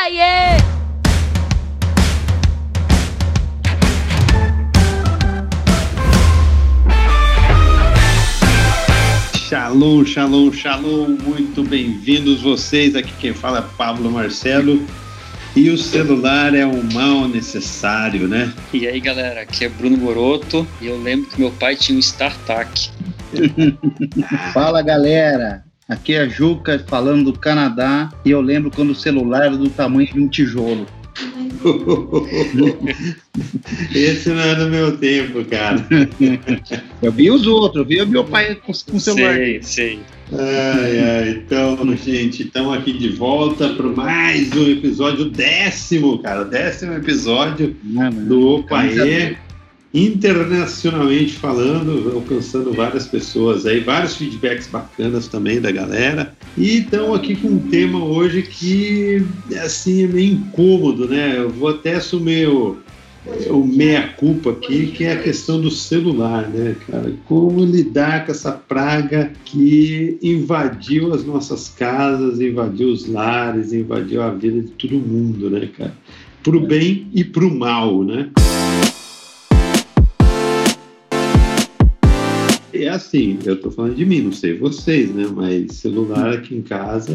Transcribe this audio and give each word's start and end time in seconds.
Aê! 0.00 0.56
Shalom, 9.48 10.04
shalom, 10.04 10.52
shalom, 10.52 11.08
muito 11.08 11.64
bem-vindos 11.64 12.42
vocês. 12.42 12.94
Aqui 12.94 13.10
quem 13.18 13.34
fala 13.34 13.58
é 13.58 13.76
Pablo 13.76 14.08
Marcelo. 14.08 14.86
E 15.56 15.68
o 15.68 15.76
celular 15.76 16.54
é 16.54 16.64
um 16.64 16.84
mal 16.92 17.26
necessário, 17.26 18.28
né? 18.28 18.54
E 18.72 18.86
aí, 18.86 19.00
galera, 19.00 19.40
aqui 19.40 19.64
é 19.64 19.68
Bruno 19.68 19.96
Moroto 19.96 20.64
e 20.80 20.86
eu 20.86 21.02
lembro 21.02 21.28
que 21.28 21.40
meu 21.40 21.50
pai 21.50 21.74
tinha 21.74 21.98
um 21.98 22.00
StarTAC. 22.00 22.90
Fala, 24.54 24.80
galera. 24.80 25.67
Aqui 25.88 26.14
é 26.14 26.20
a 26.20 26.28
Juca 26.28 26.78
falando 26.86 27.32
do 27.32 27.38
Canadá 27.38 28.12
e 28.22 28.30
eu 28.30 28.42
lembro 28.42 28.70
quando 28.70 28.90
o 28.90 28.94
celular 28.94 29.46
era 29.46 29.56
do 29.56 29.70
tamanho 29.70 30.12
de 30.12 30.20
um 30.20 30.28
tijolo. 30.28 30.86
Esse 33.94 34.28
não 34.28 34.40
é 34.40 34.54
do 34.54 34.68
meu 34.68 34.98
tempo, 34.98 35.42
cara. 35.46 35.82
eu 37.00 37.10
vi 37.10 37.30
os 37.30 37.46
outros, 37.46 37.82
eu 37.82 37.88
vi 37.88 38.02
o 38.02 38.06
meu 38.06 38.22
pai 38.22 38.56
com, 38.56 38.72
com 38.72 39.00
celular. 39.00 39.34
Sei, 39.34 39.62
sei. 39.62 40.00
Ai, 40.30 41.00
ai, 41.00 41.30
então, 41.30 41.96
gente, 41.96 42.42
estamos 42.42 42.76
aqui 42.76 42.92
de 42.92 43.08
volta 43.08 43.70
para 43.70 43.88
mais 43.88 44.52
um 44.52 44.70
episódio 44.70 45.30
décimo, 45.30 46.18
cara, 46.18 46.44
décimo 46.44 46.92
episódio 46.92 47.74
não, 47.82 48.10
do 48.10 48.56
Opaê 48.56 49.38
internacionalmente 49.92 51.34
falando, 51.34 52.12
alcançando 52.14 52.72
várias 52.72 53.06
pessoas 53.06 53.64
aí, 53.64 53.80
vários 53.80 54.16
feedbacks 54.16 54.66
bacanas 54.66 55.28
também 55.28 55.60
da 55.60 55.70
galera. 55.70 56.34
E 56.56 56.80
estamos 56.80 57.18
aqui 57.18 57.36
com 57.36 57.48
um 57.48 57.58
tema 57.58 58.04
hoje 58.04 58.42
que 58.42 59.24
assim 59.62 60.04
é 60.04 60.06
meio 60.06 60.32
incômodo, 60.34 61.08
né? 61.08 61.38
Eu 61.38 61.48
vou 61.48 61.70
até 61.70 61.94
assumir 61.94 62.48
o, 62.48 62.76
o 63.48 63.64
meia-culpa 63.64 64.50
aqui, 64.50 64.88
que 64.88 65.04
é 65.04 65.12
a 65.12 65.22
questão 65.22 65.60
do 65.60 65.70
celular, 65.70 66.46
né, 66.48 66.76
cara? 66.86 67.14
Como 67.26 67.64
lidar 67.64 68.26
com 68.26 68.32
essa 68.32 68.52
praga 68.52 69.32
que 69.44 70.18
invadiu 70.22 71.14
as 71.14 71.24
nossas 71.24 71.68
casas, 71.70 72.40
invadiu 72.40 72.90
os 72.90 73.08
lares, 73.08 73.72
invadiu 73.72 74.22
a 74.22 74.30
vida 74.30 74.60
de 74.60 74.70
todo 74.72 74.98
mundo, 74.98 75.48
né, 75.48 75.68
cara? 75.76 75.94
Pro 76.42 76.60
bem 76.60 77.08
e 77.14 77.24
pro 77.24 77.52
mal, 77.52 78.04
né? 78.04 78.30
É 82.84 82.88
assim, 82.88 83.38
eu 83.44 83.60
tô 83.60 83.70
falando 83.70 83.94
de 83.94 84.04
mim, 84.04 84.22
não 84.22 84.32
sei 84.32 84.56
vocês, 84.56 85.14
né? 85.14 85.26
Mas 85.34 85.74
celular 85.74 86.34
aqui 86.34 86.54
em 86.54 86.62
casa 86.62 87.12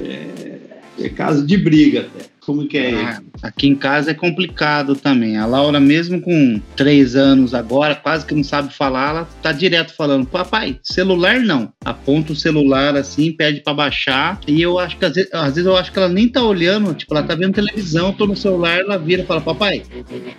é, 0.00 0.04
é, 0.04 1.04
é 1.06 1.08
caso 1.08 1.46
de 1.46 1.56
briga 1.56 2.00
até. 2.00 2.35
Como 2.46 2.68
que 2.68 2.78
é 2.78 2.94
ah, 2.94 3.20
Aqui 3.42 3.66
em 3.66 3.74
casa 3.74 4.12
é 4.12 4.14
complicado 4.14 4.94
também. 4.94 5.36
A 5.36 5.44
Laura, 5.44 5.80
mesmo 5.80 6.20
com 6.20 6.62
três 6.76 7.16
anos 7.16 7.52
agora, 7.52 7.96
quase 7.96 8.24
que 8.24 8.36
não 8.36 8.44
sabe 8.44 8.72
falar, 8.72 9.10
ela 9.10 9.28
tá 9.42 9.50
direto 9.50 9.92
falando: 9.92 10.28
Papai, 10.28 10.78
celular 10.80 11.40
não. 11.40 11.72
Aponta 11.84 12.32
o 12.32 12.36
celular 12.36 12.94
assim, 12.94 13.32
pede 13.32 13.62
para 13.62 13.74
baixar. 13.74 14.40
E 14.46 14.62
eu 14.62 14.78
acho 14.78 14.96
que 14.96 15.04
às 15.04 15.14
vezes, 15.14 15.34
às 15.34 15.54
vezes, 15.56 15.66
eu 15.66 15.76
acho 15.76 15.90
que 15.90 15.98
ela 15.98 16.08
nem 16.08 16.28
tá 16.28 16.40
olhando, 16.40 16.94
tipo, 16.94 17.12
ela 17.12 17.26
tá 17.26 17.34
vendo 17.34 17.54
televisão, 17.54 18.12
tô 18.12 18.28
no 18.28 18.36
celular, 18.36 18.78
ela 18.78 18.96
vira 18.96 19.22
e 19.22 19.26
fala: 19.26 19.40
Papai, 19.40 19.82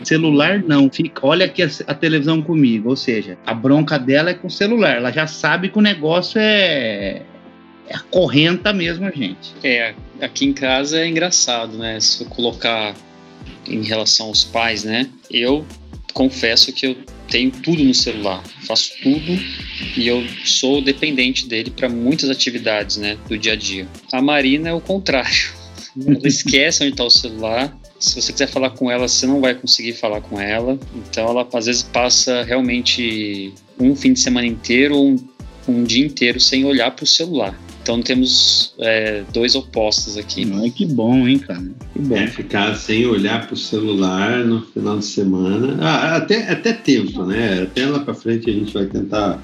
celular 0.02 0.64
não. 0.66 0.89
Fica, 0.89 1.27
olha 1.27 1.45
aqui 1.45 1.61
a, 1.61 1.69
a 1.88 1.94
televisão 1.94 2.42
comigo. 2.42 2.89
Ou 2.89 2.95
seja, 2.95 3.38
a 3.45 3.53
bronca 3.53 3.99
dela 3.99 4.30
é 4.30 4.33
com 4.33 4.47
o 4.47 4.52
celular. 4.52 4.95
Ela 4.95 5.11
já 5.11 5.27
sabe 5.27 5.67
que 5.67 5.77
o 5.77 5.81
negócio 5.81 6.39
é 6.42 7.21
é 7.89 7.95
a 7.95 7.99
correnta 7.99 8.73
mesmo, 8.73 9.09
gente. 9.16 9.53
É, 9.64 9.94
aqui 10.21 10.45
em 10.45 10.53
casa 10.53 10.99
é 10.99 11.07
engraçado, 11.07 11.77
né? 11.77 11.99
Se 11.99 12.23
eu 12.23 12.27
colocar 12.27 12.95
em 13.67 13.83
relação 13.83 14.27
aos 14.27 14.43
pais, 14.43 14.83
né? 14.83 15.09
Eu 15.29 15.65
confesso 16.13 16.73
que 16.73 16.87
eu 16.87 16.97
tenho 17.27 17.51
tudo 17.51 17.83
no 17.83 17.93
celular, 17.93 18.43
faço 18.65 18.91
tudo 19.03 19.39
e 19.95 20.08
eu 20.08 20.25
sou 20.45 20.81
dependente 20.81 21.47
dele 21.47 21.69
para 21.69 21.89
muitas 21.89 22.30
atividades, 22.30 22.97
né, 22.97 23.17
do 23.27 23.37
dia 23.37 23.53
a 23.53 23.55
dia. 23.55 23.87
A 24.11 24.21
Marina 24.21 24.69
é 24.69 24.73
o 24.73 24.81
contrário. 24.81 25.53
Ela 26.08 26.27
esquece 26.27 26.83
onde 26.83 26.93
está 26.93 27.03
o 27.03 27.09
celular. 27.09 27.77
Se 27.99 28.21
você 28.21 28.31
quiser 28.31 28.47
falar 28.47 28.69
com 28.71 28.89
ela, 28.92 29.08
você 29.08 29.25
não 29.25 29.42
vai 29.42 29.55
conseguir 29.55 29.93
falar 29.93 30.21
com 30.21 30.39
ela. 30.39 30.80
Então 30.95 31.27
ela 31.27 31.47
às 31.52 31.65
vezes 31.65 31.81
passa 31.81 32.43
realmente 32.43 33.52
um 33.80 33.95
fim 33.95 34.13
de 34.13 34.19
semana 34.19 34.45
inteiro 34.45 34.95
ou 34.95 35.09
um, 35.09 35.15
um 35.67 35.83
dia 35.83 36.05
inteiro 36.05 36.39
sem 36.39 36.63
olhar 36.63 36.92
para 36.92 37.03
o 37.03 37.08
celular. 37.08 37.59
Então 37.87 38.02
temos 38.02 38.73
é, 38.80 39.23
dois 39.33 39.55
opostos 39.55 40.17
aqui. 40.17 40.45
Ai, 40.55 40.70
que 40.70 40.86
bom, 40.86 41.25
hein, 41.25 41.39
cara? 41.39 41.64
Que 41.93 41.99
bom. 41.99 42.17
É, 42.17 42.27
ficar 42.27 42.75
sem 42.75 43.05
olhar 43.05 43.45
para 43.45 43.53
o 43.53 43.58
celular 43.58 44.43
no 44.43 44.61
final 44.61 44.99
de 44.99 45.05
semana. 45.05 45.77
Ah, 45.80 46.17
até, 46.17 46.52
até 46.52 46.73
tempo, 46.73 47.23
né? 47.23 47.61
Até 47.61 47.86
lá 47.86 47.99
para 47.99 48.14
frente 48.14 48.49
a 48.49 48.53
gente 48.53 48.73
vai 48.73 48.87
tentar 48.87 49.42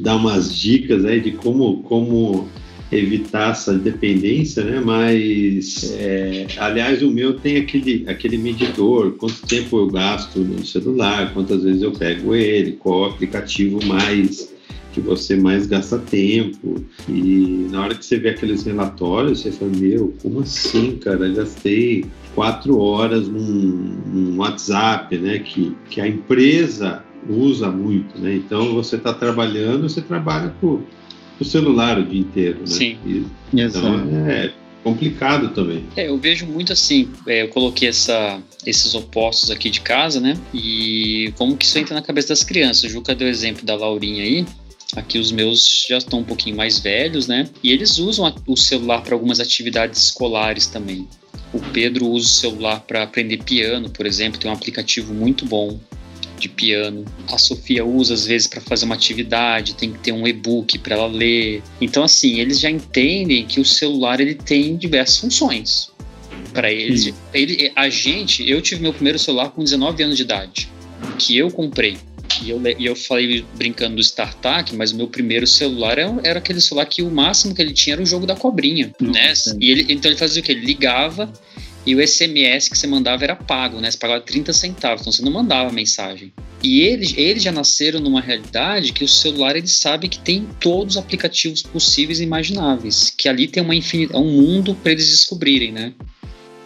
dar 0.00 0.16
umas 0.16 0.52
dicas 0.52 1.04
aí 1.04 1.20
de 1.20 1.30
como, 1.30 1.84
como 1.84 2.48
evitar 2.90 3.52
essa 3.52 3.72
dependência, 3.72 4.64
né? 4.64 4.80
Mas, 4.84 5.94
é, 5.96 6.48
aliás, 6.56 7.02
o 7.02 7.10
meu 7.12 7.34
tem 7.34 7.58
aquele, 7.58 8.04
aquele 8.08 8.36
medidor, 8.36 9.12
quanto 9.12 9.46
tempo 9.46 9.78
eu 9.78 9.86
gasto 9.86 10.40
no 10.40 10.66
celular, 10.66 11.32
quantas 11.32 11.62
vezes 11.62 11.82
eu 11.82 11.92
pego 11.92 12.34
ele, 12.34 12.72
qual 12.72 13.04
aplicativo 13.04 13.78
mais 13.86 14.55
que 14.96 15.00
você 15.02 15.36
mais 15.36 15.66
gasta 15.66 15.98
tempo. 15.98 16.82
E 17.06 17.68
na 17.70 17.82
hora 17.82 17.94
que 17.94 18.04
você 18.04 18.18
vê 18.18 18.30
aqueles 18.30 18.64
relatórios, 18.64 19.42
você 19.42 19.52
fala, 19.52 19.70
meu, 19.76 20.14
como 20.22 20.40
assim, 20.40 20.96
cara? 20.96 21.26
Eu 21.26 21.34
gastei 21.34 22.06
quatro 22.34 22.78
horas 22.78 23.28
num, 23.28 23.98
num 24.06 24.38
WhatsApp, 24.38 25.18
né? 25.18 25.38
Que, 25.40 25.76
que 25.90 26.00
a 26.00 26.08
empresa 26.08 27.04
usa 27.28 27.70
muito, 27.70 28.18
né? 28.18 28.36
Então 28.36 28.72
você 28.72 28.96
está 28.96 29.12
trabalhando, 29.12 29.82
você 29.82 30.00
trabalha 30.00 30.54
com 30.62 30.80
o 31.38 31.44
celular 31.44 31.98
o 31.98 32.04
dia 32.06 32.20
inteiro, 32.20 32.60
né? 32.60 32.66
Sim. 32.66 32.96
E, 33.04 33.26
então 33.52 33.98
é 34.26 34.50
complicado 34.82 35.48
também. 35.48 35.84
É, 35.94 36.08
eu 36.08 36.16
vejo 36.16 36.46
muito 36.46 36.72
assim, 36.72 37.10
é, 37.26 37.42
eu 37.42 37.48
coloquei 37.48 37.88
essa, 37.88 38.40
esses 38.64 38.94
opostos 38.94 39.50
aqui 39.50 39.68
de 39.68 39.82
casa, 39.82 40.20
né? 40.20 40.38
E 40.54 41.34
como 41.36 41.54
que 41.54 41.66
isso 41.66 41.78
entra 41.78 41.94
na 41.94 42.00
cabeça 42.00 42.28
das 42.28 42.42
crianças. 42.42 42.84
O 42.84 42.88
Juca 42.88 43.14
deu 43.14 43.26
o 43.26 43.30
exemplo 43.30 43.66
da 43.66 43.74
Laurinha 43.74 44.22
aí, 44.22 44.46
Aqui 44.94 45.18
os 45.18 45.32
meus 45.32 45.86
já 45.88 45.98
estão 45.98 46.20
um 46.20 46.24
pouquinho 46.24 46.56
mais 46.56 46.78
velhos, 46.78 47.26
né? 47.26 47.48
E 47.62 47.72
eles 47.72 47.98
usam 47.98 48.32
o 48.46 48.56
celular 48.56 49.02
para 49.02 49.14
algumas 49.14 49.40
atividades 49.40 50.04
escolares 50.04 50.66
também. 50.66 51.08
O 51.52 51.60
Pedro 51.72 52.06
usa 52.08 52.26
o 52.26 52.30
celular 52.30 52.80
para 52.80 53.02
aprender 53.02 53.42
piano, 53.42 53.90
por 53.90 54.06
exemplo, 54.06 54.38
tem 54.38 54.50
um 54.50 54.54
aplicativo 54.54 55.12
muito 55.12 55.44
bom 55.44 55.78
de 56.38 56.48
piano. 56.48 57.04
A 57.28 57.38
Sofia 57.38 57.84
usa 57.84 58.14
às 58.14 58.26
vezes 58.26 58.46
para 58.46 58.60
fazer 58.60 58.84
uma 58.84 58.94
atividade, 58.94 59.74
tem 59.74 59.92
que 59.92 59.98
ter 59.98 60.12
um 60.12 60.26
e-book 60.26 60.78
para 60.78 60.94
ela 60.94 61.06
ler. 61.06 61.62
Então 61.80 62.02
assim, 62.02 62.40
eles 62.40 62.60
já 62.60 62.70
entendem 62.70 63.46
que 63.46 63.60
o 63.60 63.64
celular 63.64 64.20
ele 64.20 64.34
tem 64.34 64.76
diversas 64.76 65.18
funções. 65.18 65.90
Para 66.52 66.70
eles, 66.70 67.12
ele, 67.34 67.72
a 67.74 67.88
gente, 67.88 68.48
eu 68.48 68.62
tive 68.62 68.82
meu 68.82 68.92
primeiro 68.92 69.18
celular 69.18 69.50
com 69.50 69.62
19 69.62 70.02
anos 70.02 70.16
de 70.16 70.22
idade, 70.22 70.68
que 71.18 71.36
eu 71.36 71.50
comprei. 71.50 71.96
E 72.44 72.50
eu, 72.50 72.60
e 72.78 72.86
eu 72.86 72.96
falei 72.96 73.44
brincando 73.54 73.96
do 73.96 74.00
StarTAC, 74.00 74.74
mas 74.74 74.92
o 74.92 74.96
meu 74.96 75.08
primeiro 75.08 75.46
celular 75.46 75.98
era, 75.98 76.14
era, 76.22 76.38
aquele 76.38 76.60
celular 76.60 76.86
que 76.86 77.02
o 77.02 77.10
máximo 77.10 77.54
que 77.54 77.62
ele 77.62 77.72
tinha 77.72 77.94
era 77.94 78.02
o 78.02 78.06
jogo 78.06 78.26
da 78.26 78.36
cobrinha, 78.36 78.92
né? 79.00 79.32
E 79.60 79.70
ele, 79.70 79.92
então 79.92 80.10
ele 80.10 80.18
fazia 80.18 80.42
o 80.42 80.44
quê? 80.44 80.52
Ele 80.52 80.66
ligava 80.66 81.32
e 81.86 81.94
o 81.94 82.04
SMS 82.04 82.68
que 82.68 82.76
você 82.76 82.86
mandava 82.86 83.22
era 83.22 83.36
pago, 83.36 83.80
né? 83.80 83.88
Você 83.88 83.96
pagava 83.96 84.20
30 84.20 84.52
centavos, 84.52 85.02
então 85.02 85.12
você 85.12 85.22
não 85.22 85.30
mandava 85.30 85.70
mensagem. 85.70 86.32
E 86.60 86.80
eles, 86.80 87.14
eles 87.16 87.42
já 87.44 87.52
nasceram 87.52 88.00
numa 88.00 88.20
realidade 88.20 88.92
que 88.92 89.04
o 89.04 89.08
celular 89.08 89.54
eles 89.54 89.76
sabem 89.76 90.10
que 90.10 90.18
tem 90.18 90.48
todos 90.58 90.96
os 90.96 91.02
aplicativos 91.02 91.62
possíveis 91.62 92.18
e 92.18 92.24
imagináveis, 92.24 93.14
que 93.16 93.28
ali 93.28 93.46
tem 93.46 93.62
uma 93.62 93.74
infinidade, 93.74 94.18
é 94.18 94.20
um 94.20 94.32
mundo 94.32 94.74
para 94.74 94.90
eles 94.90 95.08
descobrirem, 95.08 95.70
né? 95.70 95.92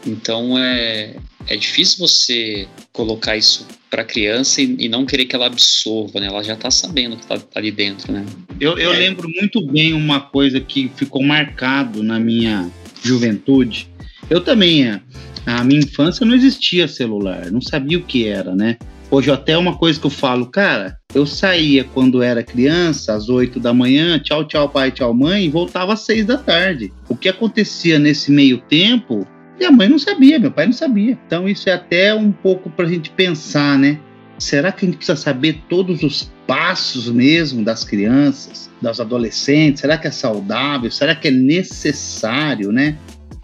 Então 0.07 0.59
é, 0.59 1.17
é 1.47 1.57
difícil 1.57 1.99
você 1.99 2.69
colocar 2.93 3.37
isso 3.37 3.67
para 3.91 4.05
criança 4.05 4.63
e, 4.63 4.77
e, 4.79 4.89
não 4.89 5.05
querer 5.05 5.25
que 5.25 5.35
ela 5.35 5.47
absorva, 5.47 6.21
né? 6.21 6.27
Ela 6.27 6.43
já 6.43 6.55
está 6.55 6.71
sabendo 6.71 7.17
que 7.17 7.23
está 7.23 7.39
tá 7.39 7.59
ali 7.59 7.71
dentro, 7.71 8.13
né? 8.13 8.25
Eu, 8.61 8.79
eu 8.79 8.93
é. 8.93 8.97
lembro 8.97 9.29
muito 9.29 9.67
bem 9.67 9.93
uma 9.93 10.21
coisa 10.21 10.61
que 10.61 10.91
ficou 10.95 11.23
marcado 11.23 12.03
na 12.03 12.19
minha 12.19 12.71
juventude. 13.03 13.89
Eu 14.29 14.41
também, 14.41 15.01
a 15.45 15.65
minha 15.65 15.81
infância 15.81 16.25
não 16.25 16.35
existia 16.35 16.87
celular, 16.87 17.51
não 17.51 17.61
sabia 17.61 17.99
o 17.99 18.05
que 18.05 18.29
era, 18.29 18.55
né? 18.55 18.77
Hoje 19.11 19.29
até 19.29 19.59
uma 19.59 19.77
coisa 19.77 19.99
que 19.99 20.07
eu 20.07 20.11
falo, 20.11 20.47
cara, 20.47 20.97
eu 21.13 21.27
saía 21.27 21.83
quando 21.83 22.23
era 22.23 22.45
criança, 22.45 23.13
às 23.13 23.29
8 23.29 23.59
da 23.59 23.75
manhã, 23.75 24.21
tchau, 24.21 24.47
tchau, 24.47 24.69
pai, 24.69 24.93
tchau, 24.93 25.13
mãe, 25.13 25.47
e 25.47 25.49
voltava 25.49 25.95
às 25.95 26.01
6 26.03 26.27
da 26.27 26.39
tarde. 26.39 26.93
O 27.09 27.17
que 27.17 27.29
acontecia 27.29 27.99
nesse 27.99 28.31
meio 28.31 28.59
tempo 28.59 29.27
minha 29.61 29.71
mãe 29.71 29.89
não 29.91 29.99
sabia, 29.99 30.39
meu 30.39 30.51
pai 30.51 30.65
não 30.65 30.73
sabia. 30.73 31.19
Então 31.27 31.47
isso 31.47 31.69
é 31.69 31.73
até 31.75 32.15
um 32.15 32.33
pouco 32.33 32.71
para 32.71 32.87
a 32.87 32.89
gente 32.89 33.11
pensar, 33.11 33.79
né? 33.79 34.01
Será 34.39 34.73
que 34.73 34.87
a 34.87 34.89
gente 34.89 34.97
precisa 34.97 35.17
saber 35.17 35.61
todos 35.69 36.03
os 36.03 36.33
passos 36.47 37.11
mesmo 37.11 37.63
das 37.63 37.85
crianças, 37.85 38.71
das 38.81 38.99
adolescentes? 38.99 39.83
Será 39.83 39.99
que 39.99 40.09
é 40.09 40.11
saudável? 40.11 40.91
Será 40.91 41.15
que 41.15 41.29
é 41.29 41.31
necessário, 41.31 42.73
né? 42.73 42.97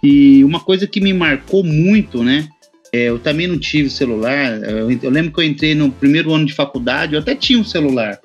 E 0.03 0.43
uma 0.43 0.59
coisa 0.59 0.87
que 0.87 1.03
me 1.03 1.13
marcou 1.13 1.63
muito, 1.63 2.25
né? 2.25 2.49
É, 2.95 3.11
eu 3.11 3.19
também 3.19 3.47
não 3.47 3.59
tive 3.59 3.91
celular. 3.91 4.59
Eu, 4.63 4.91
eu, 4.91 5.11
lembro 5.11 5.33
que 5.33 5.41
eu 5.41 5.45
entrei 5.45 5.75
no 5.75 5.91
primeiro 5.91 6.33
ano 6.33 6.47
de 6.47 6.55
faculdade, 6.55 7.13
eu 7.13 7.21
até 7.21 7.35
tinha 7.35 7.59
um 7.59 7.65
celular. 7.65 8.19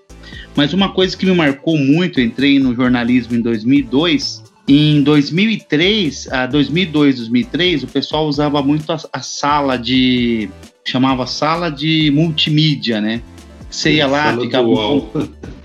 Mas 0.56 0.72
uma 0.72 0.94
coisa 0.94 1.18
que 1.18 1.26
me 1.26 1.34
marcou 1.34 1.78
muito, 1.78 2.22
eu 2.22 2.26
entrei 2.26 2.58
no 2.58 2.74
jornalismo 2.74 3.36
em 3.36 3.42
2002. 3.42 4.44
Em 4.68 5.02
2003, 5.02 6.32
a 6.32 6.46
2002, 6.46 7.18
2003, 7.18 7.84
o 7.84 7.88
pessoal 7.88 8.28
usava 8.28 8.62
muito 8.62 8.92
a, 8.92 8.98
a 9.12 9.22
sala 9.22 9.78
de 9.78 10.50
chamava 10.86 11.28
sala 11.28 11.70
de 11.70 12.12
multimídia, 12.14 13.02
né? 13.02 13.22
Você 13.70 13.94
ia 13.94 14.08
lá, 14.08 14.38
ficava. 14.38 14.68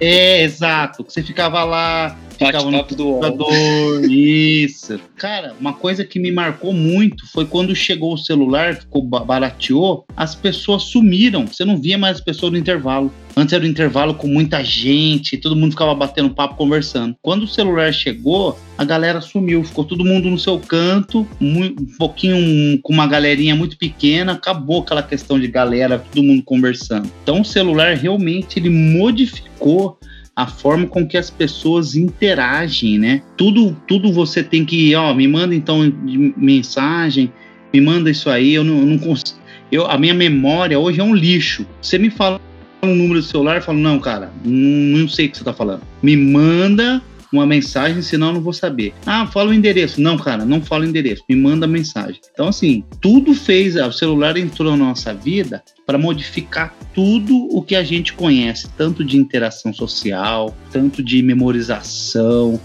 É, 0.01 0.43
exato. 0.43 1.05
Você 1.09 1.23
ficava 1.23 1.65
lá 1.65 2.17
ficava 2.39 2.71
no 2.71 2.85
computador. 2.85 4.05
Isso. 4.11 5.01
Cara, 5.17 5.55
uma 5.59 5.73
coisa 5.73 6.05
que 6.05 6.19
me 6.19 6.31
marcou 6.31 6.73
muito 6.73 7.27
foi 7.33 7.45
quando 7.47 7.75
chegou 7.75 8.15
o 8.15 8.19
celular, 8.19 8.77
ficou 8.77 9.03
barateou, 9.03 10.05
as 10.17 10.35
pessoas 10.35 10.85
sumiram. 10.85 11.47
Você 11.47 11.65
não 11.65 11.77
via 11.81 11.99
mais 11.99 12.17
as 12.19 12.25
pessoas 12.25 12.53
no 12.53 12.59
intervalo. 12.59 13.13
Antes 13.39 13.53
era 13.53 13.65
um 13.65 13.69
intervalo 13.69 14.15
com 14.15 14.27
muita 14.27 14.65
gente, 14.65 15.37
todo 15.37 15.55
mundo 15.55 15.73
ficava 15.73 15.95
batendo 15.95 16.31
papo, 16.31 16.55
conversando. 16.55 17.15
Quando 17.21 17.43
o 17.43 17.47
celular 17.47 17.93
chegou, 17.93 18.59
a 18.79 18.85
galera 18.85 19.21
sumiu, 19.21 19.63
ficou 19.63 19.85
todo 19.85 20.07
mundo 20.07 20.31
no 20.31 20.39
seu 20.39 20.59
canto, 20.59 21.29
um 21.39 21.75
pouquinho 21.99 22.81
com 22.81 22.95
uma 22.95 23.07
galerinha 23.07 23.55
muito 23.55 23.77
pequena, 23.77 24.33
acabou 24.33 24.81
aquela 24.81 25.03
questão 25.03 25.39
de 25.39 25.49
galera, 25.49 25.99
todo 25.99 26.25
mundo 26.25 26.43
conversando. 26.43 27.11
Então 27.23 27.43
o 27.43 27.45
celular 27.45 27.95
realmente 27.95 28.59
ele 28.59 28.71
modificou 28.71 29.99
a 30.37 30.47
forma 30.47 30.87
com 30.87 31.09
que 31.09 31.17
as 31.17 31.31
pessoas 31.31 31.97
interagem, 31.97 32.99
né? 32.99 33.23
Tudo, 33.39 33.75
tudo 33.89 34.13
você 34.13 34.43
tem 34.43 34.67
que, 34.67 34.95
ó, 34.95 35.15
me 35.15 35.27
manda 35.27 35.55
então 35.55 35.91
mensagem, 36.37 37.33
me 37.73 37.81
manda 37.81 38.11
isso 38.11 38.29
aí, 38.29 38.53
eu 38.53 38.63
não, 38.63 38.79
eu 38.81 38.87
não 38.87 38.99
consigo. 38.99 39.39
Eu, 39.73 39.87
a 39.87 39.97
minha 39.97 40.13
memória 40.13 40.79
hoje 40.79 41.01
é 41.01 41.05
um 41.05 41.15
lixo. 41.15 41.67
Você 41.81 41.99
me 41.99 42.11
fala 42.11 42.39
um 42.83 42.95
número 42.95 43.21
do 43.21 43.27
celular, 43.27 43.57
eu 43.57 43.63
falo, 43.63 43.79
não, 43.79 43.99
cara, 43.99 44.31
não, 44.45 44.99
não 45.01 45.09
sei 45.09 45.27
o 45.27 45.31
que 45.31 45.39
você 45.39 45.45
tá 45.45 45.55
falando. 45.55 45.83
Me 46.03 46.15
manda 46.17 47.03
uma 47.39 47.47
mensagem, 47.47 48.03
senão 48.03 48.29
eu 48.29 48.35
não 48.35 48.41
vou 48.41 48.53
saber. 48.53 48.93
Ah, 49.05 49.27
fala 49.27 49.51
o 49.51 49.55
endereço. 49.55 50.01
Não, 50.01 50.17
cara, 50.17 50.45
não 50.45 50.61
fala 50.61 50.85
o 50.85 50.89
endereço, 50.89 51.23
me 51.29 51.37
manda 51.37 51.67
mensagem. 51.67 52.21
Então, 52.33 52.49
assim, 52.49 52.85
tudo 53.01 53.35
fez, 53.35 53.77
o 53.77 53.93
celular 53.93 54.37
entrou 54.37 54.71
na 54.71 54.77
nossa 54.77 55.15
vida 55.15 55.63
para 55.87 55.99
modificar 55.99 56.75
tudo 56.95 57.49
o 57.51 57.63
que 57.63 57.77
a 57.77 57.83
gente 57.83 58.13
conhece, 58.13 58.69
tanto 58.77 59.05
de 59.05 59.17
interação 59.17 59.73
social, 59.73 60.57
tanto 60.73 61.03
de 61.03 61.23
memorização. 61.23 62.61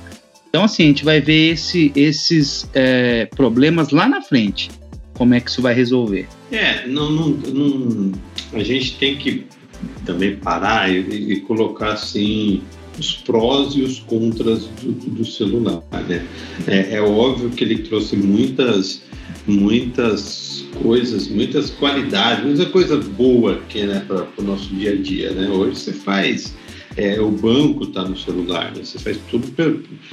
Então, 0.50 0.64
assim, 0.64 0.84
a 0.84 0.88
gente 0.88 1.06
vai 1.06 1.22
ver 1.22 1.54
esse, 1.54 1.92
esses 1.96 2.70
é, 2.74 3.26
problemas 3.26 3.92
lá 3.92 4.08
na 4.08 4.22
frente. 4.22 4.70
Como 5.14 5.34
é 5.34 5.40
que 5.40 5.50
isso 5.50 5.62
vai 5.62 5.74
resolver? 5.74 6.28
É, 6.52 6.88
não, 6.88 7.10
não, 7.12 7.30
não 7.30 8.12
a 8.54 8.64
gente 8.64 8.98
tem 8.98 9.18
que 9.18 9.46
também 10.06 10.36
parar 10.36 10.92
e, 10.92 11.00
e 11.34 11.40
colocar 11.42 11.94
assim 11.94 12.62
os 13.00 13.16
prós 13.18 13.74
e 13.76 13.82
os 13.82 14.00
contras 14.00 14.66
do, 14.82 14.92
do 14.92 15.26
celular. 15.26 15.84
Né? 16.08 16.26
É, 16.68 16.96
é, 16.96 17.02
óbvio 17.02 17.50
que 17.50 17.64
ele 17.64 17.80
trouxe 17.80 18.16
muitas, 18.16 19.02
muitas 19.48 20.66
coisas, 20.82 21.28
muitas 21.28 21.70
qualidades, 21.70 22.46
muita 22.46 22.66
coisa 22.68 22.98
boa 22.98 23.60
que 23.70 23.84
né, 23.84 24.04
para 24.08 24.28
o 24.38 24.44
nosso 24.44 24.74
dia 24.76 24.92
a 24.92 24.96
dia. 24.96 25.32
Né? 25.32 25.50
Hoje 25.50 25.80
você 25.80 25.94
faz 25.94 26.54
é, 26.98 27.20
o 27.22 27.32
banco 27.32 27.86
está 27.86 28.04
no 28.04 28.18
celular, 28.18 28.74
né? 28.76 28.84
você 28.84 29.00
faz 29.00 29.18
tudo, 29.30 29.48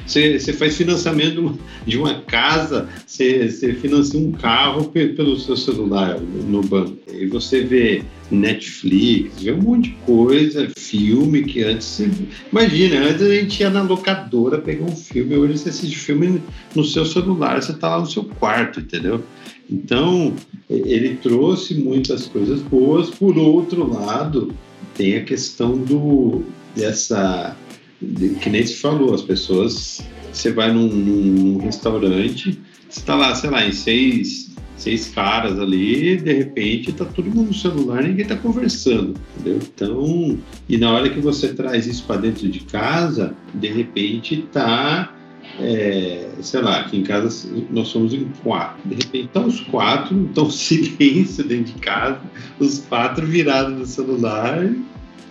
você, 0.06 0.38
você 0.38 0.52
faz 0.52 0.76
financiamento 0.76 1.58
de 1.86 1.98
uma 1.98 2.20
casa, 2.22 2.88
você, 3.04 3.50
você 3.50 3.72
financia 3.74 4.20
um 4.20 4.32
carro 4.32 4.84
pelo 4.90 5.38
seu 5.38 5.56
celular 5.56 6.20
no 6.20 6.62
banco. 6.62 6.96
E 7.12 7.26
você 7.26 7.62
vê 7.62 8.02
Netflix, 8.30 9.42
vê 9.42 9.52
um 9.52 9.62
monte 9.62 9.90
de 9.90 9.96
coisa, 10.04 10.68
filme 10.76 11.44
que 11.44 11.62
antes. 11.62 12.02
Imagina, 12.50 13.00
antes 13.06 13.22
a 13.22 13.34
gente 13.34 13.60
ia 13.60 13.70
na 13.70 13.82
locadora 13.82 14.58
pegar 14.58 14.84
um 14.84 14.96
filme, 14.96 15.36
hoje 15.36 15.58
você 15.58 15.70
assiste 15.70 15.96
filme 15.96 16.42
no 16.74 16.84
seu 16.84 17.06
celular, 17.06 17.62
você 17.62 17.72
está 17.72 17.88
lá 17.96 18.00
no 18.00 18.06
seu 18.06 18.24
quarto, 18.24 18.80
entendeu? 18.80 19.22
Então, 19.70 20.34
ele 20.68 21.16
trouxe 21.16 21.74
muitas 21.74 22.26
coisas 22.26 22.60
boas, 22.62 23.10
por 23.10 23.36
outro 23.36 23.90
lado, 23.92 24.52
tem 24.94 25.16
a 25.16 25.24
questão 25.24 25.76
do 25.76 26.42
dessa 26.74 27.56
de, 28.00 28.30
que 28.30 28.48
nem 28.48 28.64
se 28.64 28.76
falou, 28.76 29.14
as 29.14 29.22
pessoas 29.22 30.00
você 30.32 30.52
vai 30.52 30.72
num, 30.72 30.88
num 30.88 31.58
restaurante, 31.58 32.58
você 32.88 33.00
está 33.00 33.14
lá, 33.14 33.34
sei 33.34 33.50
lá, 33.50 33.66
em 33.66 33.72
seis, 33.72 34.47
seis 34.78 35.08
caras 35.08 35.58
ali, 35.58 36.16
de 36.16 36.32
repente 36.32 36.92
tá 36.92 37.04
todo 37.04 37.28
mundo 37.28 37.48
no 37.48 37.54
celular, 37.54 38.02
ninguém 38.02 38.22
está 38.22 38.36
conversando, 38.36 39.14
entendeu? 39.36 39.60
Então, 39.62 40.38
e 40.68 40.78
na 40.78 40.92
hora 40.92 41.10
que 41.10 41.20
você 41.20 41.48
traz 41.48 41.86
isso 41.86 42.04
para 42.04 42.20
dentro 42.20 42.48
de 42.48 42.60
casa, 42.60 43.34
de 43.54 43.68
repente 43.68 44.46
tá 44.52 45.14
é, 45.60 46.28
sei 46.40 46.60
lá, 46.60 46.80
aqui 46.80 46.98
em 46.98 47.02
casa 47.02 47.48
nós 47.70 47.88
somos 47.88 48.12
em 48.14 48.26
quatro. 48.42 48.80
De 48.84 48.94
repente, 48.94 49.26
estão 49.26 49.46
os 49.46 49.60
quatro, 49.60 50.24
estão 50.28 50.50
silêncio 50.50 51.44
dentro 51.44 51.72
de 51.72 51.80
casa, 51.80 52.20
os 52.58 52.80
quatro 52.80 53.26
virados 53.26 53.76
no 53.76 53.86
celular, 53.86 54.70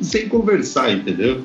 sem 0.02 0.28
conversar, 0.28 0.92
entendeu? 0.92 1.42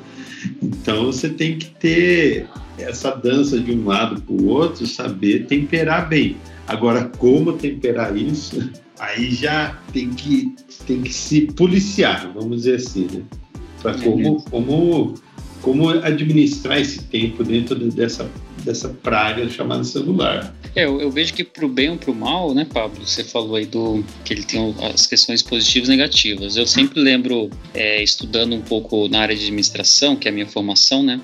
Então 0.61 1.05
você 1.05 1.29
tem 1.29 1.57
que 1.57 1.65
ter 1.65 2.47
essa 2.77 3.11
dança 3.11 3.59
de 3.59 3.71
um 3.71 3.85
lado 3.85 4.21
para 4.21 4.33
o 4.33 4.47
outro, 4.47 4.85
saber 4.87 5.45
temperar 5.45 6.09
bem. 6.09 6.37
Agora, 6.67 7.05
como 7.17 7.53
temperar 7.53 8.15
isso, 8.17 8.69
aí 8.99 9.31
já 9.31 9.77
tem 9.91 10.09
que, 10.09 10.55
tem 10.85 11.01
que 11.01 11.13
se 11.13 11.41
policiar, 11.41 12.31
vamos 12.33 12.57
dizer 12.57 12.75
assim, 12.75 13.07
né? 13.11 13.21
Para 13.81 13.97
como, 13.99 14.41
como, 14.43 15.13
como 15.61 15.89
administrar 15.89 16.79
esse 16.79 17.03
tempo 17.03 17.43
dentro 17.43 17.75
dessa 17.91 18.29
dessa 18.63 18.89
praga 18.89 19.47
chamada 19.49 19.83
celular. 19.83 20.53
É, 20.75 20.85
eu, 20.85 20.99
eu 20.99 21.11
vejo 21.11 21.33
que 21.33 21.43
pro 21.43 21.67
bem 21.67 21.89
ou 21.89 21.97
pro 21.97 22.15
mal, 22.15 22.53
né, 22.53 22.65
Pablo? 22.65 23.05
Você 23.05 23.23
falou 23.23 23.55
aí 23.55 23.65
do 23.65 24.03
que 24.25 24.33
ele 24.33 24.43
tem 24.43 24.75
as 24.93 25.05
questões 25.05 25.41
positivas 25.41 25.89
e 25.89 25.91
negativas. 25.91 26.57
Eu 26.57 26.65
sempre 26.65 26.99
lembro, 26.99 27.49
é, 27.73 28.01
estudando 28.01 28.53
um 28.55 28.61
pouco 28.61 29.07
na 29.07 29.21
área 29.21 29.35
de 29.35 29.43
administração, 29.43 30.15
que 30.15 30.27
é 30.27 30.31
a 30.31 30.33
minha 30.33 30.47
formação, 30.47 31.03
né? 31.03 31.21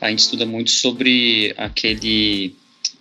A 0.00 0.08
gente 0.08 0.20
estuda 0.20 0.46
muito 0.46 0.70
sobre 0.70 1.54
aquele 1.56 2.54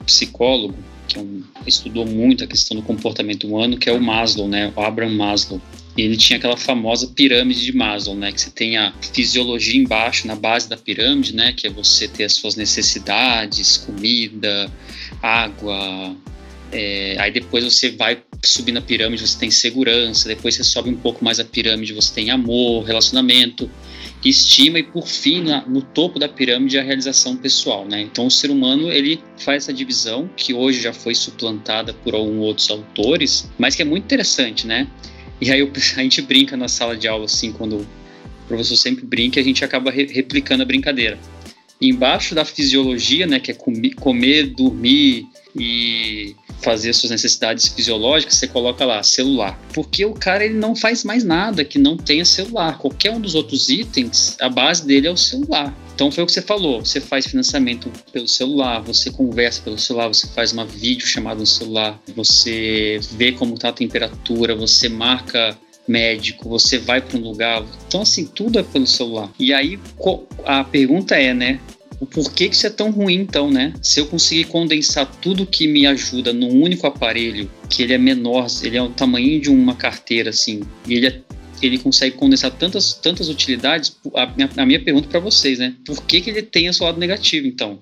psicólogo 0.05 0.75
que 1.09 1.17
é 1.17 1.21
um, 1.21 1.41
estudou 1.65 2.05
muito 2.05 2.43
a 2.43 2.47
questão 2.47 2.77
do 2.77 2.83
comportamento 2.83 3.47
humano, 3.47 3.77
que 3.77 3.89
é 3.89 3.93
o 3.93 3.99
Maslow, 3.99 4.47
né? 4.47 4.71
O 4.75 4.81
Abraham 4.81 5.15
Maslow 5.15 5.59
ele 6.01 6.17
tinha 6.17 6.37
aquela 6.37 6.57
famosa 6.57 7.07
pirâmide 7.07 7.63
de 7.63 7.75
Maslow, 7.75 8.15
né? 8.15 8.31
Que 8.31 8.41
você 8.41 8.51
tem 8.51 8.77
a 8.77 8.93
fisiologia 9.13 9.79
embaixo, 9.79 10.27
na 10.27 10.35
base 10.35 10.69
da 10.69 10.77
pirâmide, 10.77 11.35
né? 11.35 11.53
Que 11.53 11.67
é 11.67 11.69
você 11.69 12.07
ter 12.07 12.25
as 12.25 12.33
suas 12.33 12.55
necessidades, 12.55 13.77
comida, 13.77 14.71
água. 15.21 16.15
É, 16.71 17.15
aí 17.19 17.31
depois 17.31 17.63
você 17.63 17.89
vai 17.89 18.21
subir 18.43 18.71
na 18.71 18.81
pirâmide, 18.81 19.27
você 19.27 19.37
tem 19.37 19.49
segurança. 19.49 20.27
Depois 20.27 20.55
você 20.55 20.63
sobe 20.63 20.89
um 20.89 20.95
pouco 20.95 21.23
mais 21.23 21.39
a 21.39 21.45
pirâmide, 21.45 21.93
você 21.93 22.13
tem 22.13 22.29
amor, 22.29 22.83
relacionamento, 22.83 23.69
estima 24.23 24.79
e 24.79 24.83
por 24.83 25.07
fim 25.07 25.43
na, 25.43 25.65
no 25.65 25.81
topo 25.81 26.19
da 26.19 26.27
pirâmide 26.27 26.77
a 26.77 26.83
realização 26.83 27.35
pessoal, 27.35 27.85
né? 27.85 28.01
Então 28.01 28.27
o 28.27 28.31
ser 28.31 28.51
humano 28.51 28.91
ele 28.91 29.19
faz 29.37 29.63
essa 29.63 29.73
divisão 29.73 30.29
que 30.35 30.53
hoje 30.53 30.81
já 30.81 30.93
foi 30.93 31.15
suplantada 31.15 31.93
por 31.93 32.13
alguns 32.13 32.39
outros 32.39 32.69
autores, 32.69 33.49
mas 33.57 33.75
que 33.75 33.81
é 33.81 33.85
muito 33.85 34.03
interessante, 34.03 34.67
né? 34.67 34.87
E 35.41 35.51
aí 35.51 35.61
a 35.61 36.01
gente 36.01 36.21
brinca 36.21 36.57
na 36.57 36.67
sala 36.67 36.97
de 36.97 37.07
aula, 37.07 37.25
assim, 37.25 37.51
quando 37.51 37.77
o 37.77 37.87
professor 38.47 38.75
sempre 38.75 39.05
brinca, 39.05 39.39
a 39.39 39.43
gente 39.43 39.63
acaba 39.63 39.91
re 39.91 40.05
replicando 40.05 40.63
a 40.63 40.65
brincadeira. 40.65 41.17
E 41.79 41.89
embaixo 41.89 42.35
da 42.35 42.43
fisiologia, 42.43 43.25
né, 43.25 43.39
que 43.39 43.51
é 43.51 43.53
comer, 43.53 43.93
comer, 43.95 44.47
dormir 44.47 45.25
e 45.55 46.35
fazer 46.61 46.93
suas 46.93 47.11
necessidades 47.11 47.67
fisiológicas, 47.67 48.35
você 48.35 48.47
coloca 48.47 48.85
lá 48.85 49.01
celular. 49.03 49.59
Porque 49.73 50.05
o 50.05 50.13
cara 50.13 50.45
ele 50.45 50.55
não 50.55 50.75
faz 50.75 51.03
mais 51.03 51.23
nada 51.23 51.63
que 51.63 51.79
não 51.79 51.97
tenha 51.97 52.25
celular. 52.25 52.77
Qualquer 52.77 53.11
um 53.11 53.19
dos 53.19 53.35
outros 53.35 53.69
itens, 53.69 54.35
a 54.39 54.49
base 54.49 54.85
dele 54.85 55.07
é 55.07 55.11
o 55.11 55.17
celular. 55.17 55.75
Então 55.95 56.09
foi 56.11 56.23
o 56.23 56.25
que 56.25 56.31
você 56.31 56.41
falou, 56.41 56.79
você 56.83 57.01
faz 57.01 57.27
financiamento 57.27 57.91
pelo 58.13 58.27
celular, 58.27 58.79
você 58.79 59.11
conversa 59.11 59.61
pelo 59.61 59.77
celular, 59.77 60.07
você 60.07 60.27
faz 60.27 60.53
uma 60.53 60.65
vídeo 60.65 61.05
chamada 61.05 61.41
no 61.41 61.45
celular, 61.45 61.99
você 62.15 63.01
vê 63.11 63.33
como 63.33 63.55
está 63.55 63.67
a 63.67 63.73
temperatura, 63.73 64.55
você 64.55 64.87
marca 64.87 65.57
médico, 65.85 66.47
você 66.47 66.77
vai 66.77 67.01
para 67.01 67.17
um 67.17 67.21
lugar. 67.21 67.65
Então, 67.87 68.03
assim, 68.03 68.25
tudo 68.25 68.59
é 68.59 68.63
pelo 68.63 68.87
celular. 68.87 69.29
E 69.37 69.51
aí 69.51 69.77
a 70.45 70.63
pergunta 70.63 71.15
é, 71.15 71.33
né? 71.33 71.59
O 71.99 72.05
porquê 72.05 72.47
que 72.47 72.55
isso 72.55 72.65
é 72.65 72.69
tão 72.69 72.91
ruim, 72.91 73.15
então, 73.15 73.51
né? 73.51 73.73
Se 73.81 73.99
eu 73.99 74.05
conseguir 74.05 74.45
condensar 74.45 75.05
tudo 75.05 75.45
que 75.45 75.67
me 75.67 75.85
ajuda 75.85 76.31
num 76.31 76.61
único 76.61 76.87
aparelho, 76.87 77.51
que 77.69 77.83
ele 77.83 77.93
é 77.93 77.97
menor, 77.97 78.47
ele 78.63 78.77
é 78.77 78.81
o 78.81 78.89
tamanho 78.89 79.41
de 79.41 79.49
uma 79.49 79.75
carteira, 79.75 80.29
assim, 80.29 80.61
e 80.87 80.93
ele 80.93 81.07
é 81.07 81.21
ele 81.61 81.77
consegue 81.77 82.15
condensar 82.15 82.51
tantas, 82.51 82.93
tantas 82.93 83.27
utilidades. 83.27 83.97
A 84.15 84.25
minha, 84.27 84.49
a 84.55 84.65
minha 84.65 84.81
pergunta 84.81 85.09
para 85.09 85.19
vocês, 85.19 85.59
né? 85.59 85.75
Por 85.85 86.01
que, 86.05 86.21
que 86.21 86.29
ele 86.29 86.41
tem 86.41 86.67
esse 86.67 86.81
lado 86.81 86.97
negativo, 86.97 87.45
então? 87.47 87.77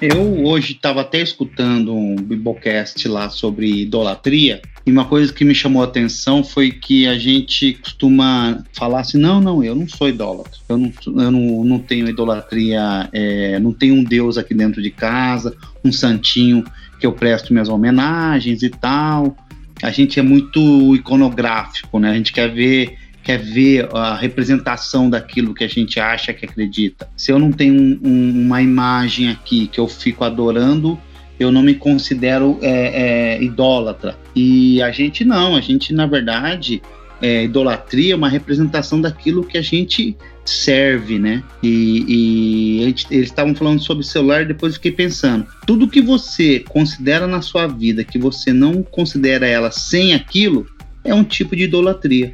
Eu 0.00 0.44
hoje 0.44 0.74
estava 0.74 1.00
até 1.00 1.20
escutando 1.20 1.92
um 1.92 2.14
Biblecast 2.14 3.08
lá 3.08 3.30
sobre 3.30 3.82
idolatria, 3.82 4.62
e 4.88 4.90
uma 4.90 5.04
coisa 5.04 5.30
que 5.30 5.44
me 5.44 5.54
chamou 5.54 5.82
a 5.82 5.84
atenção 5.84 6.42
foi 6.42 6.70
que 6.70 7.06
a 7.06 7.18
gente 7.18 7.74
costuma 7.74 8.64
falar 8.72 9.00
assim: 9.00 9.18
não, 9.18 9.38
não, 9.38 9.62
eu 9.62 9.74
não 9.74 9.86
sou 9.86 10.08
idólatra, 10.08 10.58
eu 10.66 10.78
não, 10.78 10.92
eu 11.06 11.30
não, 11.30 11.64
não 11.64 11.78
tenho 11.78 12.08
idolatria, 12.08 13.06
é, 13.12 13.58
não 13.60 13.70
tenho 13.70 13.96
um 13.96 14.02
Deus 14.02 14.38
aqui 14.38 14.54
dentro 14.54 14.80
de 14.80 14.90
casa, 14.90 15.54
um 15.84 15.92
santinho 15.92 16.64
que 16.98 17.06
eu 17.06 17.12
presto 17.12 17.52
minhas 17.52 17.68
homenagens 17.68 18.62
e 18.62 18.70
tal. 18.70 19.36
A 19.82 19.90
gente 19.90 20.18
é 20.18 20.22
muito 20.22 20.96
iconográfico, 20.96 21.98
né? 21.98 22.12
A 22.12 22.14
gente 22.14 22.32
quer 22.32 22.50
ver 22.50 22.96
quer 23.22 23.38
ver 23.38 23.94
a 23.94 24.16
representação 24.16 25.10
daquilo 25.10 25.52
que 25.52 25.62
a 25.62 25.68
gente 25.68 26.00
acha 26.00 26.32
que 26.32 26.46
acredita. 26.46 27.10
Se 27.14 27.30
eu 27.30 27.38
não 27.38 27.52
tenho 27.52 27.74
um, 27.74 28.00
um, 28.02 28.46
uma 28.46 28.62
imagem 28.62 29.28
aqui 29.28 29.66
que 29.66 29.78
eu 29.78 29.86
fico 29.86 30.24
adorando, 30.24 30.98
eu 31.38 31.52
não 31.52 31.62
me 31.62 31.74
considero 31.74 32.58
é, 32.60 33.36
é, 33.36 33.42
idólatra. 33.42 34.16
E 34.34 34.82
a 34.82 34.90
gente 34.90 35.24
não, 35.24 35.56
a 35.56 35.60
gente, 35.60 35.92
na 35.92 36.06
verdade, 36.06 36.82
é, 37.20 37.44
idolatria 37.44 38.12
é 38.12 38.16
uma 38.16 38.28
representação 38.28 39.00
daquilo 39.00 39.44
que 39.44 39.58
a 39.58 39.62
gente 39.62 40.16
serve, 40.44 41.18
né? 41.18 41.42
E, 41.62 42.04
e 42.08 42.82
eles 42.82 43.06
estavam 43.10 43.54
falando 43.54 43.82
sobre 43.82 44.04
celular, 44.04 44.46
depois 44.46 44.74
fiquei 44.74 44.92
pensando, 44.92 45.46
tudo 45.66 45.88
que 45.88 46.00
você 46.00 46.60
considera 46.60 47.26
na 47.26 47.42
sua 47.42 47.66
vida, 47.66 48.02
que 48.02 48.18
você 48.18 48.52
não 48.52 48.82
considera 48.82 49.46
ela 49.46 49.70
sem 49.70 50.14
aquilo, 50.14 50.66
é 51.04 51.14
um 51.14 51.24
tipo 51.24 51.54
de 51.54 51.64
idolatria. 51.64 52.32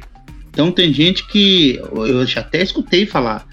Então 0.49 0.71
tem 0.71 0.93
gente 0.93 1.27
que 1.27 1.77
eu 1.93 2.25
já 2.25 2.39
até 2.39 2.63
escutei 2.63 3.05
falar, 3.05 3.45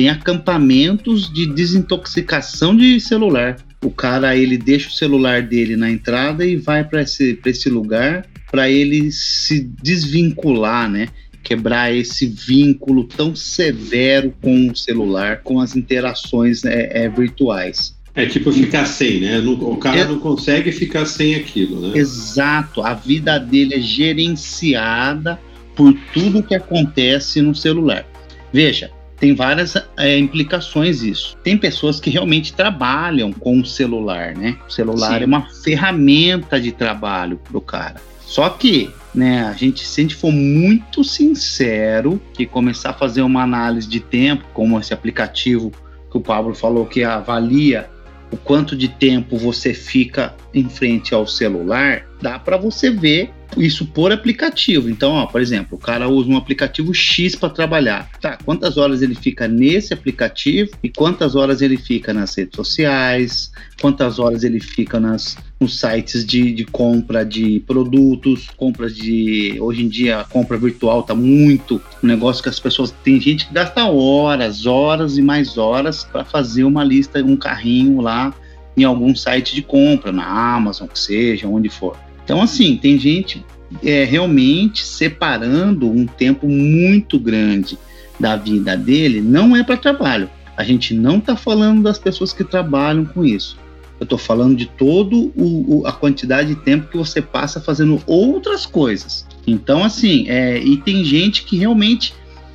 tem 0.00 0.08
acampamentos 0.08 1.30
de 1.30 1.44
desintoxicação 1.44 2.74
de 2.74 2.98
celular. 2.98 3.58
O 3.84 3.90
cara 3.90 4.34
ele 4.34 4.56
deixa 4.56 4.88
o 4.88 4.92
celular 4.92 5.42
dele 5.42 5.76
na 5.76 5.90
entrada 5.90 6.42
e 6.42 6.56
vai 6.56 6.82
para 6.82 7.02
esse, 7.02 7.38
esse 7.44 7.68
lugar 7.68 8.26
para 8.50 8.70
ele 8.70 9.12
se 9.12 9.70
desvincular, 9.82 10.90
né? 10.90 11.08
Quebrar 11.42 11.94
esse 11.94 12.26
vínculo 12.26 13.04
tão 13.04 13.36
severo 13.36 14.32
com 14.40 14.70
o 14.70 14.74
celular, 14.74 15.42
com 15.42 15.60
as 15.60 15.76
interações 15.76 16.64
é, 16.64 17.04
é, 17.04 17.08
virtuais. 17.10 17.94
É 18.14 18.24
tipo 18.24 18.50
ficar 18.52 18.86
sem, 18.86 19.20
né? 19.20 19.38
O 19.40 19.76
cara 19.76 19.98
é, 19.98 20.04
não 20.06 20.18
consegue 20.18 20.72
ficar 20.72 21.04
sem 21.04 21.34
aquilo, 21.34 21.78
né? 21.78 21.98
Exato. 21.98 22.80
A 22.80 22.94
vida 22.94 23.38
dele 23.38 23.74
é 23.74 23.80
gerenciada 23.80 25.38
por 25.76 25.94
tudo 26.14 26.42
que 26.42 26.54
acontece 26.54 27.42
no 27.42 27.54
celular. 27.54 28.06
Veja, 28.50 28.90
tem 29.20 29.34
várias 29.34 29.74
é, 29.98 30.18
implicações 30.18 31.02
isso. 31.02 31.36
Tem 31.44 31.56
pessoas 31.56 32.00
que 32.00 32.08
realmente 32.08 32.54
trabalham 32.54 33.30
com 33.30 33.60
o 33.60 33.66
celular, 33.66 34.34
né? 34.34 34.56
O 34.66 34.72
celular 34.72 35.18
Sim. 35.18 35.22
é 35.22 35.26
uma 35.26 35.46
ferramenta 35.62 36.58
de 36.58 36.72
trabalho 36.72 37.36
para 37.36 37.58
o 37.58 37.60
cara. 37.60 38.00
Só 38.22 38.48
que, 38.48 38.90
né, 39.14 39.42
a 39.42 39.52
gente, 39.52 39.86
se 39.86 40.00
a 40.00 40.04
gente 40.04 40.14
for 40.14 40.32
muito 40.32 41.04
sincero 41.04 42.20
e 42.38 42.46
começar 42.46 42.90
a 42.90 42.94
fazer 42.94 43.20
uma 43.20 43.42
análise 43.42 43.86
de 43.86 44.00
tempo, 44.00 44.44
como 44.54 44.80
esse 44.80 44.94
aplicativo 44.94 45.70
que 46.10 46.16
o 46.16 46.20
Pablo 46.20 46.54
falou 46.54 46.86
que 46.86 47.04
avalia 47.04 47.90
o 48.32 48.36
quanto 48.36 48.74
de 48.74 48.88
tempo 48.88 49.36
você 49.36 49.74
fica 49.74 50.34
em 50.54 50.68
frente 50.68 51.14
ao 51.14 51.26
celular, 51.26 52.06
dá 52.22 52.38
para 52.38 52.56
você 52.56 52.90
ver 52.90 53.30
isso 53.56 53.86
por 53.86 54.12
aplicativo. 54.12 54.88
Então, 54.88 55.12
ó, 55.12 55.26
por 55.26 55.40
exemplo, 55.40 55.76
o 55.76 55.80
cara 55.80 56.08
usa 56.08 56.28
um 56.28 56.36
aplicativo 56.36 56.94
X 56.94 57.34
para 57.34 57.50
trabalhar. 57.50 58.08
Tá, 58.20 58.38
quantas 58.44 58.76
horas 58.76 59.02
ele 59.02 59.14
fica 59.14 59.48
nesse 59.48 59.92
aplicativo 59.92 60.70
e 60.82 60.88
quantas 60.88 61.34
horas 61.34 61.62
ele 61.62 61.76
fica 61.76 62.12
nas 62.12 62.34
redes 62.36 62.56
sociais, 62.56 63.50
quantas 63.80 64.18
horas 64.18 64.44
ele 64.44 64.60
fica 64.60 65.00
nas, 65.00 65.36
nos 65.58 65.78
sites 65.78 66.24
de, 66.24 66.52
de 66.52 66.64
compra 66.64 67.24
de 67.24 67.60
produtos, 67.66 68.48
compras 68.56 68.94
de. 68.94 69.56
Hoje 69.60 69.84
em 69.84 69.88
dia 69.88 70.20
a 70.20 70.24
compra 70.24 70.56
virtual 70.56 71.02
tá 71.02 71.14
muito 71.14 71.80
um 72.02 72.06
negócio 72.06 72.42
que 72.42 72.48
as 72.48 72.60
pessoas. 72.60 72.94
Tem 73.02 73.20
gente 73.20 73.46
que 73.46 73.54
gasta 73.54 73.84
horas, 73.84 74.66
horas 74.66 75.18
e 75.18 75.22
mais 75.22 75.58
horas 75.58 76.04
para 76.04 76.24
fazer 76.24 76.64
uma 76.64 76.84
lista, 76.84 77.22
um 77.22 77.36
carrinho 77.36 78.00
lá 78.00 78.34
em 78.76 78.84
algum 78.84 79.14
site 79.14 79.54
de 79.54 79.62
compra, 79.62 80.12
na 80.12 80.24
Amazon, 80.24 80.86
que 80.86 80.98
seja, 80.98 81.46
onde 81.46 81.68
for. 81.68 81.96
Então, 82.30 82.42
assim, 82.42 82.76
tem 82.76 82.96
gente 82.96 83.44
é, 83.82 84.04
realmente 84.04 84.86
separando 84.86 85.90
um 85.90 86.06
tempo 86.06 86.46
muito 86.46 87.18
grande 87.18 87.76
da 88.20 88.36
vida 88.36 88.76
dele, 88.76 89.20
não 89.20 89.56
é 89.56 89.64
para 89.64 89.76
trabalho. 89.76 90.30
A 90.56 90.62
gente 90.62 90.94
não 90.94 91.18
está 91.18 91.34
falando 91.34 91.82
das 91.82 91.98
pessoas 91.98 92.32
que 92.32 92.44
trabalham 92.44 93.04
com 93.04 93.24
isso. 93.24 93.58
Eu 93.98 94.04
estou 94.04 94.16
falando 94.16 94.56
de 94.56 94.66
todo 94.66 95.32
o, 95.34 95.80
o, 95.80 95.86
a 95.88 95.92
quantidade 95.92 96.54
de 96.54 96.60
tempo 96.60 96.86
que 96.88 96.96
você 96.96 97.20
passa 97.20 97.60
fazendo 97.60 98.00
outras 98.06 98.64
coisas. 98.64 99.26
Então, 99.44 99.82
assim, 99.82 100.28
é, 100.28 100.56
e 100.56 100.76
tem 100.76 101.04
gente 101.04 101.42
que 101.42 101.58
realmente 101.58 102.14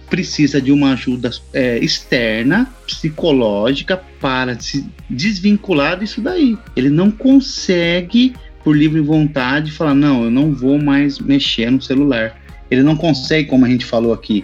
precisa 0.10 0.62
de 0.62 0.72
uma 0.72 0.94
ajuda 0.94 1.32
é, 1.51 1.79
externa, 1.79 2.74
psicológica, 2.88 4.01
para 4.22 4.58
se 4.58 4.86
desvincular 5.10 6.00
disso 6.00 6.22
daí. 6.22 6.58
Ele 6.77 6.89
não 6.89 7.12
consegue 7.12 8.34
por 8.65 8.75
livre 8.75 9.00
vontade, 9.00 9.72
falar: 9.72 9.93
não, 9.93 10.25
eu 10.25 10.31
não 10.31 10.51
vou 10.51 10.81
mais 10.81 11.19
mexer 11.19 11.69
no 11.69 11.79
celular. 11.79 12.41
Ele 12.69 12.81
não 12.81 12.98
consegue, 12.98 13.48
como 13.48 13.63
a 13.63 13.69
gente 13.69 13.86
falou 13.86 14.12
aqui, 14.12 14.43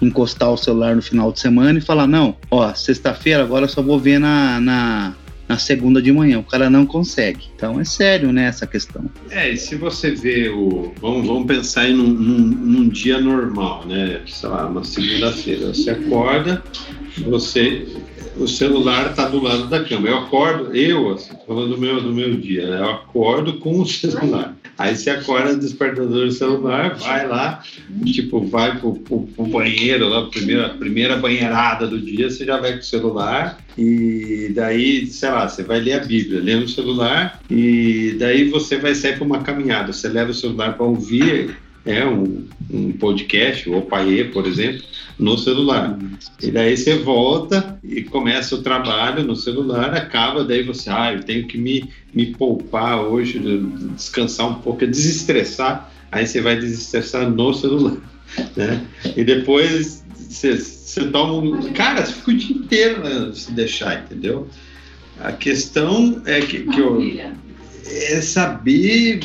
encostar 0.00 0.50
o 0.50 0.56
celular 0.56 0.96
no 0.96 1.02
final 1.02 1.30
de 1.30 1.38
semana 1.38 1.78
e 1.78 1.82
falar: 1.82 2.06
não, 2.06 2.34
ó, 2.50 2.72
sexta-feira 2.72 3.42
agora 3.42 3.66
eu 3.66 3.68
só 3.68 3.82
vou 3.82 3.98
ver 3.98 4.18
na, 4.18 4.58
na, 4.58 5.14
na, 5.46 5.58
segunda 5.58 6.00
de 6.00 6.10
manhã. 6.10 6.38
O 6.38 6.42
cara 6.42 6.70
não 6.70 6.86
consegue. 6.86 7.44
Então 7.54 7.78
é 7.78 7.84
sério, 7.84 8.32
né, 8.32 8.46
essa 8.46 8.66
questão. 8.66 9.04
É, 9.28 9.50
e 9.50 9.56
se 9.58 9.76
você 9.76 10.12
vê 10.12 10.48
o. 10.48 10.94
Vamos, 10.98 11.26
vamos 11.26 11.46
pensar 11.46 11.90
em 11.90 11.92
num, 11.92 12.08
num, 12.08 12.38
num 12.38 12.88
dia 12.88 13.20
normal, 13.20 13.84
né? 13.86 14.22
Sei 14.26 14.48
lá, 14.48 14.66
uma 14.66 14.82
segunda-feira. 14.82 15.74
Você 15.74 15.90
acorda, 15.90 16.64
você 17.18 17.86
o 18.38 18.46
celular 18.46 19.10
está 19.10 19.28
do 19.28 19.42
lado 19.42 19.66
da 19.66 19.84
cama. 19.84 20.08
Eu 20.08 20.18
acordo, 20.18 20.74
eu, 20.74 21.12
assim, 21.12 21.34
falando 21.46 21.74
do 21.74 21.80
meu, 21.80 22.00
do 22.00 22.12
meu 22.12 22.36
dia, 22.36 22.66
né? 22.66 22.80
eu 22.80 22.90
acordo 22.90 23.54
com 23.54 23.80
o 23.80 23.86
celular. 23.86 24.54
Aí 24.76 24.94
você 24.94 25.10
acorda 25.10 25.56
despertador 25.56 26.26
do 26.26 26.30
celular, 26.30 26.94
vai 26.94 27.26
lá, 27.26 27.64
tipo, 28.04 28.40
vai 28.46 28.78
pro, 28.78 28.94
pro, 28.94 29.22
pro 29.22 29.46
banheiro, 29.46 30.08
lá, 30.08 30.26
primeira, 30.26 30.68
primeira 30.68 31.16
banheirada 31.16 31.86
do 31.88 32.00
dia, 32.00 32.30
você 32.30 32.44
já 32.44 32.58
vai 32.60 32.74
com 32.74 32.78
o 32.78 32.84
celular 32.84 33.58
e 33.76 34.52
daí, 34.54 35.06
sei 35.08 35.30
lá, 35.30 35.48
você 35.48 35.64
vai 35.64 35.80
ler 35.80 35.94
a 35.94 36.04
Bíblia, 36.04 36.40
lê 36.40 36.54
no 36.54 36.68
celular 36.68 37.40
e 37.50 38.14
daí 38.20 38.48
você 38.48 38.76
vai 38.76 38.94
sair 38.94 39.16
para 39.16 39.24
uma 39.24 39.42
caminhada. 39.42 39.92
Você 39.92 40.08
leva 40.08 40.30
o 40.30 40.34
celular 40.34 40.74
para 40.74 40.86
ouvir 40.86 41.56
é, 41.88 42.06
um, 42.06 42.44
um 42.70 42.92
podcast, 42.92 43.68
ou 43.70 43.82
Paê, 43.82 44.24
por 44.24 44.46
exemplo, 44.46 44.82
no 45.18 45.38
celular. 45.38 45.98
E 46.42 46.50
daí 46.50 46.76
você 46.76 46.96
volta 46.98 47.78
e 47.82 48.02
começa 48.02 48.54
o 48.54 48.62
trabalho 48.62 49.24
no 49.24 49.34
celular, 49.34 49.94
acaba, 49.94 50.44
daí 50.44 50.62
você, 50.62 50.90
ah, 50.90 51.14
eu 51.14 51.24
tenho 51.24 51.46
que 51.46 51.56
me, 51.56 51.88
me 52.12 52.26
poupar 52.26 53.00
hoje, 53.00 53.40
descansar 53.96 54.50
um 54.50 54.54
pouco, 54.56 54.86
desestressar. 54.86 55.90
Aí 56.12 56.26
você 56.26 56.40
vai 56.42 56.58
desestressar 56.58 57.28
no 57.28 57.54
celular, 57.54 57.96
né? 58.54 58.84
E 59.16 59.24
depois 59.24 60.04
você, 60.14 60.56
você 60.56 61.06
toma 61.08 61.34
um... 61.34 61.72
Cara, 61.72 62.04
você 62.04 62.12
fica 62.12 62.30
o 62.30 62.34
dia 62.34 62.56
inteiro 62.56 63.02
né, 63.02 63.30
se 63.32 63.50
deixar, 63.52 64.04
entendeu? 64.04 64.46
A 65.20 65.32
questão 65.32 66.22
é 66.26 66.40
que, 66.40 66.60
que 66.60 66.78
eu 66.78 67.00
é 67.90 68.20
saber, 68.20 69.20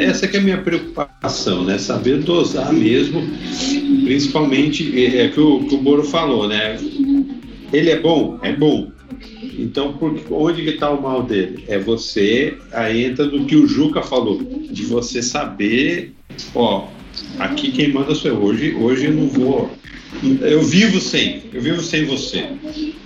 essa 0.00 0.28
que 0.28 0.36
é 0.36 0.40
a 0.40 0.42
minha 0.42 0.58
preocupação, 0.58 1.64
né? 1.64 1.78
Saber 1.78 2.18
dosar 2.18 2.72
mesmo, 2.72 3.22
principalmente, 4.04 5.04
é, 5.04 5.26
é 5.26 5.28
que 5.28 5.40
o, 5.40 5.64
que 5.64 5.74
o 5.74 5.82
Moro 5.82 6.04
falou, 6.04 6.48
né? 6.48 6.78
Ele 7.72 7.90
é 7.90 7.98
bom? 7.98 8.38
É 8.42 8.52
bom. 8.52 8.90
Então, 9.58 9.92
por, 9.94 10.20
onde 10.30 10.62
que 10.62 10.70
está 10.70 10.90
o 10.90 11.02
mal 11.02 11.22
dele? 11.22 11.64
É 11.66 11.78
você, 11.78 12.56
aí 12.72 13.04
entra 13.04 13.26
no 13.26 13.44
que 13.44 13.56
o 13.56 13.66
Juca 13.66 14.02
falou, 14.02 14.40
de 14.70 14.84
você 14.84 15.22
saber, 15.22 16.14
ó, 16.54 16.88
aqui 17.38 17.72
quem 17.72 17.92
manda 17.92 18.14
sou 18.14 18.30
eu. 18.30 18.42
Hoje, 18.42 18.74
hoje 18.74 19.06
eu 19.06 19.12
não 19.12 19.28
vou, 19.28 19.70
eu 20.42 20.62
vivo 20.62 21.00
sem, 21.00 21.42
eu 21.52 21.60
vivo 21.60 21.82
sem 21.82 22.04
você, 22.04 22.46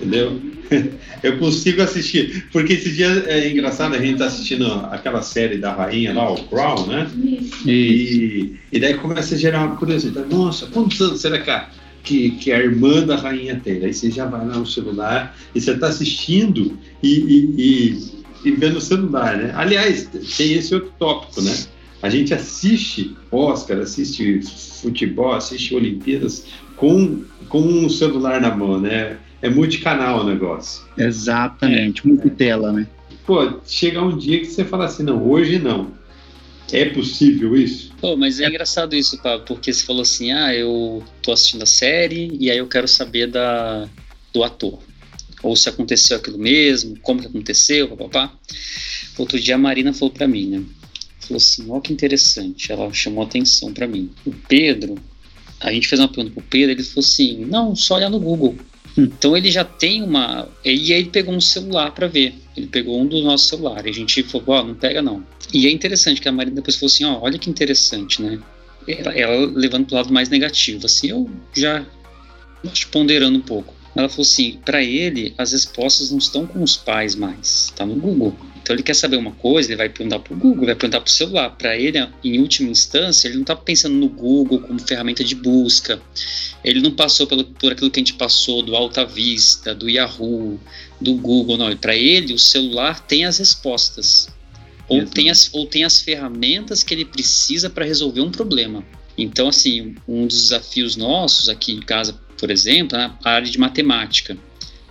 entendeu? 0.00 0.38
eu 1.22 1.38
consigo 1.38 1.82
assistir. 1.82 2.46
Porque 2.52 2.74
esse 2.74 2.90
dia 2.92 3.24
é 3.26 3.50
engraçado, 3.50 3.94
a 3.94 3.98
gente 3.98 4.18
tá 4.18 4.26
assistindo 4.26 4.66
aquela 4.90 5.22
série 5.22 5.58
da 5.58 5.72
rainha 5.72 6.12
lá, 6.12 6.30
o 6.30 6.44
Crown, 6.44 6.86
né? 6.86 7.10
E, 7.66 8.54
e 8.70 8.80
daí 8.80 8.94
começa 8.94 9.34
a 9.34 9.38
gerar 9.38 9.66
uma 9.66 9.76
curiosidade. 9.76 10.28
Nossa, 10.28 10.66
quantos 10.66 11.00
anos 11.00 11.20
será 11.20 11.38
que 11.38 11.50
a, 11.50 11.68
que, 12.02 12.30
que 12.32 12.52
a 12.52 12.58
irmã 12.58 13.04
da 13.04 13.16
rainha 13.16 13.60
tem? 13.62 13.84
Aí 13.84 13.92
você 13.92 14.10
já 14.10 14.26
vai 14.26 14.46
lá 14.46 14.58
no 14.58 14.66
celular 14.66 15.36
e 15.54 15.60
você 15.60 15.76
tá 15.76 15.88
assistindo 15.88 16.78
e, 17.02 17.08
e, 17.08 17.54
e, 17.58 18.48
e 18.48 18.50
vendo 18.52 18.78
o 18.78 18.80
celular, 18.80 19.36
né? 19.36 19.52
Aliás, 19.54 20.08
tem 20.36 20.54
esse 20.54 20.74
outro 20.74 20.92
tópico, 20.98 21.40
né? 21.42 21.54
A 22.02 22.10
gente 22.10 22.34
assiste 22.34 23.16
Oscar, 23.30 23.78
assiste 23.78 24.42
futebol, 24.82 25.32
assiste 25.32 25.72
Olimpíadas 25.72 26.46
com, 26.74 27.22
com 27.48 27.86
o 27.86 27.90
celular 27.90 28.40
na 28.40 28.54
mão, 28.54 28.80
né? 28.80 29.18
É 29.42 29.50
multicanal 29.50 30.20
o 30.20 30.24
negócio. 30.24 30.84
Exatamente, 30.96 32.02
é. 32.04 32.08
multitela, 32.08 32.72
né? 32.72 32.86
pô, 33.26 33.60
chegar 33.66 34.02
um 34.02 34.16
dia 34.16 34.40
que 34.40 34.46
você 34.46 34.64
fala 34.64 34.84
assim, 34.84 35.02
não, 35.02 35.28
hoje 35.28 35.58
não. 35.58 35.90
É 36.70 36.86
possível 36.86 37.54
isso? 37.56 37.92
Pô, 38.00 38.16
mas 38.16 38.40
é, 38.40 38.44
é 38.44 38.48
engraçado 38.48 38.96
isso, 38.96 39.18
Pablo, 39.18 39.44
porque 39.46 39.72
você 39.72 39.84
falou 39.84 40.02
assim, 40.02 40.32
ah, 40.32 40.54
eu 40.54 41.02
tô 41.20 41.32
assistindo 41.32 41.62
a 41.62 41.66
série 41.66 42.34
e 42.40 42.50
aí 42.50 42.56
eu 42.56 42.66
quero 42.66 42.88
saber 42.88 43.26
da, 43.26 43.88
do 44.32 44.42
ator. 44.42 44.78
Ou 45.42 45.54
se 45.54 45.68
aconteceu 45.68 46.16
aquilo 46.16 46.38
mesmo, 46.38 46.98
como 47.02 47.20
que 47.20 47.26
aconteceu, 47.26 47.88
papapá. 47.88 48.32
Outro 49.18 49.38
dia 49.38 49.56
a 49.56 49.58
Marina 49.58 49.92
falou 49.92 50.10
para 50.10 50.26
mim, 50.26 50.46
né? 50.46 50.62
Falou 51.20 51.36
assim, 51.36 51.66
ó 51.68 51.78
que 51.80 51.92
interessante, 51.92 52.72
ela 52.72 52.92
chamou 52.92 53.24
atenção 53.24 53.72
para 53.72 53.86
mim. 53.86 54.10
O 54.24 54.32
Pedro, 54.32 54.94
a 55.60 55.70
gente 55.72 55.88
fez 55.88 56.00
uma 56.00 56.08
pergunta 56.08 56.34
pro 56.34 56.42
Pedro, 56.48 56.70
ele 56.70 56.82
falou 56.82 57.00
assim, 57.00 57.44
não, 57.44 57.76
só 57.76 57.96
olhar 57.96 58.08
no 58.08 58.18
Google. 58.18 58.56
Então 58.96 59.36
ele 59.36 59.50
já 59.50 59.64
tem 59.64 60.02
uma. 60.02 60.48
E 60.64 60.70
aí 60.70 60.92
ele 60.92 61.10
pegou 61.10 61.34
um 61.34 61.40
celular 61.40 61.92
para 61.92 62.06
ver. 62.06 62.34
Ele 62.56 62.66
pegou 62.66 63.00
um 63.00 63.06
dos 63.06 63.22
nossos 63.24 63.48
celulares. 63.48 63.96
A 63.96 63.98
gente 63.98 64.22
falou, 64.22 64.44
ó, 64.48 64.60
oh, 64.60 64.64
não 64.64 64.74
pega 64.74 65.00
não. 65.00 65.24
E 65.52 65.66
é 65.66 65.70
interessante 65.70 66.20
que 66.20 66.28
a 66.28 66.32
Marina 66.32 66.56
depois 66.56 66.76
falou 66.76 66.92
assim, 66.92 67.04
ó, 67.04 67.14
oh, 67.14 67.24
olha 67.24 67.38
que 67.38 67.48
interessante, 67.48 68.20
né? 68.20 68.38
Ela, 68.86 69.12
ela 69.14 69.52
levando 69.54 69.86
pro 69.86 69.96
lado 69.96 70.12
mais 70.12 70.28
negativo. 70.28 70.84
Assim, 70.86 71.08
eu 71.08 71.30
já 71.54 71.86
acho 72.70 72.88
ponderando 72.88 73.38
um 73.38 73.42
pouco. 73.42 73.74
Ela 73.94 74.08
falou 74.08 74.22
assim, 74.22 74.58
para 74.64 74.82
ele 74.82 75.34
as 75.36 75.52
respostas 75.52 76.10
não 76.10 76.18
estão 76.18 76.46
com 76.46 76.62
os 76.62 76.76
pais 76.76 77.14
mais, 77.14 77.64
está 77.70 77.84
no 77.84 77.94
Google. 77.94 78.34
Então 78.62 78.76
ele 78.76 78.82
quer 78.82 78.94
saber 78.94 79.16
uma 79.16 79.32
coisa, 79.32 79.68
ele 79.68 79.76
vai 79.76 79.88
perguntar 79.88 80.20
para 80.20 80.32
o 80.32 80.36
Google, 80.36 80.66
vai 80.66 80.76
perguntar 80.76 81.00
para 81.00 81.08
o 81.08 81.12
celular. 81.12 81.50
Para 81.50 81.76
ele, 81.76 81.98
em 82.22 82.40
última 82.40 82.70
instância, 82.70 83.26
ele 83.26 83.34
não 83.34 83.42
está 83.42 83.56
pensando 83.56 83.96
no 83.96 84.08
Google 84.08 84.60
como 84.60 84.80
ferramenta 84.80 85.24
de 85.24 85.34
busca. 85.34 86.00
Ele 86.64 86.80
não 86.80 86.92
passou 86.92 87.26
pelo, 87.26 87.44
por 87.44 87.72
aquilo 87.72 87.90
que 87.90 87.98
a 87.98 88.02
gente 88.02 88.14
passou 88.14 88.62
do 88.62 88.76
Alta 88.76 89.04
Vista, 89.04 89.74
do 89.74 89.90
Yahoo, 89.90 90.60
do 91.00 91.14
Google. 91.14 91.56
Não, 91.56 91.76
para 91.76 91.96
ele, 91.96 92.32
o 92.32 92.38
celular 92.38 93.00
tem 93.00 93.24
as 93.24 93.38
respostas. 93.38 94.28
Ou 94.88 95.04
tem 95.06 95.30
as, 95.30 95.50
ou 95.52 95.66
tem 95.66 95.84
as 95.84 96.00
ferramentas 96.00 96.84
que 96.84 96.94
ele 96.94 97.04
precisa 97.04 97.68
para 97.68 97.84
resolver 97.84 98.20
um 98.20 98.30
problema. 98.30 98.84
Então, 99.16 99.48
assim, 99.48 99.94
um 100.06 100.26
dos 100.26 100.42
desafios 100.42 100.96
nossos 100.96 101.48
aqui 101.48 101.72
em 101.72 101.80
casa, 101.80 102.18
por 102.38 102.50
exemplo, 102.50 102.96
é 102.96 103.10
a 103.24 103.30
área 103.30 103.50
de 103.50 103.58
matemática. 103.58 104.36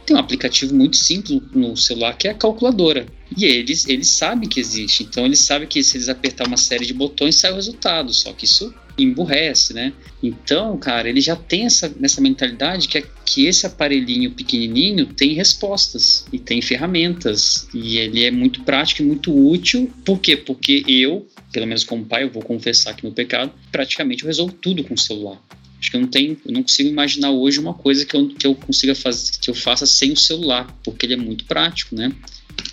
Tem 0.05 0.15
um 0.15 0.19
aplicativo 0.19 0.73
muito 0.75 0.97
simples 0.97 1.41
no 1.53 1.77
celular 1.77 2.17
que 2.17 2.27
é 2.27 2.31
a 2.31 2.35
calculadora. 2.35 3.05
E 3.35 3.45
eles, 3.45 3.87
eles 3.87 4.07
sabem 4.07 4.49
que 4.49 4.59
existe. 4.59 5.03
Então 5.03 5.25
eles 5.25 5.39
sabem 5.39 5.67
que 5.67 5.83
se 5.83 5.97
eles 5.97 6.09
apertar 6.09 6.47
uma 6.47 6.57
série 6.57 6.85
de 6.85 6.93
botões 6.93 7.35
sai 7.35 7.51
o 7.51 7.55
resultado. 7.55 8.13
Só 8.13 8.33
que 8.33 8.45
isso 8.45 8.73
emburrece, 8.97 9.73
né? 9.73 9.93
Então, 10.21 10.77
cara, 10.77 11.09
ele 11.09 11.21
já 11.21 11.35
tem 11.35 11.65
essa, 11.65 11.93
essa 12.01 12.21
mentalidade 12.21 12.87
que, 12.87 12.97
é, 12.97 13.03
que 13.25 13.45
esse 13.45 13.65
aparelhinho 13.65 14.31
pequenininho 14.31 15.05
tem 15.05 15.33
respostas 15.33 16.25
e 16.31 16.37
tem 16.37 16.61
ferramentas. 16.61 17.67
E 17.73 17.97
ele 17.97 18.25
é 18.25 18.31
muito 18.31 18.61
prático 18.63 19.01
e 19.01 19.05
muito 19.05 19.33
útil. 19.33 19.91
Por 20.05 20.19
quê? 20.19 20.35
Porque 20.35 20.83
eu, 20.87 21.27
pelo 21.51 21.67
menos 21.67 21.83
como 21.83 22.05
pai, 22.05 22.23
eu 22.23 22.29
vou 22.29 22.43
confessar 22.43 22.91
aqui 22.91 23.03
meu 23.03 23.13
pecado, 23.13 23.51
praticamente 23.71 24.23
eu 24.23 24.27
resolvo 24.27 24.53
tudo 24.53 24.83
com 24.83 24.93
o 24.93 24.97
celular. 24.97 25.41
Acho 25.81 25.89
que 25.89 25.97
eu 25.97 26.01
não 26.01 26.07
tenho, 26.07 26.37
eu 26.45 26.51
não 26.51 26.61
consigo 26.61 26.87
imaginar 26.87 27.31
hoje 27.31 27.59
uma 27.59 27.73
coisa 27.73 28.05
que 28.05 28.15
eu, 28.15 28.27
que 28.29 28.45
eu 28.45 28.53
consiga 28.53 28.93
fazer, 28.93 29.31
que 29.41 29.49
eu 29.49 29.55
faça 29.55 29.87
sem 29.87 30.11
o 30.11 30.17
celular, 30.17 30.71
porque 30.83 31.07
ele 31.07 31.15
é 31.15 31.17
muito 31.17 31.43
prático, 31.45 31.95
né? 31.95 32.13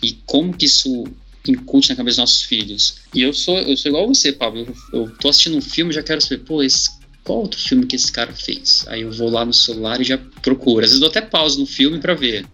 E 0.02 0.12
como 0.26 0.54
que 0.54 0.66
isso 0.66 1.04
incute 1.48 1.88
na 1.88 1.96
cabeça 1.96 2.16
dos 2.16 2.18
nossos 2.18 2.42
filhos? 2.42 2.96
E 3.14 3.22
eu 3.22 3.32
sou, 3.32 3.58
eu 3.58 3.74
sou 3.78 3.88
igual 3.88 4.04
a 4.04 4.08
você, 4.08 4.30
Pablo. 4.30 4.66
Eu, 4.92 5.00
eu 5.00 5.16
tô 5.16 5.30
assistindo 5.30 5.56
um 5.56 5.62
filme, 5.62 5.90
já 5.90 6.02
quero 6.02 6.20
saber, 6.20 6.44
pô, 6.44 6.62
esse 6.62 6.97
qual 7.24 7.40
outro 7.40 7.60
filme 7.60 7.84
que 7.84 7.96
esse 7.96 8.10
cara 8.10 8.32
fez? 8.32 8.84
Aí 8.88 9.02
eu 9.02 9.12
vou 9.12 9.28
lá 9.28 9.44
no 9.44 9.52
celular 9.52 10.00
e 10.00 10.04
já 10.04 10.18
procuro. 10.42 10.84
Às 10.84 10.90
vezes 10.90 11.00
dou 11.00 11.10
até 11.10 11.20
pausa 11.20 11.58
no 11.58 11.66
filme 11.66 11.98
para 11.98 12.14
ver. 12.14 12.46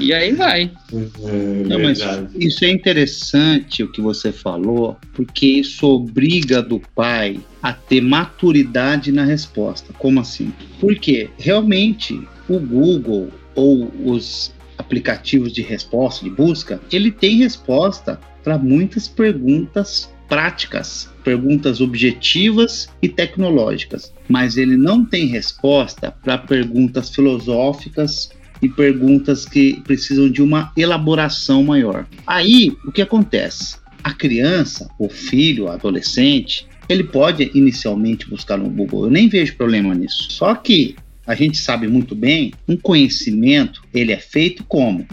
e 0.00 0.12
aí 0.12 0.32
vai. 0.32 0.70
É, 0.92 1.68
Não, 1.68 1.78
mas 1.78 2.00
isso 2.34 2.64
é 2.64 2.70
interessante 2.70 3.82
o 3.82 3.92
que 3.92 4.00
você 4.00 4.32
falou, 4.32 4.96
porque 5.12 5.46
isso 5.46 5.86
obriga 5.86 6.62
do 6.62 6.80
pai 6.94 7.38
a 7.62 7.72
ter 7.72 8.00
maturidade 8.00 9.12
na 9.12 9.24
resposta. 9.24 9.92
Como 9.98 10.20
assim? 10.20 10.52
Porque 10.80 11.28
realmente 11.38 12.18
o 12.48 12.58
Google 12.58 13.28
ou 13.54 13.92
os 14.04 14.52
aplicativos 14.78 15.52
de 15.52 15.62
resposta, 15.62 16.24
de 16.24 16.30
busca, 16.30 16.80
ele 16.90 17.10
tem 17.10 17.36
resposta 17.36 18.18
para 18.42 18.58
muitas 18.58 19.06
perguntas 19.06 20.10
práticas, 20.28 21.10
perguntas 21.24 21.80
objetivas 21.80 22.88
e 23.00 23.08
tecnológicas, 23.08 24.12
mas 24.28 24.56
ele 24.56 24.76
não 24.76 25.04
tem 25.04 25.26
resposta 25.26 26.10
para 26.22 26.38
perguntas 26.38 27.10
filosóficas 27.10 28.30
e 28.60 28.68
perguntas 28.68 29.44
que 29.44 29.80
precisam 29.82 30.30
de 30.30 30.40
uma 30.40 30.72
elaboração 30.76 31.62
maior. 31.64 32.06
Aí, 32.26 32.76
o 32.86 32.92
que 32.92 33.02
acontece? 33.02 33.76
A 34.02 34.12
criança, 34.12 34.88
o 34.98 35.08
filho, 35.08 35.64
o 35.64 35.68
adolescente, 35.68 36.66
ele 36.88 37.04
pode 37.04 37.50
inicialmente 37.54 38.28
buscar 38.28 38.56
no 38.56 38.68
Google. 38.68 39.04
Eu 39.04 39.10
nem 39.10 39.28
vejo 39.28 39.56
problema 39.56 39.94
nisso. 39.94 40.30
Só 40.30 40.54
que 40.54 40.96
a 41.26 41.34
gente 41.34 41.58
sabe 41.58 41.86
muito 41.86 42.14
bem, 42.14 42.52
um 42.68 42.76
conhecimento, 42.76 43.82
ele 43.94 44.12
é 44.12 44.18
feito 44.18 44.64
como 44.64 45.06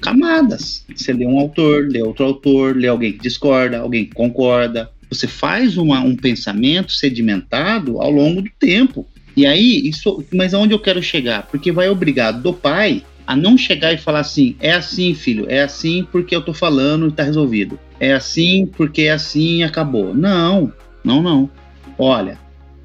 camadas. 0.00 0.84
Você 0.94 1.12
lê 1.12 1.26
um 1.26 1.38
autor, 1.38 1.88
lê 1.90 2.02
outro 2.02 2.24
autor, 2.24 2.76
lê 2.76 2.88
alguém 2.88 3.12
que 3.12 3.20
discorda, 3.20 3.78
alguém 3.78 4.04
que 4.04 4.14
concorda. 4.14 4.90
Você 5.10 5.26
faz 5.26 5.76
uma, 5.76 6.00
um 6.00 6.14
pensamento 6.14 6.92
sedimentado 6.92 8.00
ao 8.00 8.10
longo 8.10 8.42
do 8.42 8.50
tempo. 8.58 9.06
E 9.36 9.46
aí, 9.46 9.88
isso, 9.88 10.24
mas 10.32 10.54
aonde 10.54 10.74
eu 10.74 10.80
quero 10.80 11.02
chegar? 11.02 11.44
Porque 11.44 11.72
vai 11.72 11.88
obrigar 11.88 12.32
do 12.32 12.52
pai 12.52 13.02
a 13.26 13.36
não 13.36 13.56
chegar 13.56 13.92
e 13.92 13.98
falar 13.98 14.20
assim: 14.20 14.56
é 14.58 14.72
assim, 14.72 15.14
filho, 15.14 15.46
é 15.48 15.62
assim 15.62 16.06
porque 16.10 16.34
eu 16.34 16.42
tô 16.42 16.52
falando 16.52 17.08
e 17.08 17.12
tá 17.12 17.22
resolvido. 17.22 17.78
É 18.00 18.14
assim 18.14 18.66
porque 18.66 19.02
é 19.02 19.12
assim 19.12 19.58
e 19.58 19.62
acabou. 19.62 20.14
Não, 20.14 20.72
não, 21.04 21.22
não. 21.22 21.50
Olha, 21.98 22.38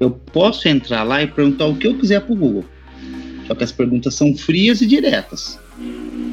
eu 0.04 0.10
posso 0.10 0.68
entrar 0.68 1.02
lá 1.02 1.22
e 1.22 1.26
perguntar 1.26 1.66
o 1.66 1.76
que 1.76 1.86
eu 1.86 1.98
quiser 1.98 2.20
pro 2.20 2.36
Google. 2.36 2.64
Só 3.46 3.54
que 3.54 3.64
as 3.64 3.72
perguntas 3.72 4.14
são 4.14 4.34
frias 4.36 4.80
e 4.80 4.86
diretas. 4.86 5.58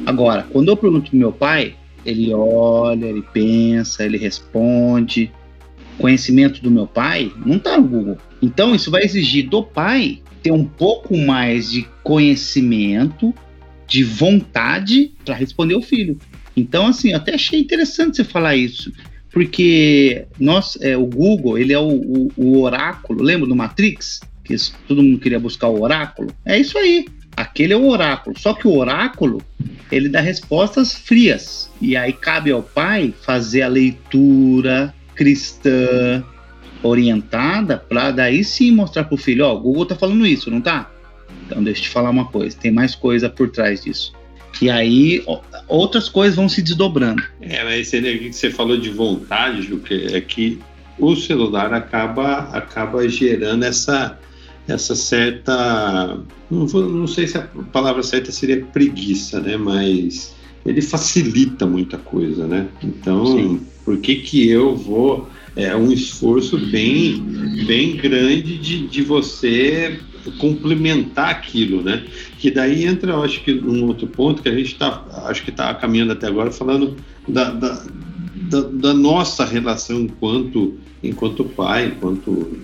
Agora, 0.06 0.46
quando 0.50 0.68
eu 0.68 0.76
pergunto 0.76 1.10
pro 1.10 1.18
meu 1.18 1.32
pai, 1.32 1.74
ele 2.04 2.32
olha, 2.32 3.06
ele 3.06 3.22
pensa, 3.32 4.04
ele 4.04 4.18
responde. 4.18 5.30
Conhecimento 5.98 6.62
do 6.62 6.70
meu 6.70 6.86
pai 6.86 7.30
não 7.44 7.56
está 7.56 7.76
no 7.76 7.86
Google. 7.86 8.18
Então, 8.40 8.74
isso 8.74 8.90
vai 8.90 9.04
exigir 9.04 9.48
do 9.48 9.62
pai 9.62 10.20
ter 10.42 10.50
um 10.50 10.64
pouco 10.64 11.16
mais 11.16 11.70
de 11.70 11.86
conhecimento, 12.02 13.32
de 13.86 14.02
vontade 14.02 15.12
para 15.24 15.34
responder 15.34 15.74
o 15.74 15.82
filho. 15.82 16.18
Então, 16.56 16.86
assim, 16.86 17.12
até 17.12 17.34
achei 17.34 17.60
interessante 17.60 18.16
você 18.16 18.24
falar 18.24 18.56
isso, 18.56 18.92
porque 19.32 20.26
nós, 20.38 20.76
é, 20.80 20.96
o 20.96 21.06
Google, 21.06 21.58
ele 21.58 21.72
é 21.72 21.78
o, 21.78 21.88
o, 21.88 22.28
o 22.36 22.60
oráculo. 22.60 23.22
Lembra 23.22 23.48
do 23.48 23.56
Matrix? 23.56 24.20
Que 24.44 24.54
todo 24.86 25.02
mundo 25.02 25.18
queria 25.18 25.40
buscar 25.40 25.68
o 25.68 25.80
oráculo? 25.80 26.30
É 26.44 26.58
isso 26.58 26.76
aí. 26.76 27.06
Aquele 27.34 27.72
é 27.72 27.76
o 27.76 27.88
oráculo. 27.88 28.38
Só 28.38 28.52
que 28.52 28.68
o 28.68 28.76
oráculo, 28.76 29.40
ele 29.90 30.08
dá 30.08 30.20
respostas 30.20 30.92
frias. 30.92 31.70
E 31.80 31.96
aí 31.96 32.12
cabe 32.12 32.50
ao 32.50 32.62
pai 32.62 33.14
fazer 33.22 33.62
a 33.62 33.68
leitura 33.68 34.94
cristã 35.14 36.22
orientada 36.82 37.78
para 37.78 38.10
daí 38.10 38.42
sim 38.42 38.72
mostrar 38.72 39.04
pro 39.04 39.16
filho, 39.16 39.44
ó, 39.46 39.52
oh, 39.52 39.56
o 39.56 39.60
Google 39.60 39.86
tá 39.86 39.94
falando 39.94 40.26
isso, 40.26 40.50
não 40.50 40.60
tá? 40.60 40.90
Então 41.46 41.62
deixa 41.62 41.80
eu 41.80 41.84
te 41.84 41.88
falar 41.90 42.10
uma 42.10 42.26
coisa, 42.26 42.56
tem 42.56 42.72
mais 42.72 42.94
coisa 42.94 43.28
por 43.28 43.50
trás 43.50 43.84
disso. 43.84 44.12
E 44.60 44.70
aí 44.70 45.24
outras 45.68 46.08
coisas 46.08 46.36
vão 46.36 46.48
se 46.48 46.62
desdobrando. 46.62 47.22
É, 47.40 47.64
mas 47.64 47.90
que 47.90 48.32
você 48.32 48.50
falou 48.50 48.76
de 48.76 48.90
vontade, 48.90 49.62
Ju, 49.62 49.80
é 49.90 50.20
que 50.20 50.58
o 50.98 51.16
celular 51.16 51.72
acaba 51.72 52.50
acaba 52.52 53.08
gerando 53.08 53.64
essa 53.64 54.18
essa 54.68 54.94
certa. 54.94 56.18
Não, 56.50 56.66
vou, 56.66 56.88
não 56.88 57.06
sei 57.06 57.26
se 57.26 57.38
a 57.38 57.42
palavra 57.72 58.02
certa 58.02 58.30
seria 58.30 58.64
preguiça, 58.64 59.40
né? 59.40 59.56
Mas 59.56 60.34
ele 60.64 60.80
facilita 60.80 61.66
muita 61.66 61.98
coisa, 61.98 62.46
né? 62.46 62.66
Então, 62.82 63.26
Sim. 63.26 63.60
por 63.84 63.98
que, 63.98 64.16
que 64.16 64.48
eu 64.48 64.76
vou. 64.76 65.28
É 65.54 65.76
um 65.76 65.92
esforço 65.92 66.56
bem, 66.56 67.22
bem 67.66 67.96
grande 67.96 68.56
de, 68.56 68.86
de 68.86 69.02
você 69.02 70.00
complementar 70.38 71.30
aquilo, 71.30 71.82
né? 71.82 72.04
Que 72.38 72.50
daí 72.50 72.84
entra, 72.84 73.12
eu 73.12 73.22
acho 73.22 73.42
que 73.42 73.52
um 73.52 73.86
outro 73.86 74.06
ponto 74.06 74.42
que 74.42 74.48
a 74.48 74.54
gente 74.54 74.72
está, 74.72 75.04
acho 75.26 75.42
que 75.42 75.50
está 75.50 75.74
caminhando 75.74 76.12
até 76.12 76.26
agora 76.26 76.50
falando 76.50 76.96
da, 77.26 77.50
da, 77.50 77.84
da, 78.34 78.60
da, 78.60 78.94
nossa 78.94 79.44
relação 79.44 80.00
enquanto 80.00 80.78
enquanto 81.02 81.44
pai, 81.44 81.86
enquanto 81.86 82.56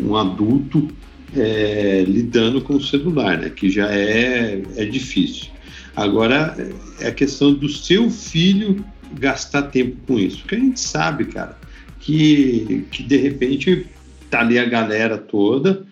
um 0.00 0.16
adulto 0.16 0.88
é, 1.34 2.04
lidando 2.06 2.60
com 2.60 2.74
o 2.74 2.82
celular, 2.82 3.38
né, 3.38 3.50
que 3.50 3.70
já 3.70 3.90
é, 3.92 4.62
é 4.76 4.84
difícil. 4.84 5.50
Agora, 5.96 6.56
é 7.00 7.08
a 7.08 7.12
questão 7.12 7.52
do 7.52 7.68
seu 7.68 8.10
filho 8.10 8.84
gastar 9.18 9.62
tempo 9.62 9.96
com 10.06 10.18
isso. 10.18 10.38
Porque 10.38 10.54
a 10.54 10.58
gente 10.58 10.80
sabe, 10.80 11.26
cara, 11.26 11.58
que, 12.00 12.86
que 12.90 13.02
de 13.02 13.16
repente 13.16 13.86
tá 14.30 14.40
ali 14.40 14.58
a 14.58 14.64
galera 14.64 15.18
toda, 15.18 15.84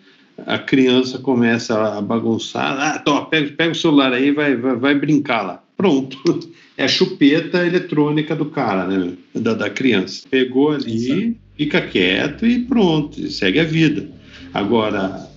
a 0.47 0.59
criança 0.59 1.19
começa 1.19 1.99
a 1.99 2.01
bagunçar, 2.01 2.79
ah, 2.79 2.99
tô, 2.99 3.25
pega, 3.27 3.53
pega 3.53 3.73
o 3.73 3.75
celular 3.75 4.13
aí 4.13 4.31
vai, 4.31 4.57
vai, 4.57 4.77
vai 4.77 4.95
brincar 4.95 5.43
lá. 5.43 5.63
pronto. 5.77 6.19
É 6.79 6.85
a 6.85 6.89
chupeta 6.89 7.67
eletrônica 7.67 8.35
do 8.35 8.47
cara, 8.47 8.87
né? 8.87 9.13
Da, 9.35 9.53
da 9.53 9.69
criança. 9.69 10.27
Pegou 10.31 10.71
ali, 10.71 11.37
fica 11.55 11.79
quieto 11.83 12.47
e 12.47 12.61
pronto, 12.61 13.31
segue 13.31 13.61
a 13.61 13.65
vida. 13.65 14.09
Agora, 14.55 15.29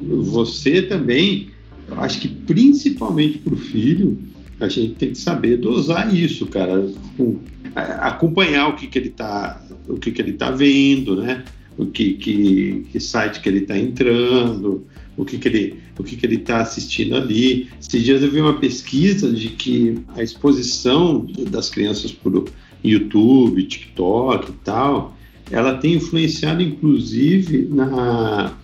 você 0.00 0.82
também, 0.82 1.50
eu 1.86 2.00
acho 2.00 2.20
que 2.20 2.26
principalmente 2.26 3.38
para 3.38 3.54
o 3.54 3.56
filho, 3.56 4.18
a 4.58 4.68
gente 4.68 4.94
tem 4.94 5.10
que 5.10 5.18
saber 5.18 5.58
dosar 5.58 6.12
isso, 6.12 6.44
cara. 6.46 6.84
Acompanhar 8.00 8.70
o 8.70 8.74
que, 8.74 8.88
que 8.88 8.98
ele 8.98 9.10
está 9.10 9.62
o 9.88 9.94
que, 9.94 10.10
que 10.10 10.20
ele 10.20 10.32
tá 10.32 10.50
vendo, 10.50 11.22
né? 11.22 11.44
O 11.78 11.86
que, 11.86 12.14
que, 12.14 12.86
que 12.90 13.00
site 13.00 13.40
que 13.40 13.48
ele 13.48 13.60
está 13.60 13.78
entrando, 13.78 14.84
o 15.16 15.24
que, 15.24 15.38
que 15.38 15.48
ele 15.48 15.80
o 15.98 16.02
que, 16.02 16.16
que 16.16 16.24
ele 16.24 16.36
está 16.36 16.60
assistindo 16.60 17.14
ali. 17.14 17.68
Esses 17.78 18.02
dias 18.02 18.22
eu 18.22 18.30
vi 18.30 18.40
uma 18.40 18.58
pesquisa 18.58 19.30
de 19.30 19.50
que 19.50 19.98
a 20.16 20.22
exposição 20.22 21.26
das 21.50 21.68
crianças 21.68 22.10
por 22.10 22.46
YouTube, 22.82 23.62
TikTok 23.64 24.50
e 24.50 24.54
tal, 24.64 25.14
ela 25.50 25.74
tem 25.74 25.94
influenciado 25.94 26.62
inclusive 26.62 27.68
na 27.70 28.54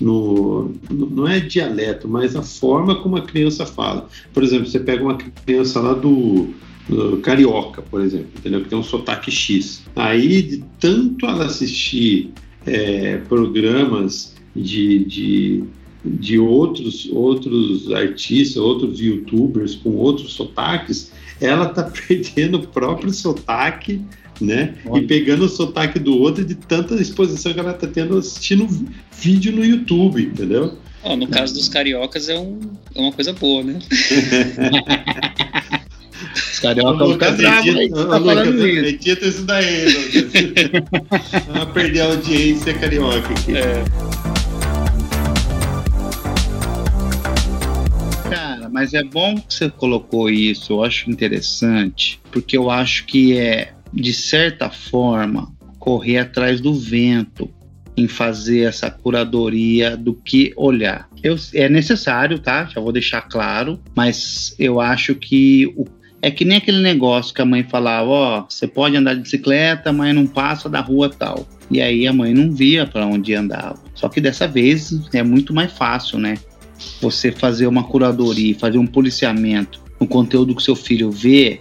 no, 0.00 0.72
não 0.90 1.28
é 1.28 1.40
dialeto, 1.40 2.08
mas 2.08 2.34
a 2.34 2.42
forma 2.42 2.96
como 3.02 3.16
a 3.16 3.22
criança 3.22 3.66
fala. 3.66 4.08
Por 4.32 4.42
exemplo, 4.42 4.66
você 4.66 4.80
pega 4.80 5.04
uma 5.04 5.16
criança 5.16 5.78
lá 5.78 5.92
do, 5.92 6.48
do 6.88 7.18
Carioca, 7.18 7.82
por 7.82 8.00
exemplo, 8.00 8.30
entendeu? 8.38 8.62
Que 8.62 8.70
tem 8.70 8.78
um 8.78 8.82
sotaque 8.82 9.30
X. 9.30 9.82
Aí, 9.94 10.40
de 10.40 10.64
tanto 10.78 11.26
ela 11.26 11.44
assistir 11.44 12.32
é, 12.66 13.18
programas 13.28 14.34
de, 14.54 15.04
de, 15.04 15.64
de 16.04 16.38
outros, 16.38 17.08
outros 17.12 17.90
artistas, 17.92 18.56
outros 18.56 19.00
youtubers 19.00 19.74
com 19.76 19.90
outros 19.90 20.32
sotaques, 20.32 21.12
ela 21.40 21.66
está 21.66 21.84
perdendo 22.08 22.58
o 22.58 22.66
próprio 22.66 23.12
sotaque 23.12 24.00
né? 24.40 24.74
Olha. 24.86 25.02
E 25.02 25.06
pegando 25.06 25.44
o 25.44 25.48
sotaque 25.48 25.98
do 25.98 26.16
outro 26.16 26.44
de 26.44 26.54
tanta 26.54 26.94
exposição 26.94 27.52
que 27.52 27.60
ela 27.60 27.72
está 27.72 27.86
tendo 27.86 28.16
assistindo 28.16 28.66
vídeo 29.12 29.52
no 29.52 29.64
YouTube, 29.64 30.22
entendeu? 30.22 30.78
Oh, 31.02 31.16
no 31.16 31.26
caso 31.28 31.54
dos 31.54 31.68
cariocas 31.68 32.28
é, 32.28 32.38
um, 32.38 32.58
é 32.94 33.00
uma 33.00 33.12
coisa 33.12 33.32
boa, 33.32 33.62
né? 33.62 33.78
Cariocas 36.60 36.98
vão 36.98 37.12
ficar 37.12 37.30
bravos 37.32 37.76
aí, 37.76 37.90
tá 37.90 38.06
falando 38.06 38.68
isso. 38.68 38.86
Edita 38.86 39.26
isso 39.26 39.42
daí, 39.44 39.86
Vamos 41.48 41.72
perder 41.72 42.00
a 42.00 42.04
audiência 42.06 42.74
carioca 42.74 43.30
aqui. 43.30 43.56
É. 43.56 43.84
Cara, 48.28 48.68
mas 48.68 48.94
é 48.94 49.02
bom 49.02 49.36
que 49.36 49.54
você 49.54 49.70
colocou 49.70 50.28
isso, 50.28 50.74
eu 50.74 50.84
acho 50.84 51.10
interessante, 51.10 52.20
porque 52.30 52.56
eu 52.56 52.70
acho 52.70 53.06
que 53.06 53.38
é 53.38 53.72
de 53.92 54.12
certa 54.12 54.70
forma, 54.70 55.52
correr 55.78 56.18
atrás 56.18 56.60
do 56.60 56.74
vento 56.74 57.50
em 57.96 58.06
fazer 58.06 58.60
essa 58.60 58.90
curadoria 58.90 59.96
do 59.96 60.14
que 60.14 60.52
olhar. 60.56 61.08
Eu, 61.22 61.36
é 61.54 61.68
necessário, 61.68 62.38
tá? 62.38 62.66
Já 62.66 62.80
vou 62.80 62.92
deixar 62.92 63.22
claro, 63.22 63.80
mas 63.94 64.54
eu 64.58 64.80
acho 64.80 65.14
que 65.14 65.66
o, 65.76 65.84
é 66.22 66.30
que 66.30 66.44
nem 66.44 66.58
aquele 66.58 66.82
negócio 66.82 67.34
que 67.34 67.42
a 67.42 67.44
mãe 67.44 67.62
falava: 67.62 68.08
ó, 68.08 68.46
você 68.48 68.66
pode 68.66 68.96
andar 68.96 69.14
de 69.14 69.22
bicicleta, 69.22 69.92
mas 69.92 70.14
não 70.14 70.26
passa 70.26 70.68
da 70.68 70.80
rua 70.80 71.08
tal. 71.08 71.46
E 71.70 71.80
aí 71.80 72.06
a 72.06 72.12
mãe 72.12 72.34
não 72.34 72.52
via 72.52 72.86
para 72.86 73.06
onde 73.06 73.34
andava. 73.34 73.78
Só 73.94 74.08
que 74.08 74.20
dessa 74.20 74.46
vez 74.46 74.92
é 75.12 75.22
muito 75.22 75.54
mais 75.54 75.72
fácil, 75.72 76.18
né? 76.18 76.36
Você 77.00 77.30
fazer 77.30 77.66
uma 77.66 77.84
curadoria, 77.84 78.58
fazer 78.58 78.78
um 78.78 78.86
policiamento 78.86 79.80
no 80.00 80.06
conteúdo 80.06 80.54
que 80.54 80.62
seu 80.62 80.74
filho 80.74 81.10
vê 81.10 81.60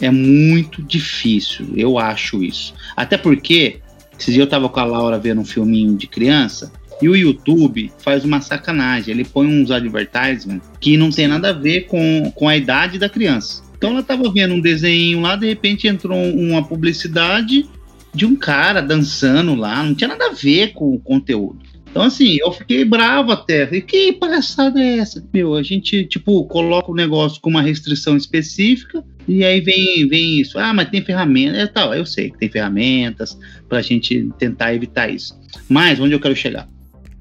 é 0.00 0.10
muito 0.10 0.82
difícil, 0.82 1.66
eu 1.74 1.98
acho 1.98 2.44
isso. 2.44 2.74
Até 2.96 3.16
porque, 3.16 3.80
dias 4.18 4.36
eu 4.36 4.46
tava 4.46 4.68
com 4.68 4.78
a 4.78 4.84
Laura 4.84 5.18
vendo 5.18 5.40
um 5.40 5.44
filminho 5.44 5.96
de 5.96 6.06
criança, 6.06 6.70
e 7.00 7.08
o 7.08 7.16
YouTube 7.16 7.90
faz 7.98 8.24
uma 8.24 8.40
sacanagem, 8.40 9.14
ele 9.14 9.24
põe 9.24 9.46
uns 9.46 9.70
advertisements 9.70 10.68
que 10.80 10.96
não 10.96 11.10
tem 11.10 11.26
nada 11.26 11.50
a 11.50 11.52
ver 11.52 11.82
com, 11.86 12.30
com 12.34 12.48
a 12.48 12.56
idade 12.56 12.98
da 12.98 13.08
criança. 13.08 13.62
Então 13.78 13.90
ela 13.90 14.02
tava 14.02 14.30
vendo 14.30 14.54
um 14.54 14.60
desenho 14.60 15.20
lá, 15.20 15.36
de 15.36 15.46
repente 15.46 15.86
entrou 15.86 16.18
uma 16.18 16.62
publicidade 16.62 17.64
de 18.12 18.26
um 18.26 18.34
cara 18.34 18.80
dançando 18.82 19.54
lá, 19.54 19.82
não 19.82 19.94
tinha 19.94 20.08
nada 20.08 20.26
a 20.26 20.32
ver 20.32 20.72
com 20.72 20.92
o 20.92 20.98
conteúdo. 20.98 21.60
Então, 21.90 22.02
assim, 22.02 22.36
eu 22.40 22.52
fiquei 22.52 22.84
bravo 22.84 23.32
até. 23.32 23.64
Falei, 23.66 23.80
que 23.80 24.12
palhaçada 24.12 24.80
é 24.80 24.98
essa? 24.98 25.24
Meu, 25.32 25.54
a 25.54 25.62
gente, 25.62 26.04
tipo, 26.04 26.44
coloca 26.44 26.90
o 26.90 26.94
negócio 26.94 27.40
com 27.40 27.48
uma 27.48 27.62
restrição 27.62 28.16
específica 28.16 29.02
e 29.26 29.44
aí 29.44 29.60
vem, 29.60 30.06
vem 30.06 30.40
isso. 30.40 30.58
Ah, 30.58 30.74
mas 30.74 30.90
tem 30.90 31.02
ferramentas. 31.02 31.58
É 31.58 31.66
tal, 31.66 31.94
eu 31.94 32.04
sei 32.04 32.30
que 32.30 32.38
tem 32.38 32.50
ferramentas 32.50 33.38
para 33.68 33.78
a 33.78 33.82
gente 33.82 34.28
tentar 34.38 34.74
evitar 34.74 35.08
isso. 35.08 35.38
Mas 35.68 35.98
onde 35.98 36.12
eu 36.12 36.20
quero 36.20 36.36
chegar? 36.36 36.68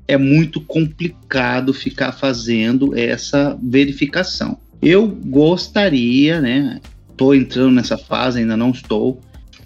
É 0.08 0.17
muito 0.17 0.60
complicado 0.62 1.74
ficar 1.74 2.12
fazendo 2.12 2.96
essa 2.96 3.58
verificação. 3.62 4.60
Eu 4.82 5.08
gostaria, 5.08 6.40
né? 6.40 6.80
Estou 7.10 7.34
entrando 7.34 7.72
nessa 7.72 7.98
fase, 7.98 8.40
ainda 8.40 8.56
não 8.56 8.72
estou. 8.72 9.20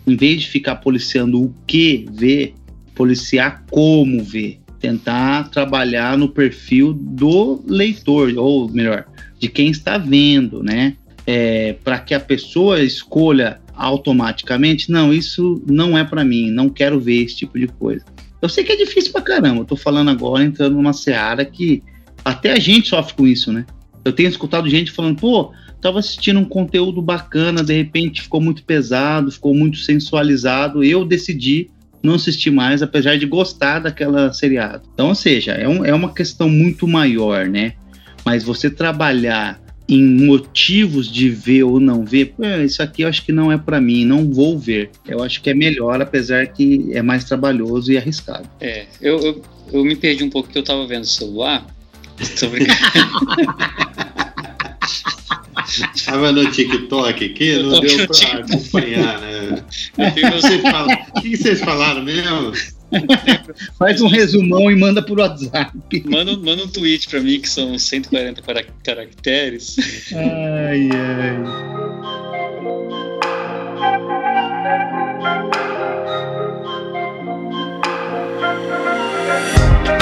Em 0.08 0.15
vez 0.15 0.41
de 0.41 0.50
ficar 0.50 0.78
policiando 0.78 1.41
o 1.41 1.54
que 1.67 2.08
ver, 2.12 2.54
policiar 2.95 3.63
como 3.69 4.24
ver 4.24 4.62
tentar 4.82 5.50
trabalhar 5.50 6.17
no 6.17 6.28
perfil 6.28 6.91
do 6.91 7.63
leitor, 7.67 8.34
ou 8.36 8.67
melhor, 8.67 9.06
de 9.39 9.47
quem 9.47 9.69
está 9.69 9.97
vendo, 9.97 10.63
né? 10.63 10.97
É, 11.26 11.74
para 11.84 12.00
que 12.00 12.15
a 12.15 12.19
pessoa 12.19 12.82
escolha 12.82 13.62
automaticamente, 13.76 14.91
não, 14.91 15.13
isso 15.13 15.62
não 15.67 15.97
é 15.97 16.04
para 16.04 16.26
mim, 16.26 16.50
não 16.50 16.67
quero 16.67 17.00
ver 17.00 17.24
esse 17.24 17.38
tipo 17.38 17.60
de 17.60 17.67
coisa. 17.67 18.04
Eu 18.41 18.50
sei 18.50 18.63
que 18.63 18.71
é 18.71 18.76
difícil 18.76 19.12
pra 19.12 19.21
caramba, 19.21 19.62
eu 19.62 19.65
tô 19.65 19.76
falando 19.76 20.10
agora 20.10 20.43
entrando 20.43 20.76
numa 20.76 20.93
seara 20.93 21.45
que 21.45 21.84
até 22.26 22.52
a 22.52 22.60
gente 22.60 22.89
sofre 22.89 23.13
com 23.13 23.28
isso, 23.28 23.52
né? 23.52 23.65
Eu 24.03 24.13
tenho 24.13 24.29
escutado 24.29 24.69
gente 24.69 24.91
falando, 24.91 25.19
pô, 25.19 25.51
tava 25.79 25.99
assistindo 25.99 26.39
um 26.39 26.45
conteúdo 26.45 27.01
bacana, 27.01 27.63
de 27.63 27.73
repente 27.73 28.21
ficou 28.21 28.41
muito 28.41 28.63
pesado, 28.63 29.31
ficou 29.31 29.53
muito 29.53 29.77
sensualizado, 29.77 30.83
eu 30.83 31.05
decidi 31.05 31.69
não 32.03 32.15
assisti 32.15 32.49
mais, 32.49 32.81
apesar 32.81 33.17
de 33.17 33.25
gostar 33.25 33.79
daquela 33.79 34.33
seriado. 34.33 34.83
Então, 34.93 35.09
ou 35.09 35.15
seja, 35.15 35.51
é, 35.51 35.67
um, 35.67 35.85
é 35.85 35.93
uma 35.93 36.13
questão 36.13 36.49
muito 36.49 36.87
maior, 36.87 37.47
né? 37.47 37.73
Mas 38.25 38.43
você 38.43 38.69
trabalhar 38.69 39.61
em 39.87 40.03
motivos 40.03 41.11
de 41.11 41.29
ver 41.29 41.63
ou 41.63 41.79
não 41.79 42.05
ver, 42.05 42.33
isso 42.63 42.81
aqui 42.81 43.01
eu 43.01 43.09
acho 43.09 43.25
que 43.25 43.31
não 43.31 43.51
é 43.51 43.57
para 43.57 43.81
mim, 43.81 44.05
não 44.05 44.31
vou 44.31 44.57
ver. 44.57 44.89
Eu 45.07 45.21
acho 45.21 45.41
que 45.41 45.49
é 45.49 45.53
melhor, 45.53 46.01
apesar 46.01 46.47
que 46.47 46.89
é 46.93 47.01
mais 47.01 47.25
trabalhoso 47.25 47.91
e 47.91 47.97
arriscado. 47.97 48.49
É, 48.59 48.85
eu, 49.01 49.19
eu, 49.19 49.43
eu 49.73 49.83
me 49.83 49.95
perdi 49.95 50.23
um 50.23 50.29
pouco 50.29 50.47
porque 50.47 50.57
eu 50.57 50.63
tava 50.63 50.87
vendo 50.87 51.03
o 51.03 51.07
celular. 51.07 51.65
Tô 52.39 52.47
brincando. 52.47 52.79
Tava 56.05 56.31
no 56.31 56.49
TikTok 56.51 57.25
aqui, 57.25 57.57
não 57.57 57.79
deu 57.79 58.07
pra 58.07 58.39
acompanhar, 58.39 59.19
né? 59.21 59.63
O 59.97 60.13
que, 60.13 60.29
vocês 60.29 60.62
falaram, 60.62 61.05
o 61.15 61.21
que 61.21 61.38
vocês 61.38 61.60
falaram 61.62 62.03
mesmo? 62.03 62.53
Faz 63.79 64.01
um 64.01 64.07
resumão 64.07 64.69
e 64.69 64.75
manda 64.75 65.01
por 65.01 65.19
WhatsApp. 65.19 65.71
Manda, 66.05 66.36
manda 66.38 66.63
um 66.63 66.67
tweet 66.67 67.07
pra 67.07 67.21
mim 67.21 67.39
que 67.39 67.49
são 67.49 67.77
140 67.77 68.41
caracteres. 68.84 69.77
Ai, 70.13 70.89
ai. 70.91 71.38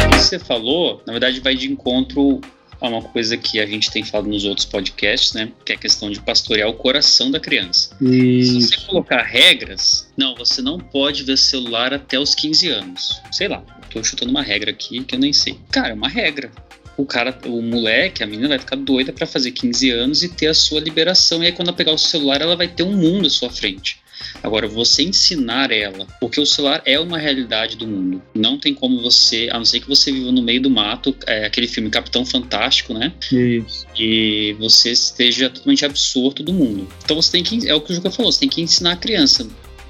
O 0.05 0.09
que 0.09 0.17
você 0.17 0.39
falou, 0.39 1.03
na 1.05 1.13
verdade, 1.13 1.39
vai 1.39 1.55
de 1.55 1.71
encontro 1.71 2.41
a 2.81 2.87
uma 2.87 3.01
coisa 3.01 3.37
que 3.37 3.59
a 3.59 3.65
gente 3.65 3.91
tem 3.91 4.03
falado 4.03 4.29
nos 4.29 4.45
outros 4.45 4.65
podcasts, 4.65 5.33
né? 5.33 5.51
Que 5.65 5.73
é 5.73 5.75
a 5.75 5.79
questão 5.79 6.09
de 6.09 6.21
pastorear 6.21 6.69
o 6.69 6.73
coração 6.73 7.29
da 7.29 7.39
criança. 7.39 7.95
Isso. 8.01 8.61
Se 8.61 8.67
você 8.67 8.85
colocar 8.85 9.21
regras, 9.23 10.11
não, 10.17 10.35
você 10.35 10.61
não 10.61 10.79
pode 10.79 11.23
ver 11.23 11.37
celular 11.37 11.93
até 11.93 12.19
os 12.19 12.33
15 12.35 12.67
anos. 12.69 13.21
Sei 13.31 13.47
lá, 13.47 13.61
tô 13.89 14.03
chutando 14.03 14.31
uma 14.31 14.41
regra 14.41 14.71
aqui 14.71 15.03
que 15.03 15.15
eu 15.15 15.19
nem 15.19 15.33
sei. 15.33 15.57
Cara, 15.71 15.89
é 15.89 15.93
uma 15.93 16.07
regra 16.09 16.51
o 16.99 17.05
cara, 17.05 17.33
o 17.45 17.61
moleque, 17.61 18.21
a 18.21 18.27
menina 18.27 18.49
vai 18.49 18.59
ficar 18.59 18.75
doida 18.75 19.13
para 19.13 19.25
fazer 19.25 19.51
15 19.51 19.89
anos 19.89 20.21
e 20.21 20.27
ter 20.27 20.47
a 20.47 20.53
sua 20.53 20.81
liberação. 20.81 21.41
E 21.41 21.45
aí, 21.45 21.51
quando 21.53 21.69
ela 21.69 21.77
pegar 21.77 21.93
o 21.93 21.97
celular, 21.97 22.41
ela 22.41 22.57
vai 22.57 22.67
ter 22.67 22.83
um 22.83 22.91
mundo 22.91 23.25
à 23.25 23.29
sua 23.29 23.49
frente. 23.49 23.98
Agora, 24.41 24.67
você 24.67 25.03
ensinar 25.03 25.71
ela, 25.71 26.07
porque 26.19 26.39
o 26.39 26.45
celular 26.45 26.81
é 26.85 26.99
uma 26.99 27.17
realidade 27.17 27.75
do 27.75 27.87
mundo. 27.87 28.21
Não 28.33 28.57
tem 28.57 28.73
como 28.73 29.01
você, 29.01 29.49
a 29.51 29.57
não 29.57 29.65
ser 29.65 29.79
que 29.79 29.87
você 29.87 30.11
viva 30.11 30.31
no 30.31 30.41
meio 30.41 30.61
do 30.61 30.69
mato, 30.69 31.15
é 31.25 31.45
aquele 31.45 31.67
filme 31.67 31.89
Capitão 31.89 32.25
Fantástico, 32.25 32.93
né? 32.93 33.13
Isso. 33.31 33.85
E 33.97 34.55
você 34.59 34.91
esteja 34.91 35.49
totalmente 35.49 35.85
absorto 35.85 36.43
do 36.43 36.53
mundo. 36.53 36.87
Então 37.03 37.15
você 37.15 37.31
tem 37.31 37.43
que, 37.43 37.67
é 37.67 37.73
o 37.73 37.81
que 37.81 37.91
o 37.91 37.95
Juca 37.95 38.11
falou, 38.11 38.31
você 38.31 38.39
tem 38.39 38.49
que 38.49 38.61
ensinar 38.61 38.93
a 38.93 38.97
criança. 38.97 39.47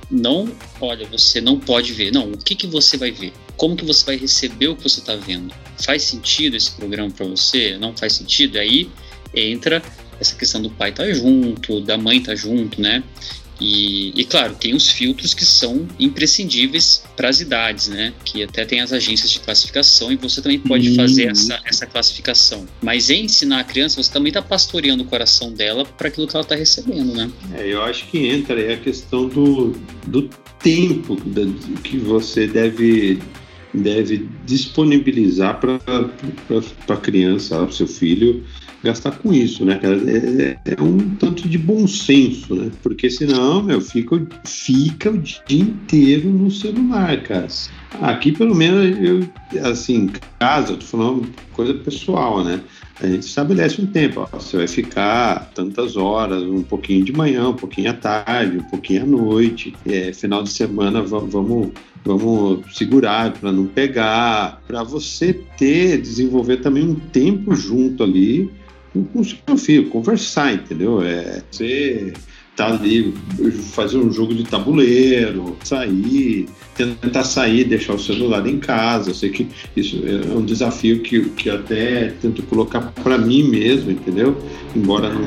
Não, 0.10 0.52
olha, 0.82 1.06
você 1.06 1.40
não 1.40 1.60
pode 1.60 1.94
ver. 1.94 2.12
Não, 2.12 2.32
o 2.32 2.38
que, 2.38 2.56
que 2.56 2.66
você 2.66 2.98
vai 2.98 3.12
ver? 3.12 3.32
Como 3.56 3.76
que 3.76 3.86
você 3.86 4.06
vai 4.06 4.18
receber 4.18 4.70
o 4.70 4.76
que 4.76 4.84
você 4.84 5.00
está 5.00 5.16
vendo? 5.16 5.54
Faz 5.84 6.04
sentido 6.04 6.56
esse 6.56 6.72
programa 6.72 7.12
para 7.12 7.28
você? 7.28 7.78
Não 7.78 7.96
faz 7.96 8.14
sentido? 8.14 8.58
Aí 8.58 8.90
entra 9.34 9.84
essa 10.20 10.36
questão 10.36 10.62
do 10.62 10.70
pai 10.70 10.90
estar 10.90 11.06
tá 11.06 11.14
junto, 11.14 11.80
da 11.82 11.98
mãe 11.98 12.18
estar 12.18 12.32
tá 12.32 12.36
junto, 12.36 12.82
né? 12.82 13.04
E, 13.60 14.14
e, 14.16 14.26
claro, 14.26 14.56
tem 14.56 14.74
os 14.74 14.90
filtros 14.90 15.34
que 15.34 15.46
são 15.46 15.88
imprescindíveis 16.00 17.04
para 17.16 17.30
as 17.30 17.42
idades, 17.42 17.90
né? 17.90 18.14
Que 18.24 18.44
até 18.44 18.66
tem 18.66 18.80
as 18.80 18.94
agências 18.94 19.32
de 19.32 19.40
classificação 19.40 20.12
e 20.12 20.16
você 20.16 20.42
também 20.42 20.60
pode 20.60 20.96
fazer 20.96 21.26
essa, 21.26 21.60
essa 21.66 21.86
classificação. 21.86 22.66
Mas 22.82 23.10
em 23.10 23.26
ensinar 23.26 23.60
a 23.60 23.64
criança, 23.64 24.02
você 24.02 24.12
também 24.12 24.30
está 24.30 24.42
pastoreando 24.42 25.04
o 25.04 25.06
coração 25.06 25.52
dela 25.52 25.86
para 25.86 26.08
aquilo 26.08 26.28
que 26.28 26.36
ela 26.36 26.44
está 26.44 26.56
recebendo, 26.56 27.14
né? 27.14 27.30
É, 27.54 27.68
eu 27.68 27.82
acho 27.84 28.08
que 28.08 28.28
entra 28.28 28.56
aí 28.56 28.74
a 28.74 28.78
questão 28.78 29.28
do, 29.28 29.76
do 30.08 30.30
tempo 30.62 31.18
que 31.84 31.98
você 31.98 32.48
deve 32.48 33.20
deve 33.74 34.28
disponibilizar 34.46 35.60
para 35.60 35.80
a 36.88 36.98
criança, 36.98 37.56
para 37.56 37.66
o 37.66 37.72
seu 37.72 37.88
filho, 37.88 38.44
gastar 38.84 39.12
com 39.12 39.34
isso, 39.34 39.66
né, 39.66 39.80
É, 39.84 40.72
é, 40.72 40.82
um 40.82 41.16
tanto 41.16 41.48
de 41.48 41.58
bom 41.58 41.88
senso, 41.88 42.56
né? 42.56 42.72
Porque 42.82 43.10
senão, 43.10 43.62
meu, 43.62 43.82
fica, 43.82 44.22
fica 44.46 45.10
o 45.12 45.18
dia 45.18 45.38
inteiro 45.50 46.30
no 46.30 46.50
celular, 46.50 47.22
cara. 47.24 47.48
Aqui, 48.02 48.32
pelo 48.32 48.56
menos, 48.56 48.98
eu, 49.00 49.70
assim, 49.70 50.10
casa, 50.40 50.74
eu 50.74 50.78
tô 50.78 50.86
falando 50.86 51.30
coisa 51.54 51.74
pessoal, 51.74 52.44
né? 52.44 52.62
A 53.02 53.08
gente 53.08 53.24
estabelece 53.24 53.82
um 53.82 53.86
tempo, 53.86 54.22
ó, 54.22 54.38
você 54.38 54.58
vai 54.58 54.68
ficar 54.68 55.52
tantas 55.56 55.96
horas, 55.96 56.44
um 56.44 56.62
pouquinho 56.62 57.04
de 57.04 57.14
manhã, 57.14 57.50
um 57.50 57.54
pouquinho 57.54 57.92
à 57.92 57.94
tarde, 57.94 58.58
um 58.58 58.64
pouquinho 58.64 59.04
à 59.04 59.06
noite, 59.06 59.74
é, 59.86 60.12
final 60.12 60.44
de 60.44 60.50
semana 60.50 61.02
vamos 61.02 61.72
vamos 62.04 62.78
segurar 62.78 63.32
para 63.34 63.52
não 63.52 63.66
pegar, 63.66 64.62
para 64.68 64.84
você 64.84 65.34
ter, 65.58 66.02
desenvolver 66.02 66.58
também 66.58 66.84
um 66.84 66.96
tempo 66.96 67.54
junto 67.56 68.04
ali 68.04 68.50
com 68.94 69.20
o 69.20 69.26
seu 69.26 69.58
filho, 69.58 69.90
conversar, 69.90 70.54
entendeu? 70.54 71.02
É, 71.02 71.42
você 71.52 72.14
tá 72.60 72.68
ali, 72.68 73.14
fazer 73.72 73.98
um 73.98 74.12
jogo 74.12 74.34
de 74.34 74.44
tabuleiro, 74.44 75.56
sair, 75.64 76.46
tentar 76.76 77.24
sair, 77.24 77.64
deixar 77.64 77.94
o 77.94 78.00
celular 78.00 78.46
em 78.46 78.60
casa. 78.60 79.12
Eu 79.12 79.14
sei 79.14 79.30
que 79.30 79.48
isso 79.78 80.04
é 80.06 80.36
um 80.36 80.44
desafio 80.44 81.00
que, 81.02 81.22
que 81.30 81.50
até 81.50 82.14
tento 82.22 82.44
colocar 82.44 82.82
para 83.02 83.18
mim 83.18 83.44
mesmo, 83.44 83.92
entendeu? 83.92 84.38
Embora 84.76 85.10
não, 85.10 85.22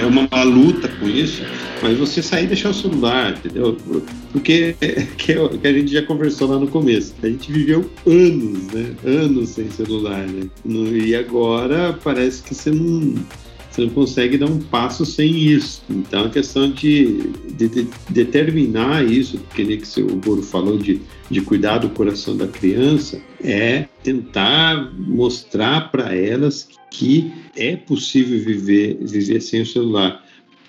é 0.00 0.06
uma, 0.06 0.28
uma 0.30 0.42
luta 0.44 0.86
com 0.86 1.08
isso, 1.08 1.42
mas 1.82 1.98
você 1.98 2.22
sair 2.22 2.44
e 2.44 2.48
deixar 2.48 2.70
o 2.70 2.74
celular, 2.74 3.32
entendeu? 3.32 3.76
Porque 4.30 4.76
que, 5.18 5.32
é 5.32 5.38
que 5.60 5.66
a 5.66 5.72
gente 5.72 5.92
já 5.92 6.02
conversou 6.02 6.48
lá 6.48 6.60
no 6.60 6.68
começo, 6.68 7.14
a 7.20 7.26
gente 7.26 7.50
viveu 7.50 7.90
anos, 8.06 8.66
né? 8.68 8.94
Anos 9.04 9.48
sem 9.48 9.68
celular, 9.70 10.24
né? 10.24 10.48
E 11.04 11.16
agora 11.16 11.98
parece 12.04 12.44
que 12.44 12.54
você 12.54 12.70
não 12.70 13.14
você 13.76 13.82
não 13.82 13.90
consegue 13.90 14.38
dar 14.38 14.46
um 14.46 14.58
passo 14.58 15.04
sem 15.04 15.36
isso. 15.36 15.82
Então, 15.90 16.24
a 16.24 16.30
questão 16.30 16.70
de, 16.70 17.30
de, 17.52 17.68
de 17.68 17.88
determinar 18.08 19.04
isso, 19.04 19.38
que 19.54 19.64
nem 19.64 19.78
que 19.78 20.00
o 20.00 20.16
Boro 20.16 20.42
falou, 20.42 20.78
de, 20.78 21.00
de 21.30 21.40
cuidar 21.42 21.78
do 21.78 21.90
coração 21.90 22.36
da 22.36 22.48
criança, 22.48 23.20
é 23.44 23.86
tentar 24.02 24.90
mostrar 24.96 25.90
para 25.90 26.14
elas 26.14 26.68
que 26.90 27.30
é 27.54 27.76
possível 27.76 28.38
viver, 28.38 28.96
viver 29.02 29.40
sem 29.40 29.60
o 29.60 29.66
celular 29.66 30.24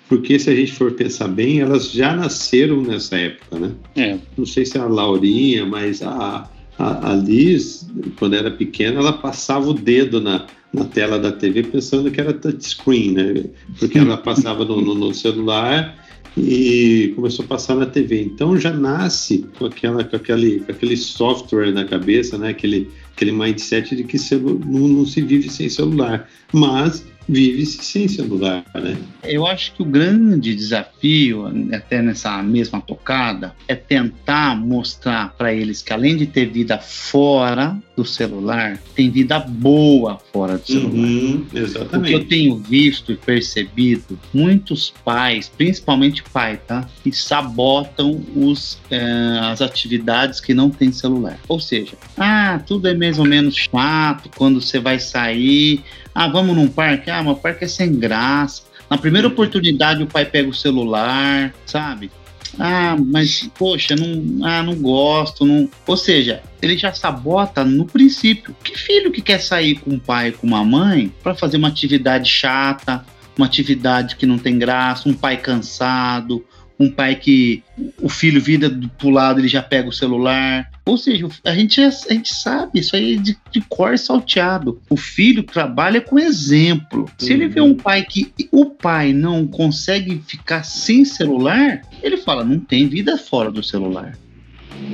porque 0.08 0.38
se 0.38 0.48
a 0.48 0.54
gente 0.54 0.72
for 0.72 0.92
pensar 0.92 1.28
bem, 1.28 1.60
elas 1.60 1.92
já 1.92 2.16
nasceram 2.16 2.80
nessa 2.80 3.14
época, 3.14 3.58
né? 3.58 3.72
É. 3.94 4.18
Não 4.38 4.46
sei 4.46 4.64
se 4.64 4.78
é 4.78 4.80
a 4.80 4.86
Laurinha, 4.86 5.66
mas 5.66 6.02
a, 6.02 6.48
a, 6.78 7.12
a 7.12 7.14
Liz, 7.16 7.86
quando 8.18 8.34
era 8.34 8.50
pequena, 8.50 9.00
ela 9.00 9.12
passava 9.12 9.68
o 9.68 9.74
dedo 9.74 10.20
na, 10.20 10.46
na 10.72 10.84
tela 10.84 11.18
da 11.18 11.32
TV 11.32 11.64
pensando 11.64 12.10
que 12.10 12.20
era 12.20 12.32
touchscreen, 12.32 13.12
né? 13.12 13.44
Porque 13.78 13.98
ela 13.98 14.16
passava 14.22 14.64
no, 14.64 14.80
no, 14.80 14.94
no, 14.94 15.12
celular 15.12 16.06
e 16.36 17.12
começou 17.16 17.44
a 17.44 17.48
passar 17.48 17.74
na 17.74 17.86
TV. 17.86 18.22
Então 18.22 18.56
já 18.56 18.72
nasce 18.72 19.44
com, 19.58 19.66
aquela, 19.66 20.04
com, 20.04 20.16
aquele, 20.16 20.60
com 20.60 20.70
aquele 20.70 20.96
software 20.96 21.72
na 21.72 21.84
cabeça, 21.84 22.38
né? 22.38 22.50
Aquele, 22.50 22.88
aquele 23.12 23.32
mindset 23.32 23.96
de 23.96 24.04
que 24.04 24.18
celu, 24.18 24.60
não, 24.64 24.86
não 24.86 25.04
se 25.04 25.20
vive 25.20 25.50
sem 25.50 25.68
celular. 25.68 26.28
Mas 26.52 27.04
vive-se 27.28 27.84
sem 27.84 28.08
celular, 28.08 28.64
né? 28.74 28.96
Eu 29.22 29.46
acho 29.46 29.74
que 29.74 29.82
o 29.82 29.84
grande 29.84 30.54
desafio, 30.54 31.46
até 31.72 32.00
nessa 32.00 32.42
mesma 32.42 32.80
tocada, 32.80 33.54
é 33.66 33.74
tentar 33.74 34.56
mostrar 34.56 35.34
para 35.36 35.52
eles 35.52 35.82
que 35.82 35.92
além 35.92 36.16
de 36.16 36.26
ter 36.26 36.46
vida 36.46 36.78
fora 36.78 37.78
do 37.98 38.04
celular, 38.04 38.78
tem 38.94 39.10
vida 39.10 39.40
boa 39.40 40.20
fora 40.32 40.56
do 40.56 40.64
celular. 40.64 40.92
Uhum, 40.92 41.46
exatamente. 41.52 41.96
O 41.96 42.02
que 42.02 42.12
eu 42.12 42.28
tenho 42.28 42.56
visto 42.56 43.10
e 43.10 43.16
percebido, 43.16 44.16
muitos 44.32 44.94
pais, 45.04 45.48
principalmente 45.48 46.22
pai, 46.22 46.60
tá? 46.64 46.88
Que 47.02 47.10
sabotam 47.10 48.20
os, 48.36 48.78
é, 48.88 49.00
as 49.42 49.60
atividades 49.60 50.40
que 50.40 50.54
não 50.54 50.70
tem 50.70 50.92
celular. 50.92 51.40
Ou 51.48 51.58
seja, 51.58 51.94
ah, 52.16 52.60
tudo 52.64 52.86
é 52.86 52.94
mais 52.94 53.18
ou 53.18 53.24
menos 53.24 53.56
chato 53.56 54.30
quando 54.36 54.60
você 54.60 54.78
vai 54.78 55.00
sair, 55.00 55.82
ah, 56.14 56.28
vamos 56.28 56.54
num 56.54 56.68
parque? 56.68 57.10
Ah, 57.10 57.20
mas 57.20 57.36
o 57.36 57.40
parque 57.40 57.64
é 57.64 57.68
sem 57.68 57.98
graça. 57.98 58.62
Na 58.88 58.96
primeira 58.96 59.26
oportunidade 59.26 60.02
o 60.02 60.06
pai 60.06 60.24
pega 60.24 60.48
o 60.48 60.54
celular, 60.54 61.52
sabe? 61.66 62.10
Ah, 62.58 62.96
mas 62.98 63.48
poxa, 63.56 63.94
não, 63.94 64.44
ah, 64.46 64.62
não 64.62 64.74
gosto, 64.74 65.46
não. 65.46 65.68
Ou 65.86 65.96
seja, 65.96 66.42
ele 66.60 66.76
já 66.76 66.92
sabota 66.92 67.64
no 67.64 67.84
princípio. 67.84 68.54
Que 68.64 68.76
filho 68.76 69.12
que 69.12 69.22
quer 69.22 69.40
sair 69.40 69.76
com 69.76 69.94
o 69.94 70.00
pai, 70.00 70.32
com 70.32 70.46
uma 70.46 70.64
mãe, 70.64 71.12
para 71.22 71.34
fazer 71.34 71.56
uma 71.56 71.68
atividade 71.68 72.28
chata, 72.28 73.04
uma 73.36 73.46
atividade 73.46 74.16
que 74.16 74.26
não 74.26 74.38
tem 74.38 74.58
graça, 74.58 75.08
um 75.08 75.14
pai 75.14 75.36
cansado, 75.36 76.44
um 76.78 76.90
pai 76.90 77.16
que 77.16 77.62
o 78.00 78.08
filho 78.08 78.40
vira 78.40 78.70
pro 78.96 79.10
lado, 79.10 79.40
ele 79.40 79.48
já 79.48 79.62
pega 79.62 79.88
o 79.88 79.92
celular. 79.92 80.70
Ou 80.84 80.96
seja, 80.96 81.28
a 81.44 81.54
gente, 81.54 81.80
a 81.82 81.90
gente 81.90 82.32
sabe, 82.32 82.78
isso 82.78 82.94
aí 82.94 83.14
é 83.14 83.18
de, 83.18 83.36
de 83.50 83.60
cor 83.62 83.98
salteado. 83.98 84.80
O 84.88 84.96
filho 84.96 85.42
trabalha 85.42 86.00
com 86.00 86.18
exemplo. 86.18 87.10
Se 87.18 87.32
ele 87.32 87.48
vê 87.48 87.60
um 87.60 87.74
pai 87.74 88.04
que 88.04 88.32
o 88.52 88.66
pai 88.66 89.12
não 89.12 89.46
consegue 89.46 90.22
ficar 90.26 90.62
sem 90.62 91.04
celular, 91.04 91.82
ele 92.02 92.16
fala: 92.16 92.44
não 92.44 92.60
tem 92.60 92.88
vida 92.88 93.18
fora 93.18 93.50
do 93.50 93.62
celular. 93.62 94.16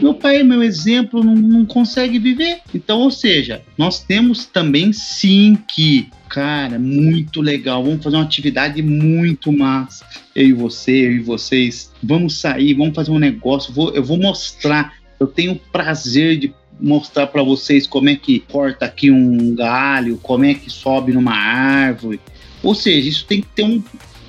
Meu 0.00 0.14
pai 0.14 0.38
é 0.38 0.42
meu 0.42 0.62
exemplo, 0.62 1.22
não, 1.22 1.34
não 1.34 1.64
consegue 1.64 2.18
viver. 2.18 2.60
Então, 2.74 3.00
ou 3.00 3.10
seja, 3.10 3.62
nós 3.76 4.00
temos 4.00 4.46
também 4.46 4.92
sim 4.92 5.58
que 5.68 6.08
cara, 6.34 6.80
muito 6.80 7.40
legal. 7.40 7.84
Vamos 7.84 8.02
fazer 8.02 8.16
uma 8.16 8.24
atividade 8.24 8.82
muito 8.82 9.52
massa. 9.52 10.04
Eu 10.34 10.48
e 10.48 10.52
você, 10.52 11.06
eu 11.06 11.12
e 11.12 11.20
vocês. 11.20 11.92
Vamos 12.02 12.38
sair, 12.38 12.74
vamos 12.74 12.94
fazer 12.96 13.12
um 13.12 13.20
negócio. 13.20 13.72
Vou, 13.72 13.94
eu 13.94 14.02
vou 14.02 14.18
mostrar. 14.18 14.94
Eu 15.20 15.28
tenho 15.28 15.54
prazer 15.70 16.36
de 16.36 16.52
mostrar 16.80 17.28
para 17.28 17.40
vocês 17.44 17.86
como 17.86 18.08
é 18.08 18.16
que 18.16 18.40
corta 18.40 18.84
aqui 18.84 19.12
um 19.12 19.54
galho, 19.54 20.18
como 20.20 20.44
é 20.44 20.54
que 20.54 20.68
sobe 20.68 21.12
numa 21.12 21.34
árvore. 21.34 22.18
Ou 22.64 22.74
seja, 22.74 23.08
isso 23.08 23.24
tem 23.26 23.40
que 23.40 23.48
ter 23.48 23.62
um. 23.62 23.80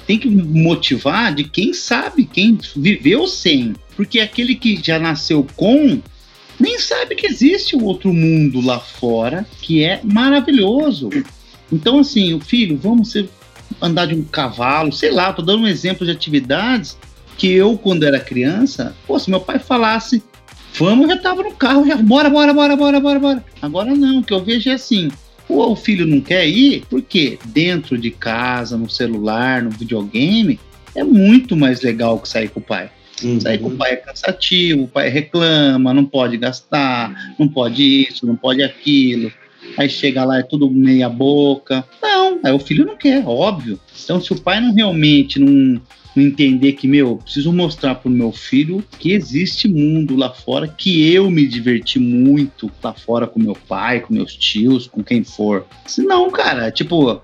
Tem 0.06 0.20
que 0.20 0.30
motivar 0.30 1.34
de 1.34 1.46
quem 1.46 1.74
sabe, 1.74 2.26
quem 2.26 2.60
viveu 2.76 3.26
sem. 3.28 3.74
Porque 3.96 4.20
aquele 4.20 4.56
que 4.56 4.80
já 4.84 5.00
nasceu 5.00 5.46
com, 5.56 6.02
nem 6.60 6.80
sabe 6.80 7.16
que 7.16 7.28
existe 7.28 7.76
um 7.76 7.84
outro 7.84 8.14
mundo 8.14 8.62
lá 8.62 8.80
fora 8.80 9.46
que 9.62 9.84
é 9.84 10.02
maravilhoso. 10.04 11.10
Então, 11.72 12.00
assim, 12.00 12.34
o 12.34 12.40
filho, 12.40 12.78
vamos 12.78 13.12
ser, 13.12 13.30
andar 13.82 14.06
de 14.08 14.16
um 14.16 14.24
cavalo, 14.24 14.92
sei 14.92 15.12
lá, 15.12 15.34
tô 15.34 15.42
dando 15.42 15.64
um 15.64 15.68
exemplo 15.68 16.06
de 16.06 16.12
atividades 16.12 16.98
que 17.38 17.52
eu, 17.52 17.78
quando 17.78 18.04
era 18.04 18.20
criança, 18.20 18.96
pô, 19.06 19.20
se 19.20 19.30
meu 19.30 19.42
pai 19.42 19.60
falasse, 19.60 20.24
vamos, 20.78 21.08
já 21.08 21.18
tava 21.18 21.44
no 21.44 21.52
carro, 21.52 21.86
já, 21.86 21.98
bora, 21.98 22.30
bora, 22.30 22.54
bora, 22.54 22.76
bora, 22.76 23.00
bora, 23.00 23.20
bora. 23.20 23.46
Agora 23.62 23.94
não, 23.94 24.20
o 24.20 24.24
que 24.24 24.34
eu 24.34 24.44
vejo 24.44 24.70
é 24.70 24.74
assim, 24.74 25.10
o 25.50 25.76
filho 25.76 26.06
não 26.06 26.22
quer 26.22 26.48
ir, 26.48 26.84
porque 26.90 27.38
dentro 27.46 27.98
de 27.98 28.12
casa, 28.12 28.78
no 28.78 28.90
celular, 28.90 29.62
no 29.62 29.70
videogame, 29.70 30.60
é 30.96 31.04
muito 31.04 31.56
mais 31.58 31.82
legal 31.82 32.20
que 32.20 32.30
sair 32.30 32.50
com 32.50 32.60
o 32.60 32.64
pai. 32.64 32.90
Uhum. 33.24 33.40
Com 33.62 33.68
o 33.68 33.78
pai 33.78 33.94
é 33.94 33.96
cansativo, 33.96 34.84
o 34.84 34.88
pai 34.88 35.10
reclama, 35.10 35.94
não 35.94 36.06
pode 36.06 36.38
gastar, 36.38 37.34
não 37.40 37.48
pode 37.48 37.82
isso, 37.82 38.26
não 38.26 38.36
pode 38.36 38.62
aquilo 38.62 39.32
aí 39.78 39.90
chega 39.90 40.24
lá 40.24 40.40
é 40.40 40.44
tudo 40.44 40.70
meia 40.70 41.10
boca. 41.10 41.86
Não, 42.02 42.40
aí 42.44 42.54
o 42.54 42.60
filho 42.60 42.86
não 42.86 42.96
quer, 42.96 43.24
óbvio. 43.26 43.80
Então, 44.04 44.22
se 44.22 44.32
o 44.32 44.40
pai 44.40 44.60
não 44.60 44.74
realmente 44.74 45.40
não, 45.40 45.82
não 46.16 46.24
entender 46.24 46.74
que, 46.74 46.88
meu, 46.88 47.18
preciso 47.18 47.52
mostrar 47.52 47.96
pro 47.96 48.10
meu 48.10 48.32
filho 48.32 48.84
que 49.00 49.12
existe 49.12 49.68
mundo 49.68 50.16
lá 50.16 50.30
fora, 50.30 50.68
que 50.68 51.12
eu 51.12 51.30
me 51.30 51.48
diverti 51.48 52.00
muito 52.00 52.72
lá 52.84 52.94
fora 52.94 53.28
com 53.28 53.40
meu 53.40 53.58
pai, 53.68 54.02
com 54.02 54.14
meus 54.14 54.36
tios, 54.36 54.88
com 54.88 55.04
quem 55.04 55.24
for. 55.24 55.66
Senão, 55.86 56.30
cara, 56.30 56.72
tipo, 56.72 57.22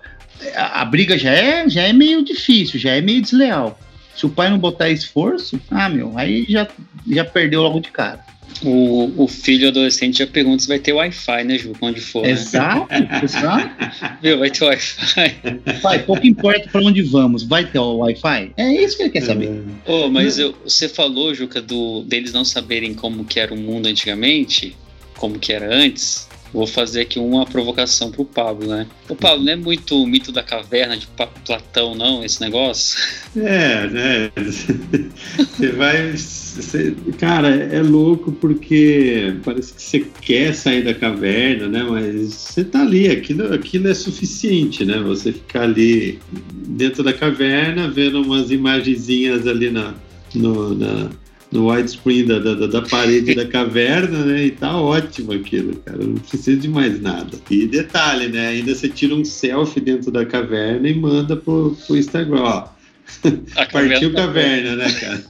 a, 0.56 0.82
a 0.82 0.86
briga 0.86 1.18
já 1.18 1.32
é, 1.32 1.70
já 1.70 1.84
é 1.84 1.94
meio 1.94 2.24
difícil, 2.24 2.80
já 2.80 2.92
é 2.92 3.02
meio 3.02 3.22
desleal. 3.22 3.80
Se 4.16 4.26
o 4.26 4.30
pai 4.30 4.50
não 4.50 4.60
botar 4.60 4.90
esforço, 4.90 5.60
ah, 5.70 5.90
meu, 5.90 6.18
aí 6.18 6.46
já, 6.48 6.68
já 7.08 7.26
perdeu 7.26 7.62
logo 7.62 7.80
de 7.80 7.90
cara. 7.90 8.20
O, 8.64 9.24
o 9.24 9.28
filho 9.28 9.70
adolescente 9.70 10.20
já 10.20 10.28
pergunta 10.28 10.62
se 10.62 10.68
vai 10.68 10.78
ter 10.78 10.94
Wi-Fi, 10.94 11.44
né, 11.46 11.58
Ju? 11.58 11.74
Onde 11.82 12.02
for. 12.02 12.24
Né? 12.24 12.32
Exato, 12.32 12.88
exato. 13.24 13.70
Viu, 14.22 14.38
vai 14.38 14.52
ter 14.52 14.66
Wi-Fi. 14.66 15.36
Pai, 15.82 16.00
pouco 16.00 16.28
importa 16.28 16.70
para 16.70 16.82
onde 16.82 17.02
vamos, 17.02 17.44
vai 17.44 17.66
ter 17.66 17.80
o 17.80 17.98
Wi-Fi? 17.98 18.52
É 18.58 18.84
isso 18.84 18.98
que 18.98 19.04
ele 19.04 19.10
quer 19.10 19.24
saber. 19.24 19.50
É. 19.50 19.92
Oh, 19.92 20.10
mas 20.10 20.38
eu, 20.38 20.54
você 20.64 20.88
falou, 20.88 21.34
Juca, 21.34 21.62
do, 21.62 22.04
deles 22.04 22.34
não 22.34 22.46
saberem 22.46 22.94
como 22.94 23.26
que 23.26 23.40
era 23.40 23.54
o 23.54 23.58
mundo 23.58 23.88
antigamente, 23.88 24.76
como 25.16 25.40
que 25.40 25.54
era 25.54 25.74
antes. 25.74 26.28
Vou 26.54 26.68
fazer 26.68 27.02
aqui 27.02 27.18
uma 27.18 27.46
provocação 27.46 28.12
pro 28.12 28.26
Pablo, 28.26 28.68
né? 28.68 28.86
O 29.08 29.16
Pablo, 29.16 29.46
não 29.46 29.54
é 29.54 29.56
muito 29.56 30.02
o 30.02 30.06
mito 30.06 30.32
da 30.32 30.44
caverna 30.44 30.98
de 30.98 31.08
Platão, 31.46 31.96
não, 31.96 32.24
esse 32.26 32.42
negócio? 32.42 33.00
É, 33.38 33.88
né? 33.88 34.32
Você 34.36 35.72
vai. 35.72 36.12
Você, 36.12 36.94
cara, 37.18 37.48
é 37.48 37.82
louco 37.82 38.34
porque 38.34 39.36
parece 39.46 39.74
que 39.74 39.82
você 39.82 40.06
quer 40.22 40.54
sair 40.54 40.84
da 40.84 40.94
caverna, 40.94 41.68
né? 41.68 41.84
Mas 41.84 42.34
você 42.34 42.66
tá 42.66 42.82
ali, 42.82 43.08
aquilo, 43.08 43.54
aquilo 43.54 43.88
é 43.88 43.94
suficiente, 43.94 44.84
né? 44.84 45.00
Você 45.00 45.32
ficar 45.32 45.64
ali 45.64 46.20
dentro 46.52 47.04
da 47.04 47.14
caverna, 47.14 47.90
vendo 47.90 48.22
umas 48.22 48.52
imagenzinhas 48.52 49.48
ali 49.48 49.70
na, 49.70 49.94
no, 50.36 50.76
na, 50.76 51.10
no 51.52 51.70
widescreen 51.70 52.26
da, 52.26 52.40
da, 52.40 52.68
da, 52.68 52.82
parede 52.82 53.36
da 53.36 53.46
caverna, 53.46 54.26
né? 54.26 54.46
E 54.46 54.52
tá 54.52 54.78
ótimo 54.78 55.34
aquilo, 55.34 55.76
cara. 55.78 55.98
Não 55.98 56.16
precisa 56.16 56.60
de 56.60 56.70
mais 56.70 57.02
nada. 57.02 57.38
E 57.50 57.68
detalhe, 57.68 58.30
né? 58.30 58.48
Ainda 58.50 58.74
você 58.74 58.88
tira 58.88 59.14
um 59.14 59.26
selfie 59.26 59.82
dentro 59.82 60.12
da 60.12 60.26
caverna 60.26 60.88
e 60.88 60.96
manda 60.96 61.36
pro, 61.36 61.76
pro 61.86 61.98
Instagram, 61.98 62.42
ó. 62.42 62.68
Partiu 63.72 64.14
tá 64.14 64.22
caverna, 64.22 64.76
né, 64.78 64.92
cara? 64.94 65.24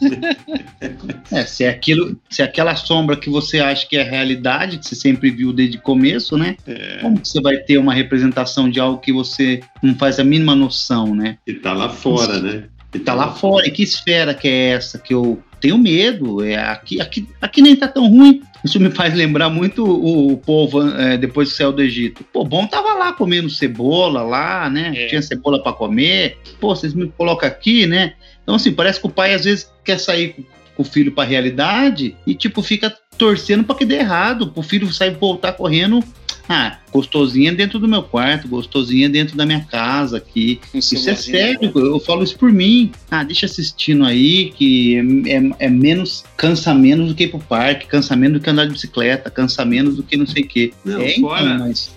é, 1.31 1.45
se 1.45 1.63
é 1.63 1.69
aquilo, 1.69 2.15
se 2.29 2.43
é 2.43 2.45
aquela 2.45 2.75
sombra 2.75 3.15
que 3.15 3.29
você 3.29 3.59
acha 3.59 3.87
que 3.87 3.97
é 3.97 4.03
realidade, 4.03 4.77
que 4.77 4.85
você 4.85 4.95
sempre 4.95 5.31
viu 5.31 5.51
desde 5.51 5.77
o 5.77 5.81
começo, 5.81 6.37
né? 6.37 6.55
É. 6.67 6.99
Como 7.01 7.19
que 7.19 7.27
você 7.27 7.41
vai 7.41 7.57
ter 7.57 7.77
uma 7.77 7.93
representação 7.93 8.69
de 8.69 8.79
algo 8.79 8.99
que 8.99 9.11
você 9.11 9.61
não 9.81 9.95
faz 9.95 10.19
a 10.19 10.23
mínima 10.23 10.55
noção, 10.55 11.15
né? 11.15 11.37
E 11.47 11.53
tá 11.53 11.73
lá 11.73 11.89
fora, 11.89 12.39
né? 12.39 12.63
E 12.93 12.99
tá 12.99 13.13
lá 13.13 13.31
fora. 13.31 13.67
E 13.67 13.71
que 13.71 13.83
esfera 13.83 14.33
que 14.33 14.47
é 14.47 14.69
essa 14.69 14.99
que 14.99 15.13
eu 15.13 15.41
tenho 15.59 15.77
medo. 15.77 16.43
É, 16.43 16.55
aqui, 16.55 16.99
aqui, 16.99 17.27
aqui 17.39 17.61
nem 17.61 17.75
tá 17.75 17.87
tão 17.87 18.07
ruim. 18.07 18.41
Isso 18.63 18.79
me 18.79 18.91
faz 18.91 19.13
lembrar 19.13 19.49
muito 19.49 19.83
o, 19.83 20.33
o 20.33 20.37
povo 20.37 20.81
é, 20.91 21.17
depois 21.17 21.49
que 21.49 21.57
saiu 21.57 21.71
do 21.71 21.81
Egito. 21.81 22.23
Pô, 22.31 22.43
bom 22.43 22.67
tava 22.67 22.93
lá 22.93 23.13
comendo 23.13 23.49
cebola 23.49 24.21
lá, 24.21 24.69
né? 24.69 24.93
É. 24.95 25.07
Tinha 25.07 25.21
cebola 25.21 25.61
para 25.63 25.73
comer. 25.73 26.37
Pô, 26.59 26.75
vocês 26.75 26.93
me 26.93 27.07
colocam 27.17 27.47
aqui, 27.47 27.87
né? 27.87 28.13
Então, 28.43 28.55
assim, 28.55 28.71
parece 28.71 28.99
que 28.99 29.07
o 29.07 29.09
pai 29.09 29.33
às 29.33 29.45
vezes 29.45 29.71
quer 29.83 29.99
sair 29.99 30.45
com 30.75 30.83
o 30.83 30.85
filho 30.85 31.11
para 31.11 31.23
a 31.23 31.27
realidade 31.27 32.15
e, 32.25 32.35
tipo, 32.35 32.61
fica 32.61 32.93
torcendo 33.17 33.63
para 33.63 33.75
que 33.75 33.85
dê 33.85 33.97
errado, 33.97 34.51
pro 34.51 34.63
filho 34.63 34.91
sair 34.91 35.11
voltar 35.11 35.53
correndo 35.53 36.03
ah, 36.49 36.77
gostosinha 36.91 37.53
dentro 37.53 37.79
do 37.79 37.87
meu 37.87 38.03
quarto, 38.03 38.47
gostosinha 38.47 39.09
dentro 39.09 39.37
da 39.37 39.45
minha 39.45 39.61
casa 39.61 40.17
aqui. 40.17 40.59
isso 40.73 41.09
é 41.09 41.15
sério, 41.15 41.71
eu 41.75 41.99
falo 41.99 42.23
isso 42.23 42.37
por 42.37 42.51
mim. 42.51 42.91
Ah, 43.09 43.23
deixa 43.23 43.45
assistindo 43.45 44.05
aí, 44.05 44.51
que 44.51 44.97
é, 44.97 45.35
é, 45.35 45.51
é, 45.59 45.69
menos, 45.69 46.25
cansa 46.35 46.73
menos 46.73 47.09
do 47.09 47.15
que 47.15 47.23
ir 47.23 47.29
pro 47.29 47.39
parque, 47.39 47.87
cansa 47.87 48.15
menos 48.15 48.39
do 48.39 48.43
que 48.43 48.49
andar 48.49 48.65
de 48.65 48.73
bicicleta, 48.73 49.29
cansa 49.29 49.63
menos 49.63 49.95
do 49.95 50.03
que 50.03 50.17
não 50.17 50.27
sei 50.27 50.43
o 50.43 50.47
quê. 50.47 50.73
Não, 50.83 51.01
é, 51.01 51.15
fora, 51.19 51.43
então, 51.43 51.59
mas 51.59 51.91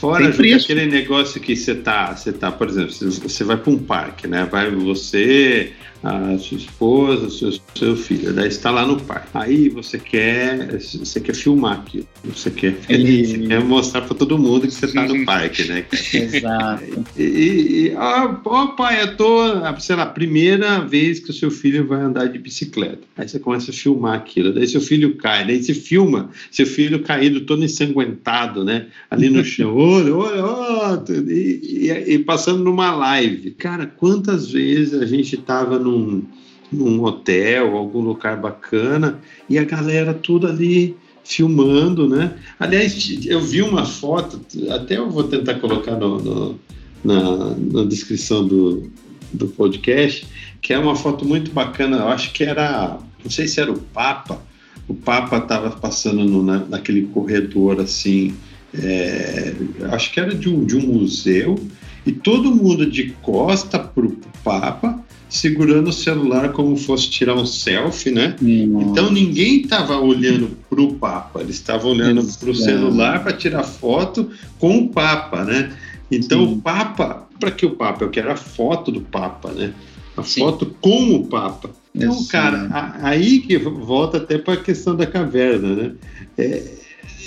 fora 0.00 0.28
aquele 0.28 0.86
negócio 0.86 1.40
que 1.40 1.54
você 1.54 1.74
tá, 1.74 2.16
você 2.16 2.32
tá, 2.32 2.50
por 2.50 2.68
exemplo, 2.68 2.90
você 2.90 3.44
vai 3.44 3.56
para 3.56 3.70
um 3.70 3.78
parque, 3.78 4.26
né? 4.26 4.48
Vai 4.50 4.70
você 4.70 5.72
a 6.02 6.38
sua 6.38 6.56
esposa, 6.56 7.28
seu, 7.28 7.52
seu 7.74 7.94
filho, 7.94 8.32
daí 8.32 8.48
está 8.48 8.70
lá 8.70 8.86
no 8.86 8.98
parque. 8.98 9.28
Aí 9.34 9.68
você 9.68 9.98
quer, 9.98 10.78
você 10.78 11.20
quer 11.20 11.34
filmar 11.34 11.80
aquilo, 11.80 12.08
você 12.24 12.50
quer, 12.50 12.72
você 12.88 13.38
quer 13.46 13.62
mostrar 13.62 14.02
para 14.02 14.16
todo 14.16 14.38
mundo 14.38 14.66
que 14.66 14.72
você 14.72 14.86
está 14.86 15.06
no 15.06 15.24
parque, 15.26 15.64
né? 15.64 15.84
Exato. 15.92 17.04
E, 17.18 17.22
e 17.22 17.94
ó, 17.96 18.66
pai, 18.68 19.02
eu 19.02 19.16
tô, 19.16 19.42
sei 19.78 19.96
lá, 19.96 20.06
primeira 20.06 20.80
vez 20.80 21.20
que 21.20 21.30
o 21.30 21.34
seu 21.34 21.50
filho 21.50 21.86
vai 21.86 22.00
andar 22.00 22.26
de 22.28 22.38
bicicleta. 22.38 23.00
Aí 23.16 23.28
você 23.28 23.38
começa 23.38 23.70
a 23.70 23.74
filmar 23.74 24.14
aquilo, 24.14 24.54
daí 24.54 24.66
seu 24.66 24.80
filho 24.80 25.16
cai, 25.16 25.46
daí 25.46 25.62
você 25.62 25.74
filma 25.74 26.30
seu 26.50 26.66
filho 26.66 27.02
caído 27.02 27.42
todo 27.42 27.62
ensanguentado, 27.62 28.64
né? 28.64 28.86
Ali 29.10 29.28
no 29.28 29.44
chão, 29.44 29.76
olha, 29.90 30.16
olha, 30.16 30.44
olha, 30.44 31.04
e, 31.28 31.88
e, 31.88 32.14
e 32.14 32.18
passando 32.20 32.62
numa 32.64 32.94
live. 32.94 33.50
Cara, 33.52 33.86
quantas 33.86 34.50
vezes 34.50 34.94
a 34.94 35.06
gente 35.06 35.36
tava 35.36 35.78
no 35.78 35.98
num, 35.98 36.22
num 36.72 37.04
hotel, 37.04 37.76
algum 37.76 38.00
lugar 38.00 38.40
bacana, 38.40 39.20
e 39.48 39.58
a 39.58 39.64
galera 39.64 40.14
tudo 40.14 40.46
ali 40.46 40.96
filmando, 41.24 42.08
né? 42.08 42.34
Aliás, 42.58 43.24
eu 43.26 43.40
vi 43.40 43.62
uma 43.62 43.84
foto, 43.84 44.40
até 44.70 44.96
eu 44.96 45.10
vou 45.10 45.24
tentar 45.24 45.54
colocar 45.56 45.96
no, 45.96 46.18
no, 46.18 46.60
na, 47.04 47.54
na 47.56 47.84
descrição 47.84 48.46
do, 48.46 48.90
do 49.32 49.46
podcast, 49.48 50.26
que 50.60 50.72
é 50.72 50.78
uma 50.78 50.96
foto 50.96 51.24
muito 51.24 51.50
bacana, 51.52 51.98
eu 51.98 52.08
acho 52.08 52.32
que 52.32 52.44
era, 52.44 52.98
não 53.22 53.30
sei 53.30 53.46
se 53.46 53.60
era 53.60 53.70
o 53.70 53.78
Papa, 53.78 54.42
o 54.88 54.94
Papa 54.94 55.38
estava 55.38 55.70
passando 55.70 56.24
no, 56.24 56.42
na, 56.42 56.58
naquele 56.58 57.02
corredor 57.02 57.80
assim, 57.80 58.34
é, 58.74 59.54
acho 59.92 60.12
que 60.12 60.20
era 60.20 60.34
de 60.34 60.48
um, 60.48 60.64
de 60.64 60.76
um 60.76 60.80
museu, 60.80 61.58
e 62.06 62.12
todo 62.12 62.54
mundo 62.54 62.86
de 62.86 63.10
costa 63.22 63.78
para 63.78 64.06
o 64.06 64.16
Papa, 64.42 65.04
segurando 65.28 65.88
o 65.88 65.92
celular 65.92 66.50
como 66.52 66.76
fosse 66.76 67.08
tirar 67.08 67.36
um 67.36 67.46
selfie, 67.46 68.10
né? 68.10 68.36
Nossa. 68.40 68.90
Então 68.90 69.12
ninguém 69.12 69.60
estava 69.60 69.96
olhando 69.98 70.56
para 70.68 70.80
o 70.80 70.94
Papa, 70.94 71.40
eles 71.40 71.56
estavam 71.56 71.92
olhando 71.92 72.26
para 72.38 72.50
o 72.50 72.54
celular 72.54 73.22
para 73.22 73.32
tirar 73.32 73.62
foto 73.62 74.30
com 74.58 74.78
o 74.78 74.88
Papa, 74.88 75.44
né? 75.44 75.72
Então 76.10 76.44
Sim. 76.44 76.54
o 76.54 76.60
Papa, 76.60 77.28
para 77.38 77.50
que 77.52 77.64
o 77.64 77.70
Papa? 77.70 78.04
Eu 78.04 78.10
quero 78.10 78.32
a 78.32 78.36
foto 78.36 78.90
do 78.90 79.00
Papa, 79.00 79.52
né? 79.52 79.72
A 80.16 80.24
Sim. 80.24 80.40
foto 80.40 80.74
com 80.80 81.14
o 81.14 81.26
Papa. 81.26 81.70
Então, 81.94 82.12
Sim. 82.12 82.28
cara, 82.28 82.68
a, 82.70 83.08
aí 83.08 83.38
que 83.38 83.56
volta 83.56 84.16
até 84.16 84.36
para 84.36 84.54
a 84.54 84.62
questão 84.62 84.96
da 84.96 85.06
caverna, 85.06 85.76
né? 85.76 85.92
É, 86.36 86.62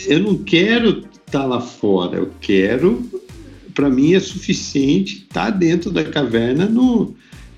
eu 0.07 0.19
não 0.19 0.37
quero 0.37 1.03
tá 1.33 1.45
lá 1.45 1.59
fora, 1.59 2.17
eu 2.17 2.31
quero, 2.39 3.03
para 3.73 3.89
mim 3.89 4.13
é 4.13 4.19
suficiente 4.19 5.25
estar 5.27 5.45
tá 5.45 5.49
dentro 5.49 5.89
da 5.89 6.03
caverna 6.03 6.65
no, 6.65 7.15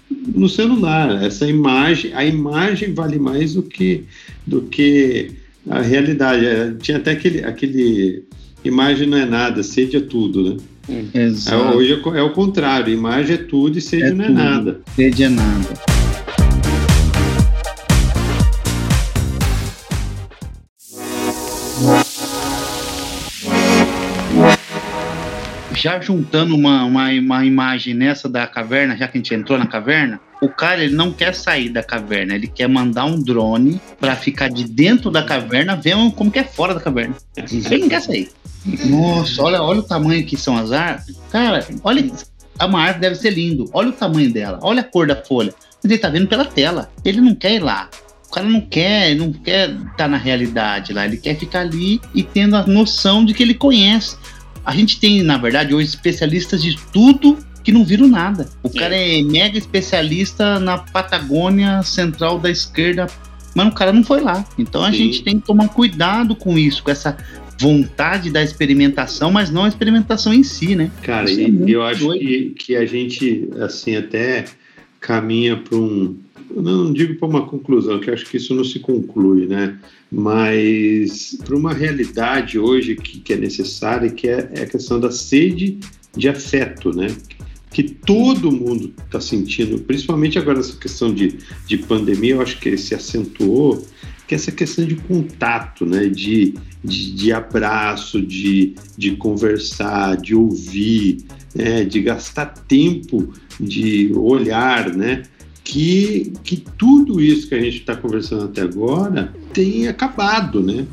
no 0.10 0.48
celular. 0.48 1.24
Essa 1.24 1.48
imagem, 1.48 2.14
a 2.14 2.26
imagem 2.26 2.94
vale 2.94 3.20
mais 3.20 3.54
do 3.54 3.64
que, 3.64 4.06
do 4.48 4.62
que 4.62 5.32
a 5.70 5.82
realidade. 5.82 6.46
É, 6.46 6.74
tinha 6.80 6.98
até 6.98 7.12
aquele, 7.12 7.44
aquele 7.44 8.24
imagem 8.64 9.08
não 9.08 9.18
é 9.18 9.26
nada, 9.26 9.62
sede 9.62 9.98
é 9.98 10.02
tudo, 10.02 10.56
né? 10.56 10.58
Exato. 11.14 11.74
É, 11.74 11.76
hoje 11.76 11.94
é, 11.94 12.18
é, 12.20 12.22
o 12.22 12.30
contrário, 12.32 12.94
imagem 12.94 13.36
é 13.36 13.38
tudo 13.38 13.78
e 13.78 13.82
sede 13.82 14.04
é 14.04 14.14
não 14.14 14.26
é 14.26 14.30
nada. 14.30 14.82
Sede 14.96 15.24
é 15.24 15.30
nada. 15.30 15.95
Já 25.76 26.00
juntando 26.00 26.56
uma, 26.56 26.84
uma, 26.84 27.10
uma 27.10 27.46
imagem 27.46 27.94
nessa 27.94 28.30
da 28.30 28.48
caverna, 28.48 28.96
já 28.96 29.08
que 29.08 29.18
a 29.18 29.20
gente 29.20 29.34
entrou 29.34 29.58
na 29.58 29.68
caverna, 29.68 30.20
o 30.42 30.50
cara 30.50 30.84
ele 30.84 30.96
não 30.96 31.12
quer 31.12 31.34
sair 31.34 31.70
da 31.70 31.84
caverna, 31.84 32.36
ele 32.36 32.48
quer 32.48 32.68
mandar 32.68 33.06
um 33.06 33.22
drone 33.22 33.80
para 34.00 34.16
ficar 34.16 34.50
de 34.50 34.64
dentro 34.66 35.10
da 35.10 35.24
caverna, 35.24 35.76
ver 35.76 35.96
como 36.16 36.32
que 36.32 36.40
é 36.40 36.44
fora 36.44 36.74
da 36.74 36.80
caverna. 36.80 37.16
Ele 37.36 37.80
não 37.80 37.90
quer 37.90 38.02
sair. 38.02 38.30
Nossa, 38.86 39.44
olha, 39.44 39.62
olha 39.62 39.80
o 39.80 39.84
tamanho 39.84 40.26
que 40.26 40.36
são 40.36 40.58
as 40.58 40.72
árvores. 40.72 41.18
Cara, 41.32 41.66
olha, 41.84 42.12
uma 42.64 42.82
árvore 42.82 43.02
deve 43.02 43.16
ser 43.16 43.32
lindo. 43.32 43.70
Olha 43.74 43.90
o 43.90 43.94
tamanho 43.94 44.32
dela, 44.32 44.60
olha 44.62 44.82
a 44.82 44.84
cor 44.84 45.08
da 45.08 45.16
folha. 45.16 45.54
Mas 45.84 45.92
ele 45.92 46.00
tá 46.00 46.10
vendo 46.10 46.28
pela 46.28 46.46
tela. 46.46 46.90
Ele 47.04 47.22
não 47.22 47.36
quer 47.36 47.54
ir 47.54 47.60
lá. 47.60 47.90
O 48.28 48.32
cara 48.32 48.48
não 48.48 48.62
quer, 48.62 49.16
não 49.16 49.32
quer 49.32 49.70
estar 49.70 49.94
tá 49.96 50.08
na 50.08 50.18
realidade 50.18 50.94
lá. 50.94 51.06
Ele 51.06 51.18
quer 51.18 51.38
ficar 51.38 51.62
ali 51.62 52.02
e 52.14 52.24
tendo 52.24 52.56
a 52.56 52.66
noção 52.66 53.24
de 53.24 53.34
que 53.34 53.44
ele 53.44 53.54
conhece. 53.54 54.18
A 54.66 54.74
gente 54.74 55.00
tem, 55.00 55.22
na 55.22 55.38
verdade, 55.38 55.74
hoje 55.74 55.90
especialistas 55.90 56.62
de 56.62 56.78
tudo 56.92 57.38
que 57.64 57.72
não 57.72 57.84
viram 57.84 58.08
nada. 58.08 58.48
O 58.62 58.70
Sim. 58.70 58.80
cara 58.80 58.96
é 58.96 59.22
mega 59.22 59.58
especialista 59.58 60.60
na 60.60 60.78
Patagônia 60.78 61.82
Central 61.84 62.40
da 62.40 62.50
esquerda, 62.50 63.08
mas 63.56 63.68
o 63.68 63.72
cara 63.72 63.92
não 63.92 64.04
foi 64.04 64.22
lá. 64.22 64.46
Então 64.58 64.84
a 64.84 64.92
Sim. 64.92 64.98
gente 64.98 65.24
tem 65.24 65.40
que 65.40 65.46
tomar 65.46 65.70
cuidado 65.70 66.36
com 66.36 66.58
isso, 66.58 66.84
com 66.84 66.92
essa 66.92 67.18
vontade 67.60 68.30
da 68.30 68.44
experimentação, 68.44 69.32
mas 69.32 69.50
não 69.50 69.64
a 69.64 69.68
experimentação 69.68 70.34
em 70.34 70.44
si, 70.44 70.76
né? 70.76 70.92
Cara, 71.02 71.30
é 71.30 71.48
eu 71.68 71.82
acho 71.84 72.12
que, 72.14 72.54
que 72.58 72.76
a 72.76 72.86
gente, 72.86 73.50
assim, 73.62 73.96
até 73.96 74.46
caminha 75.00 75.58
para 75.58 75.78
um. 75.78 76.18
Não 76.54 76.92
digo 76.92 77.16
para 77.16 77.28
uma 77.28 77.48
conclusão, 77.48 78.00
que 78.00 78.12
acho 78.12 78.26
que 78.26 78.38
isso 78.38 78.54
não 78.54 78.64
se 78.64 78.80
conclui, 78.80 79.46
né? 79.48 79.80
mas 80.12 81.38
para 81.44 81.56
uma 81.56 81.74
realidade 81.74 82.60
hoje 82.60 82.96
que, 82.96 83.20
que 83.20 83.34
é 83.34 83.38
necessária, 83.38 84.10
que 84.10 84.28
é, 84.28 84.50
é, 84.54 84.62
a 84.64 84.66
questão 84.66 85.00
da 85.00 85.12
sede 85.12 85.78
de 86.16 86.30
afeto, 86.30 86.96
né? 86.96 87.08
Que 87.72 87.84
todo 87.84 88.52
mundo 88.52 88.94
está 89.06 89.20
sentindo, 89.20 89.80
principalmente 89.80 90.40
agora 90.40 90.60
essa 90.60 90.78
questão 90.78 91.14
de, 91.14 91.40
de 91.68 91.78
pandemia, 91.80 92.36
eu 92.36 92.42
acho 92.42 92.58
que 92.60 92.78
se 92.78 92.96
acentuou, 92.96 93.86
que 94.26 94.34
é 94.34 94.38
essa 94.38 94.52
questão 94.52 94.86
de 94.86 94.96
contato, 94.96 95.86
né? 95.86 96.08
De, 96.08 96.54
de, 96.82 97.12
de 97.14 97.34
abraço, 97.34 98.22
de, 98.22 98.76
de 98.98 99.18
conversar, 99.18 100.16
de 100.16 100.34
ouvir, 100.34 101.26
né? 101.54 101.84
de 101.84 102.02
gastar 102.02 102.46
tempo, 102.46 103.34
de 103.60 104.12
olhar, 104.16 104.96
né? 104.96 105.24
Que, 105.66 106.32
que 106.44 106.64
tudo 106.78 107.20
isso 107.20 107.50
que 107.50 107.56
a 107.56 107.60
gente 107.60 107.80
está 107.80 107.96
conversando 107.96 108.46
até 108.46 108.62
agora 108.62 109.34
tem 109.52 109.88
acabado, 109.88 110.62
né? 110.62 110.86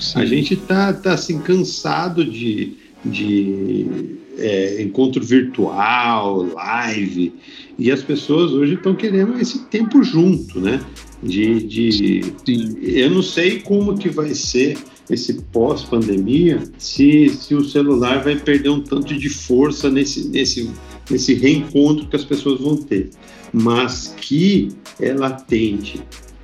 Sim. 0.00 0.18
A 0.18 0.24
gente 0.24 0.54
está 0.54 0.92
tá, 0.92 1.12
assim, 1.12 1.38
cansado 1.38 2.24
de, 2.24 2.72
de 3.04 4.18
é, 4.38 4.82
encontro 4.82 5.22
virtual, 5.22 6.42
live, 6.54 7.34
e 7.78 7.90
as 7.90 8.02
pessoas 8.02 8.52
hoje 8.52 8.74
estão 8.74 8.94
querendo 8.94 9.38
esse 9.38 9.64
tempo 9.66 10.02
junto, 10.02 10.60
né? 10.60 10.80
De, 11.22 11.62
de 11.62 12.34
eu 12.82 13.10
não 13.10 13.22
sei 13.22 13.60
como 13.60 13.96
que 13.96 14.08
vai 14.08 14.34
ser 14.34 14.76
esse 15.08 15.34
pós-pandemia, 15.52 16.62
se, 16.78 17.28
se 17.30 17.54
o 17.54 17.64
celular 17.64 18.22
vai 18.24 18.36
perder 18.36 18.70
um 18.70 18.80
tanto 18.80 19.14
de 19.14 19.28
força 19.28 19.88
nesse, 19.88 20.28
nesse, 20.28 20.70
nesse 21.08 21.34
reencontro 21.34 22.06
que 22.08 22.16
as 22.16 22.24
pessoas 22.24 22.60
vão 22.60 22.76
ter, 22.76 23.10
mas 23.58 24.14
que 24.20 24.68
é 25.00 25.14
latente, 25.14 26.02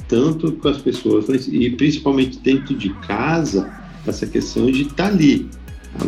tanto 0.08 0.52
com 0.52 0.68
as 0.68 0.78
pessoas, 0.78 1.26
e 1.46 1.68
principalmente 1.68 2.38
dentro 2.38 2.74
de 2.74 2.88
casa, 3.06 3.70
essa 4.06 4.26
questão 4.26 4.70
de 4.70 4.82
estar 4.82 4.94
tá 4.94 5.06
ali, 5.08 5.46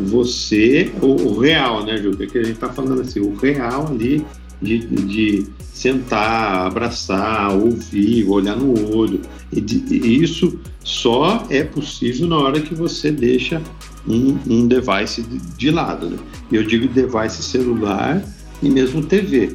você, 0.07 0.91
o, 1.03 1.09
o 1.09 1.39
real, 1.39 1.85
né, 1.85 1.99
Ju? 1.99 2.17
Que 2.17 2.39
a 2.39 2.43
gente 2.43 2.55
está 2.55 2.71
falando 2.71 3.03
assim, 3.03 3.21
o 3.21 3.37
real 3.37 3.89
ali 3.89 4.25
de, 4.63 4.79
de 4.79 5.47
sentar, 5.75 6.69
abraçar, 6.69 7.55
ouvir, 7.55 8.27
olhar 8.27 8.57
no 8.57 8.97
olho. 8.97 9.21
E, 9.53 9.61
de, 9.61 9.85
e, 9.95 10.23
isso 10.23 10.59
só 10.83 11.47
é 11.51 11.63
possível 11.63 12.27
na 12.27 12.39
hora 12.39 12.61
que 12.61 12.75
você 12.75 13.11
deixa 13.11 13.61
um, 14.09 14.39
um 14.49 14.67
device 14.67 15.21
de, 15.21 15.39
de, 15.39 15.71
lado. 15.71 16.09
Né? 16.09 16.17
Eu 16.51 16.63
digo 16.63 16.89
device 16.89 17.43
celular 17.43 18.25
e 18.63 18.71
mesmo 18.71 19.05
TV. 19.05 19.55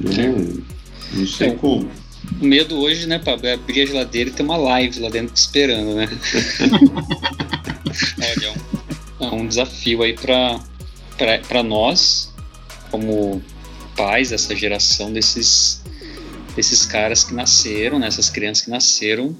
Né? 0.00 0.34
Não 1.12 1.26
sei 1.26 1.48
então, 1.48 1.58
como. 1.58 1.90
O 2.40 2.44
medo 2.44 2.78
hoje, 2.78 3.06
né, 3.06 3.18
Pablo, 3.18 3.46
é 3.46 3.54
abrir 3.54 3.82
a 3.82 3.86
geladeira 3.86 4.30
e 4.30 4.32
ter 4.32 4.42
uma 4.42 4.56
live 4.56 5.00
lá 5.00 5.08
dentro 5.08 5.34
esperando, 5.34 5.94
né? 5.94 6.08
Olha, 8.18 8.54
é 9.20 9.34
um 9.34 9.46
desafio 9.46 10.02
aí 10.02 10.14
para 10.14 11.62
nós, 11.62 12.32
como 12.90 13.42
pais 13.96 14.30
dessa 14.30 14.54
geração 14.54 15.12
desses, 15.12 15.82
desses 16.54 16.86
caras 16.86 17.24
que 17.24 17.34
nasceram, 17.34 17.98
né, 17.98 18.06
essas 18.06 18.30
crianças 18.30 18.64
que 18.64 18.70
nasceram 18.70 19.36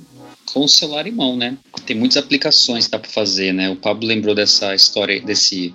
com 0.53 0.65
o 0.65 0.69
celular 0.69 1.07
em 1.07 1.13
mão, 1.13 1.37
né? 1.37 1.57
Tem 1.85 1.95
muitas 1.97 2.17
aplicações 2.17 2.87
que 2.87 2.91
dá 2.91 2.99
para 2.99 3.11
fazer, 3.11 3.53
né? 3.53 3.69
O 3.69 3.77
Pablo 3.77 4.09
lembrou 4.09 4.35
dessa 4.35 4.75
história, 4.75 5.21
desse 5.21 5.75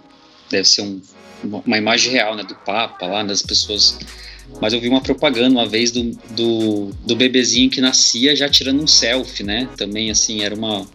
deve 0.50 0.68
ser 0.68 0.82
um, 0.82 1.02
uma 1.44 1.78
imagem 1.78 2.12
real, 2.12 2.36
né, 2.36 2.44
do 2.44 2.56
Papa 2.56 3.06
lá, 3.06 3.24
das 3.24 3.42
pessoas. 3.42 3.98
Mas 4.62 4.74
eu 4.74 4.80
vi 4.80 4.90
uma 4.90 5.02
propaganda 5.02 5.50
uma 5.50 5.68
vez 5.68 5.92
do, 5.92 6.12
do, 6.32 6.92
do 7.06 7.16
bebezinho 7.16 7.70
que 7.70 7.82
nascia 7.82 8.36
já 8.36 8.48
tirando 8.48 8.82
um 8.82 8.88
selfie, 8.88 9.44
né? 9.44 9.70
Também 9.78 10.10
assim 10.12 10.44
era 10.44 10.56
uma 10.56 10.86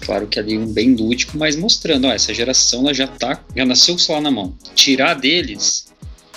Claro 0.00 0.26
que 0.26 0.38
ali 0.38 0.56
um 0.58 0.66
bem 0.66 0.94
lúdico, 0.94 1.36
mas 1.36 1.54
mostrando, 1.56 2.06
ó, 2.06 2.12
essa 2.12 2.32
geração 2.32 2.80
ela 2.80 2.94
já 2.94 3.06
tá, 3.06 3.44
já 3.54 3.64
nasceu 3.64 3.94
com 3.94 4.00
o 4.00 4.02
celular 4.02 4.22
na 4.22 4.30
mão. 4.30 4.54
Tirar 4.74 5.14
deles, 5.14 5.86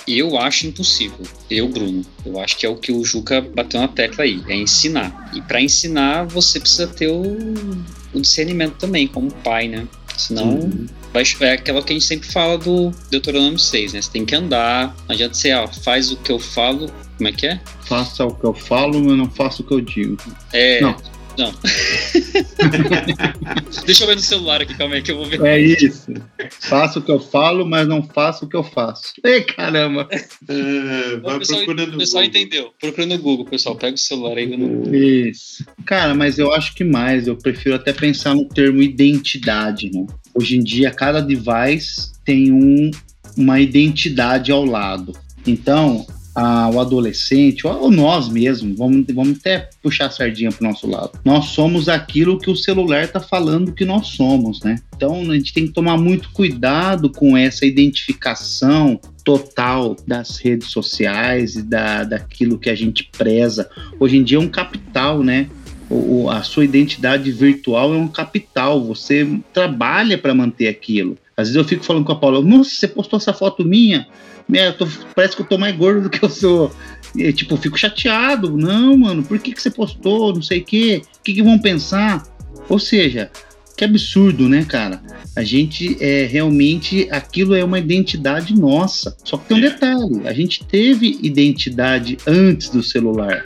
eu 0.06 0.38
acho 0.38 0.66
impossível. 0.66 1.26
Eu, 1.50 1.68
Bruno, 1.68 2.04
eu 2.26 2.38
acho 2.38 2.56
que 2.58 2.66
é 2.66 2.68
o 2.68 2.76
que 2.76 2.92
o 2.92 3.04
Juca 3.04 3.40
bateu 3.40 3.80
na 3.80 3.88
tecla 3.88 4.24
aí, 4.24 4.42
é 4.48 4.54
ensinar. 4.54 5.30
E 5.34 5.40
para 5.40 5.60
ensinar, 5.60 6.24
você 6.26 6.60
precisa 6.60 6.86
ter 6.86 7.08
o, 7.08 7.36
o, 8.12 8.20
discernimento 8.20 8.76
também, 8.76 9.08
como 9.08 9.32
pai, 9.32 9.66
né? 9.66 9.88
Senão, 10.16 10.50
uhum. 10.50 10.86
Vai, 11.14 11.48
é 11.48 11.52
aquela 11.52 11.82
que 11.82 11.92
a 11.92 11.94
gente 11.94 12.04
sempre 12.04 12.30
fala 12.30 12.58
do 12.58 12.90
Deuteronômio 13.10 13.58
6, 13.58 13.92
né? 13.92 14.02
Você 14.02 14.10
tem 14.10 14.24
que 14.24 14.34
andar, 14.34 14.94
não 15.06 15.14
adianta 15.14 15.34
ser, 15.34 15.54
ó, 15.54 15.68
faz 15.68 16.10
o 16.10 16.16
que 16.16 16.32
eu 16.32 16.40
falo, 16.40 16.90
como 17.16 17.28
é 17.28 17.32
que 17.32 17.46
é? 17.46 17.60
Faça 17.86 18.24
o 18.24 18.34
que 18.34 18.44
eu 18.44 18.52
falo, 18.52 19.00
mas 19.00 19.16
não 19.16 19.30
faça 19.30 19.62
o 19.62 19.64
que 19.64 19.72
eu 19.72 19.80
digo. 19.80 20.16
É, 20.52 20.80
não. 20.80 20.96
Não. 21.36 21.52
Deixa 23.84 24.04
eu 24.04 24.08
ver 24.08 24.14
no 24.14 24.20
celular 24.20 24.62
aqui, 24.62 24.72
calma 24.76 24.94
aí 24.94 25.02
que 25.02 25.10
eu 25.10 25.16
vou 25.16 25.26
ver. 25.26 25.42
É 25.42 25.58
isso. 25.58 26.14
Faço 26.60 27.00
o 27.00 27.02
que 27.02 27.10
eu 27.10 27.18
falo, 27.18 27.66
mas 27.66 27.88
não 27.88 28.04
faço 28.04 28.44
o 28.44 28.48
que 28.48 28.56
eu 28.56 28.62
faço. 28.62 29.14
Ei, 29.24 29.42
caramba! 29.42 30.08
É, 30.46 31.16
vai 31.16 31.36
o 31.36 31.38
pessoal, 31.38 31.64
procurando 31.64 31.94
o 31.94 31.98
pessoal 31.98 32.22
entendeu. 32.22 32.70
Procura 32.78 33.06
no 33.06 33.18
Google, 33.18 33.46
pessoal. 33.46 33.74
Pega 33.76 33.94
o 33.94 33.98
celular 33.98 34.36
aí 34.36 34.56
no 34.56 34.94
Isso. 34.94 35.64
Cara, 35.86 36.14
mas 36.14 36.38
eu 36.38 36.52
acho 36.52 36.74
que 36.74 36.84
mais. 36.84 37.26
Eu 37.26 37.36
prefiro 37.36 37.74
até 37.74 37.92
pensar 37.92 38.34
no 38.34 38.46
termo 38.48 38.82
identidade, 38.82 39.90
né? 39.90 40.06
Hoje 40.34 40.56
em 40.56 40.62
dia, 40.62 40.90
cada 40.90 41.20
device 41.20 42.12
tem 42.24 42.50
um, 42.52 42.90
uma 43.36 43.60
identidade 43.60 44.50
ao 44.50 44.64
lado. 44.64 45.12
Então, 45.46 46.06
a, 46.34 46.68
o 46.70 46.80
adolescente, 46.80 47.66
ou, 47.66 47.90
nós 47.90 48.28
mesmos, 48.28 48.76
vamos, 48.76 49.06
vamos 49.14 49.38
até 49.38 49.70
puxar 49.82 50.06
a 50.06 50.10
sardinha 50.10 50.50
para 50.50 50.66
o 50.66 50.68
nosso 50.68 50.86
lado. 50.88 51.12
Nós 51.24 51.46
somos 51.46 51.88
aquilo 51.88 52.38
que 52.38 52.50
o 52.50 52.56
celular 52.56 53.04
está 53.04 53.20
falando 53.20 53.72
que 53.72 53.84
nós 53.84 54.08
somos, 54.08 54.60
né? 54.62 54.76
Então 54.96 55.30
a 55.30 55.34
gente 55.34 55.52
tem 55.52 55.66
que 55.66 55.72
tomar 55.72 55.96
muito 55.96 56.30
cuidado 56.30 57.08
com 57.08 57.36
essa 57.36 57.64
identificação 57.64 59.00
total 59.22 59.96
das 60.06 60.38
redes 60.38 60.68
sociais 60.68 61.54
e 61.54 61.62
da, 61.62 62.04
daquilo 62.04 62.58
que 62.58 62.68
a 62.68 62.74
gente 62.74 63.08
preza. 63.16 63.70
Hoje 64.00 64.16
em 64.16 64.24
dia 64.24 64.38
é 64.38 64.40
um 64.40 64.48
capital, 64.48 65.22
né? 65.22 65.48
O, 65.90 66.30
a 66.30 66.42
sua 66.42 66.64
identidade 66.64 67.30
virtual 67.30 67.94
é 67.94 67.96
um 67.96 68.08
capital, 68.08 68.82
você 68.82 69.38
trabalha 69.52 70.16
para 70.16 70.34
manter 70.34 70.68
aquilo. 70.68 71.16
Às 71.36 71.48
vezes 71.48 71.56
eu 71.56 71.64
fico 71.64 71.84
falando 71.84 72.04
com 72.04 72.12
a 72.12 72.16
Paula, 72.16 72.40
nossa, 72.40 72.70
você 72.70 72.88
postou 72.88 73.18
essa 73.18 73.32
foto 73.32 73.64
minha? 73.64 74.06
Tô, 74.78 74.86
parece 75.14 75.36
que 75.36 75.42
eu 75.42 75.46
tô 75.46 75.58
mais 75.58 75.74
gordo 75.76 76.02
do 76.02 76.10
que 76.10 76.22
eu 76.22 76.28
sou. 76.28 76.74
E, 77.14 77.32
tipo, 77.32 77.56
fico 77.56 77.78
chateado. 77.78 78.56
Não, 78.56 78.96
mano, 78.96 79.22
por 79.22 79.38
que, 79.38 79.52
que 79.52 79.60
você 79.60 79.70
postou? 79.70 80.34
Não 80.34 80.42
sei 80.42 80.60
o 80.60 80.64
quê. 80.64 81.02
O 81.18 81.22
que, 81.22 81.34
que 81.34 81.42
vão 81.42 81.58
pensar? 81.58 82.22
Ou 82.68 82.78
seja, 82.78 83.30
que 83.76 83.84
absurdo, 83.84 84.48
né, 84.48 84.64
cara? 84.64 85.02
A 85.34 85.42
gente 85.42 85.96
é 86.00 86.26
realmente 86.26 87.08
aquilo 87.10 87.54
é 87.54 87.64
uma 87.64 87.78
identidade 87.78 88.54
nossa. 88.54 89.16
Só 89.24 89.36
que 89.36 89.48
tem 89.48 89.56
um 89.56 89.60
detalhe: 89.60 90.26
a 90.26 90.32
gente 90.32 90.64
teve 90.64 91.18
identidade 91.22 92.18
antes 92.26 92.68
do 92.68 92.82
celular. 92.82 93.42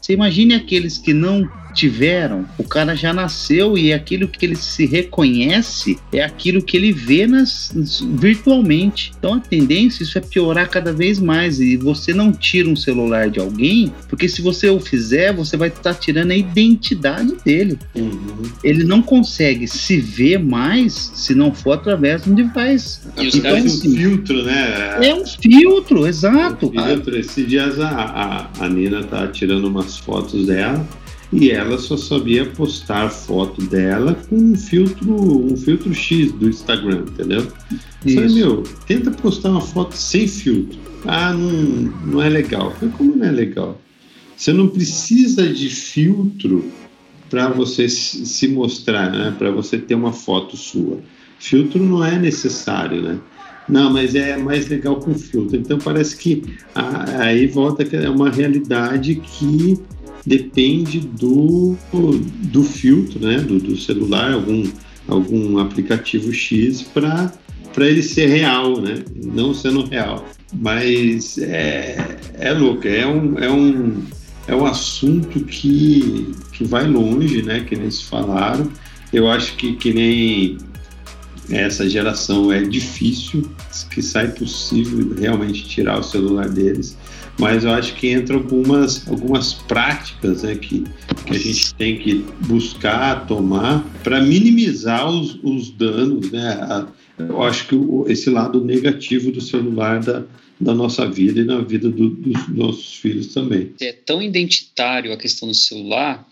Você 0.00 0.14
imagine 0.14 0.54
aqueles 0.54 0.98
que 0.98 1.12
não 1.12 1.48
tiveram, 1.78 2.44
o 2.58 2.64
cara 2.64 2.96
já 2.96 3.12
nasceu 3.12 3.78
e 3.78 3.92
aquilo 3.92 4.26
que 4.26 4.44
ele 4.44 4.56
se 4.56 4.84
reconhece 4.84 5.96
é 6.12 6.24
aquilo 6.24 6.60
que 6.60 6.76
ele 6.76 6.92
vê 6.92 7.24
nas, 7.24 7.72
virtualmente. 8.16 9.12
Então 9.16 9.34
a 9.34 9.40
tendência 9.40 10.02
isso 10.02 10.18
é 10.18 10.20
piorar 10.20 10.68
cada 10.68 10.92
vez 10.92 11.20
mais 11.20 11.60
e 11.60 11.76
você 11.76 12.12
não 12.12 12.32
tira 12.32 12.68
um 12.68 12.74
celular 12.74 13.30
de 13.30 13.38
alguém, 13.38 13.92
porque 14.08 14.28
se 14.28 14.42
você 14.42 14.68
o 14.68 14.80
fizer, 14.80 15.32
você 15.32 15.56
vai 15.56 15.68
estar 15.68 15.94
tá 15.94 15.94
tirando 15.94 16.32
a 16.32 16.36
identidade 16.36 17.36
dele. 17.44 17.78
Uhum. 17.94 18.42
Ele 18.64 18.82
não 18.82 19.00
consegue 19.00 19.68
se 19.68 19.98
ver 19.98 20.38
mais 20.38 21.12
se 21.14 21.32
não 21.32 21.54
for 21.54 21.72
através 21.74 22.24
de 22.24 22.30
um 22.30 22.34
device. 22.34 23.00
E 23.16 23.28
os 23.28 23.36
então, 23.36 23.52
caras 23.52 23.66
assim, 23.66 23.92
um 23.92 23.96
filtro, 23.96 24.42
né? 24.42 25.08
É 25.08 25.14
um 25.14 25.24
filtro, 25.24 26.06
exato. 26.08 26.72
Um 26.74 26.86
filtro. 26.86 27.16
Esses 27.16 27.46
dias 27.46 27.78
a, 27.78 27.88
a, 27.88 28.64
a 28.64 28.68
Nina 28.68 29.04
tá 29.04 29.28
tirando 29.28 29.68
umas 29.68 29.96
fotos 29.96 30.46
dela 30.46 30.84
e 31.32 31.50
ela 31.50 31.78
só 31.78 31.96
sabia 31.96 32.46
postar 32.46 33.10
foto 33.10 33.62
dela 33.62 34.14
com 34.28 34.36
um 34.36 34.56
filtro, 34.56 35.12
um 35.12 35.56
filtro 35.56 35.92
X 35.92 36.32
do 36.32 36.48
Instagram, 36.48 37.04
entendeu? 37.08 37.46
Isso. 38.04 38.14
Falei, 38.14 38.34
meu, 38.34 38.62
tenta 38.86 39.10
postar 39.10 39.50
uma 39.50 39.60
foto 39.60 39.94
sem 39.94 40.26
filtro. 40.26 40.78
Ah, 41.04 41.32
não, 41.32 41.92
não 42.06 42.22
é 42.22 42.28
legal. 42.28 42.72
Falei, 42.72 42.94
como 42.96 43.16
não 43.16 43.26
é 43.26 43.30
legal? 43.30 43.80
Você 44.36 44.52
não 44.52 44.68
precisa 44.68 45.52
de 45.52 45.68
filtro 45.68 46.64
para 47.28 47.48
você 47.48 47.88
se 47.88 48.48
mostrar, 48.48 49.10
né? 49.10 49.34
Para 49.36 49.50
você 49.50 49.76
ter 49.76 49.94
uma 49.94 50.12
foto 50.12 50.56
sua. 50.56 51.00
Filtro 51.38 51.82
não 51.82 52.04
é 52.04 52.18
necessário, 52.18 53.02
né? 53.02 53.18
Não, 53.68 53.92
mas 53.92 54.14
é 54.14 54.36
mais 54.36 54.66
legal 54.68 54.96
com 54.96 55.12
filtro. 55.14 55.56
Então 55.56 55.76
parece 55.76 56.16
que 56.16 56.42
aí 57.18 57.46
volta 57.46 57.84
que 57.84 57.96
é 57.96 58.08
uma 58.08 58.30
realidade 58.30 59.16
que 59.16 59.78
depende 60.28 61.00
do, 61.00 61.76
do 61.92 62.62
filtro, 62.62 63.18
né, 63.18 63.38
do, 63.38 63.58
do 63.58 63.76
celular, 63.78 64.34
algum, 64.34 64.62
algum 65.08 65.58
aplicativo 65.58 66.32
X 66.32 66.82
para 66.82 67.32
ele 67.78 68.02
ser 68.02 68.26
real, 68.26 68.80
né, 68.80 69.02
não 69.16 69.54
sendo 69.54 69.86
real. 69.86 70.26
Mas 70.54 71.38
é, 71.38 72.18
é 72.34 72.52
louco, 72.52 72.86
é 72.86 73.06
um, 73.06 73.38
é 73.38 73.50
um, 73.50 74.02
é 74.46 74.54
um 74.54 74.66
assunto 74.66 75.40
que, 75.40 76.34
que 76.52 76.64
vai 76.64 76.86
longe, 76.86 77.42
né, 77.42 77.60
que 77.60 77.74
eles 77.74 78.02
falaram. 78.02 78.70
Eu 79.12 79.30
acho 79.30 79.56
que, 79.56 79.74
que 79.76 79.94
nem 79.94 80.58
essa 81.50 81.88
geração 81.88 82.52
é 82.52 82.62
difícil, 82.62 83.48
que 83.90 84.02
sai 84.02 84.28
possível 84.28 85.14
realmente 85.18 85.66
tirar 85.66 85.98
o 85.98 86.02
celular 86.02 86.48
deles 86.50 86.96
mas 87.38 87.64
eu 87.64 87.70
acho 87.70 87.94
que 87.94 88.08
entra 88.08 88.34
algumas, 88.34 89.06
algumas 89.08 89.54
práticas 89.54 90.42
né, 90.42 90.56
que, 90.56 90.84
que 91.24 91.36
a 91.36 91.38
gente 91.38 91.72
tem 91.74 91.98
que 91.98 92.24
buscar, 92.46 93.26
tomar, 93.26 93.84
para 94.02 94.20
minimizar 94.20 95.08
os, 95.08 95.38
os 95.42 95.70
danos. 95.70 96.30
Né? 96.32 96.86
Eu 97.18 97.42
acho 97.42 97.68
que 97.68 97.76
o, 97.76 98.04
esse 98.08 98.28
lado 98.28 98.62
negativo 98.64 99.30
do 99.30 99.40
celular 99.40 100.00
da, 100.00 100.24
da 100.60 100.74
nossa 100.74 101.08
vida 101.08 101.40
e 101.40 101.44
na 101.44 101.60
vida 101.60 101.88
do, 101.88 102.10
dos 102.10 102.48
nossos 102.48 102.96
filhos 102.96 103.28
também. 103.28 103.72
É 103.80 103.92
tão 103.92 104.20
identitário 104.20 105.12
a 105.12 105.16
questão 105.16 105.48
do 105.48 105.54
celular 105.54 106.26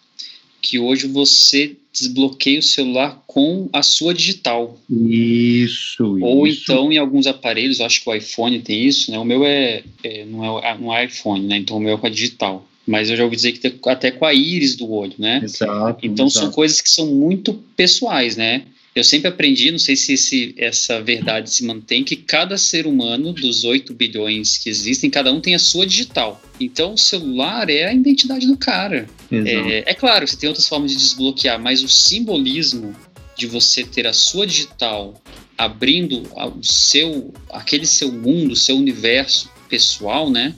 que 0.60 0.80
hoje 0.80 1.06
você 1.06 1.76
desbloqueia 1.98 2.58
o 2.58 2.62
celular 2.62 3.22
com 3.26 3.68
a 3.72 3.82
sua 3.82 4.14
digital. 4.14 4.78
Isso. 4.90 6.18
Ou 6.20 6.46
isso. 6.46 6.62
então 6.62 6.92
em 6.92 6.98
alguns 6.98 7.26
aparelhos, 7.26 7.80
acho 7.80 8.02
que 8.02 8.10
o 8.10 8.14
iPhone 8.14 8.60
tem 8.60 8.84
isso, 8.84 9.10
né? 9.10 9.18
O 9.18 9.24
meu 9.24 9.44
é, 9.44 9.82
é 10.02 10.24
não 10.24 10.58
é 10.58 10.78
não 10.78 10.94
é 10.94 11.04
iPhone, 11.04 11.46
né? 11.46 11.56
Então 11.56 11.76
o 11.76 11.80
meu 11.80 11.94
é 11.94 11.98
com 11.98 12.06
a 12.06 12.10
digital. 12.10 12.66
Mas 12.86 13.10
eu 13.10 13.16
já 13.16 13.24
ouvi 13.24 13.34
dizer 13.34 13.52
que 13.52 13.58
tem 13.58 13.74
até 13.86 14.12
com 14.12 14.24
a 14.24 14.32
íris 14.32 14.76
do 14.76 14.90
olho, 14.90 15.14
né? 15.18 15.40
Exato. 15.42 16.06
Então 16.06 16.26
exato. 16.26 16.44
são 16.44 16.52
coisas 16.52 16.80
que 16.80 16.88
são 16.88 17.06
muito 17.06 17.54
pessoais, 17.76 18.36
né? 18.36 18.62
Eu 18.96 19.04
sempre 19.04 19.28
aprendi, 19.28 19.70
não 19.70 19.78
sei 19.78 19.94
se 19.94 20.14
esse, 20.14 20.54
essa 20.56 21.02
verdade 21.02 21.50
se 21.50 21.62
mantém, 21.62 22.02
que 22.02 22.16
cada 22.16 22.56
ser 22.56 22.86
humano, 22.86 23.30
dos 23.30 23.62
8 23.62 23.92
bilhões 23.92 24.56
que 24.56 24.70
existem, 24.70 25.10
cada 25.10 25.30
um 25.30 25.38
tem 25.38 25.54
a 25.54 25.58
sua 25.58 25.86
digital. 25.86 26.42
Então 26.58 26.94
o 26.94 26.98
celular 26.98 27.68
é 27.68 27.84
a 27.84 27.92
identidade 27.92 28.46
do 28.46 28.56
cara. 28.56 29.06
É, 29.30 29.90
é, 29.90 29.94
claro, 29.94 30.26
você 30.26 30.34
tem 30.34 30.48
outras 30.48 30.66
formas 30.66 30.92
de 30.92 30.96
desbloquear, 30.96 31.60
mas 31.60 31.82
o 31.82 31.88
simbolismo 31.90 32.96
de 33.36 33.46
você 33.46 33.84
ter 33.84 34.06
a 34.06 34.14
sua 34.14 34.46
digital 34.46 35.22
abrindo 35.58 36.22
o 36.34 36.62
seu, 36.64 37.34
aquele 37.50 37.84
seu 37.84 38.10
mundo, 38.10 38.56
seu 38.56 38.78
universo 38.78 39.50
pessoal, 39.68 40.30
né? 40.30 40.54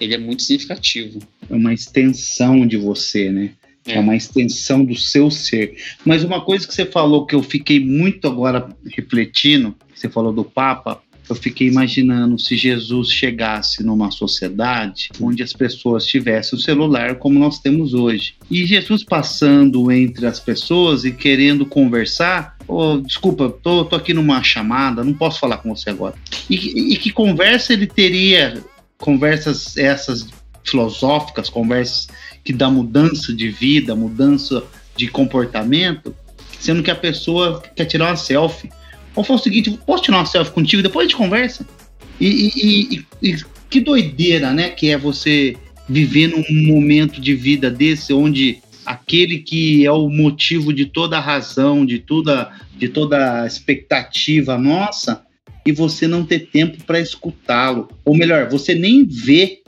Ele 0.00 0.14
é 0.14 0.18
muito 0.18 0.44
significativo. 0.44 1.18
É 1.50 1.54
uma 1.54 1.74
extensão 1.74 2.64
de 2.64 2.76
você, 2.76 3.32
né? 3.32 3.50
É. 3.86 3.96
é 3.96 4.00
uma 4.00 4.16
extensão 4.16 4.84
do 4.84 4.96
seu 4.96 5.30
ser. 5.30 5.76
Mas 6.04 6.24
uma 6.24 6.40
coisa 6.40 6.66
que 6.66 6.74
você 6.74 6.86
falou 6.86 7.26
que 7.26 7.34
eu 7.34 7.42
fiquei 7.42 7.78
muito 7.78 8.26
agora 8.26 8.68
refletindo, 8.86 9.74
você 9.94 10.08
falou 10.08 10.32
do 10.32 10.44
Papa, 10.44 11.00
eu 11.28 11.34
fiquei 11.34 11.68
imaginando 11.68 12.38
se 12.38 12.56
Jesus 12.56 13.10
chegasse 13.10 13.82
numa 13.82 14.10
sociedade 14.10 15.08
onde 15.20 15.42
as 15.42 15.52
pessoas 15.52 16.04
tivessem 16.04 16.58
o 16.58 16.60
celular 16.60 17.16
como 17.16 17.38
nós 17.38 17.58
temos 17.58 17.94
hoje. 17.94 18.34
E 18.50 18.66
Jesus 18.66 19.02
passando 19.02 19.90
entre 19.90 20.26
as 20.26 20.38
pessoas 20.38 21.04
e 21.04 21.12
querendo 21.12 21.64
conversar, 21.64 22.56
oh, 22.68 22.98
desculpa, 22.98 23.48
tô, 23.48 23.84
tô 23.84 23.96
aqui 23.96 24.12
numa 24.12 24.42
chamada, 24.42 25.02
não 25.02 25.14
posso 25.14 25.40
falar 25.40 25.58
com 25.58 25.74
você 25.74 25.90
agora. 25.90 26.14
E, 26.48 26.92
e 26.92 26.96
que 26.96 27.10
conversa 27.10 27.72
ele 27.72 27.86
teria? 27.86 28.62
Conversas 28.98 29.76
essas 29.76 30.28
filosóficas, 30.62 31.50
conversas 31.50 32.08
que 32.44 32.52
dá 32.52 32.70
mudança 32.70 33.32
de 33.32 33.48
vida, 33.48 33.94
mudança 33.94 34.62
de 34.96 35.08
comportamento, 35.08 36.14
sendo 36.60 36.82
que 36.82 36.90
a 36.90 36.94
pessoa 36.94 37.62
quer 37.74 37.86
tirar 37.86 38.06
uma 38.10 38.16
selfie. 38.16 38.70
Ou 39.14 39.24
for 39.24 39.34
o 39.34 39.38
seguinte, 39.38 39.78
posso 39.86 40.04
tirar 40.04 40.18
uma 40.18 40.26
selfie 40.26 40.52
contigo, 40.52 40.82
depois 40.82 41.06
a 41.06 41.08
gente 41.08 41.16
conversa. 41.16 41.66
E, 42.20 42.26
e, 42.26 43.06
e, 43.22 43.30
e, 43.30 43.44
que 43.70 43.80
doideira, 43.80 44.52
né? 44.52 44.70
Que 44.70 44.90
é 44.90 44.98
você 44.98 45.56
viver 45.88 46.28
num 46.28 46.44
momento 46.66 47.20
de 47.20 47.34
vida 47.34 47.70
desse, 47.70 48.12
onde 48.12 48.58
aquele 48.84 49.38
que 49.38 49.84
é 49.84 49.90
o 49.90 50.08
motivo 50.08 50.72
de 50.72 50.86
toda 50.86 51.16
a 51.16 51.20
razão, 51.20 51.84
de 51.84 51.98
toda, 51.98 52.50
de 52.76 52.88
toda 52.88 53.42
a 53.42 53.46
expectativa 53.46 54.58
nossa, 54.58 55.22
e 55.66 55.72
você 55.72 56.06
não 56.06 56.24
ter 56.24 56.50
tempo 56.50 56.82
para 56.84 57.00
escutá-lo. 57.00 57.88
Ou 58.04 58.16
melhor, 58.16 58.48
você 58.50 58.74
nem 58.74 59.04
vê 59.04 59.62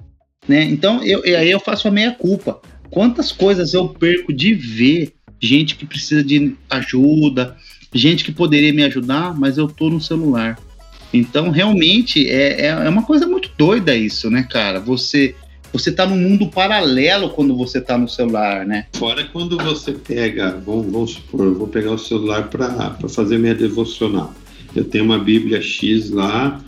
né? 0.48 0.64
Então, 0.64 1.02
eu, 1.02 1.22
aí 1.24 1.50
eu 1.50 1.60
faço 1.60 1.88
a 1.88 1.90
meia 1.90 2.12
culpa. 2.12 2.60
Quantas 2.90 3.32
coisas 3.32 3.74
eu 3.74 3.88
perco 3.88 4.32
de 4.32 4.54
ver 4.54 5.12
gente 5.40 5.76
que 5.76 5.84
precisa 5.84 6.22
de 6.22 6.54
ajuda, 6.70 7.56
gente 7.92 8.24
que 8.24 8.32
poderia 8.32 8.72
me 8.72 8.84
ajudar, 8.84 9.34
mas 9.38 9.58
eu 9.58 9.66
tô 9.66 9.90
no 9.90 10.00
celular. 10.00 10.58
Então, 11.12 11.50
realmente, 11.50 12.28
é, 12.28 12.62
é, 12.62 12.66
é 12.66 12.88
uma 12.88 13.02
coisa 13.02 13.26
muito 13.26 13.50
doida 13.56 13.94
isso, 13.94 14.30
né, 14.30 14.46
cara? 14.50 14.80
Você 14.80 15.34
você 15.72 15.92
tá 15.92 16.06
num 16.06 16.16
mundo 16.16 16.46
paralelo 16.46 17.28
quando 17.30 17.54
você 17.54 17.80
tá 17.80 17.98
no 17.98 18.08
celular, 18.08 18.64
né? 18.64 18.86
Fora 18.94 19.24
quando 19.24 19.58
você 19.58 19.92
pega, 19.92 20.58
vamos, 20.64 20.90
vamos 20.90 21.10
supor, 21.12 21.46
eu 21.46 21.54
vou 21.54 21.68
pegar 21.68 21.92
o 21.92 21.98
celular 21.98 22.48
para 22.48 22.96
fazer 23.08 23.38
minha 23.38 23.54
devocional. 23.54 24.32
Eu 24.76 24.84
tenho 24.84 25.04
uma 25.04 25.18
Bíblia 25.18 25.62
X 25.62 26.10
lá, 26.10 26.62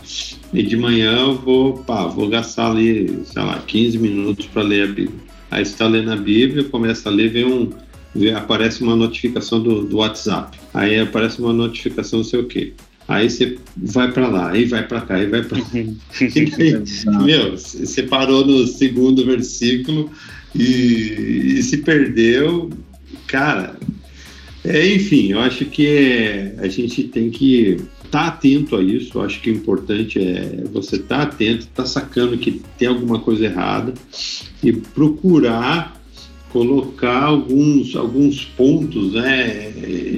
e 0.52 0.62
de 0.62 0.76
manhã 0.78 1.12
eu 1.18 1.34
vou, 1.34 1.74
pá, 1.74 2.06
vou 2.06 2.26
gastar 2.26 2.70
ali, 2.70 3.20
sei 3.24 3.42
lá, 3.42 3.62
15 3.66 3.98
minutos 3.98 4.46
para 4.46 4.62
ler 4.62 4.84
a 4.84 4.86
Bíblia. 4.86 5.20
Aí 5.50 5.64
você 5.64 5.72
está 5.72 5.86
lendo 5.86 6.10
a 6.10 6.16
Bíblia, 6.16 6.64
começa 6.64 7.10
a 7.10 7.12
ler, 7.12 7.30
vem 7.30 7.44
um, 7.44 7.70
vem, 8.14 8.32
aparece 8.32 8.82
uma 8.82 8.96
notificação 8.96 9.62
do, 9.62 9.84
do 9.84 9.98
WhatsApp. 9.98 10.58
Aí 10.72 10.98
aparece 10.98 11.38
uma 11.38 11.52
notificação, 11.52 12.20
não 12.20 12.24
sei 12.24 12.40
o 12.40 12.46
quê. 12.46 12.72
Aí 13.06 13.28
você 13.28 13.58
vai 13.76 14.10
para 14.10 14.28
lá, 14.28 14.50
aí 14.52 14.64
vai 14.64 14.86
para 14.86 15.02
cá, 15.02 15.16
aí 15.16 15.26
vai 15.26 15.42
para 15.42 15.58
Meu, 17.24 17.56
você 17.56 18.02
parou 18.04 18.46
no 18.46 18.66
segundo 18.66 19.24
versículo 19.24 20.10
e, 20.54 21.56
e 21.58 21.62
se 21.62 21.78
perdeu. 21.78 22.70
Cara, 23.26 23.76
é, 24.64 24.94
enfim, 24.94 25.32
eu 25.32 25.40
acho 25.40 25.64
que 25.66 25.86
é, 25.86 26.54
a 26.58 26.68
gente 26.68 27.04
tem 27.04 27.30
que 27.30 27.78
tá 28.10 28.26
atento 28.28 28.76
a 28.76 28.82
isso. 28.82 29.20
Acho 29.20 29.40
que 29.40 29.50
o 29.50 29.54
importante 29.54 30.18
é 30.18 30.64
você 30.72 30.96
estar 30.96 31.18
tá 31.18 31.22
atento, 31.22 31.60
estar 31.60 31.82
tá 31.82 31.88
sacando 31.88 32.36
que 32.38 32.62
tem 32.78 32.88
alguma 32.88 33.20
coisa 33.20 33.44
errada 33.44 33.94
e 34.62 34.72
procurar 34.72 35.98
colocar 36.50 37.24
alguns, 37.24 37.94
alguns 37.94 38.44
pontos 38.44 39.12
né, 39.12 39.70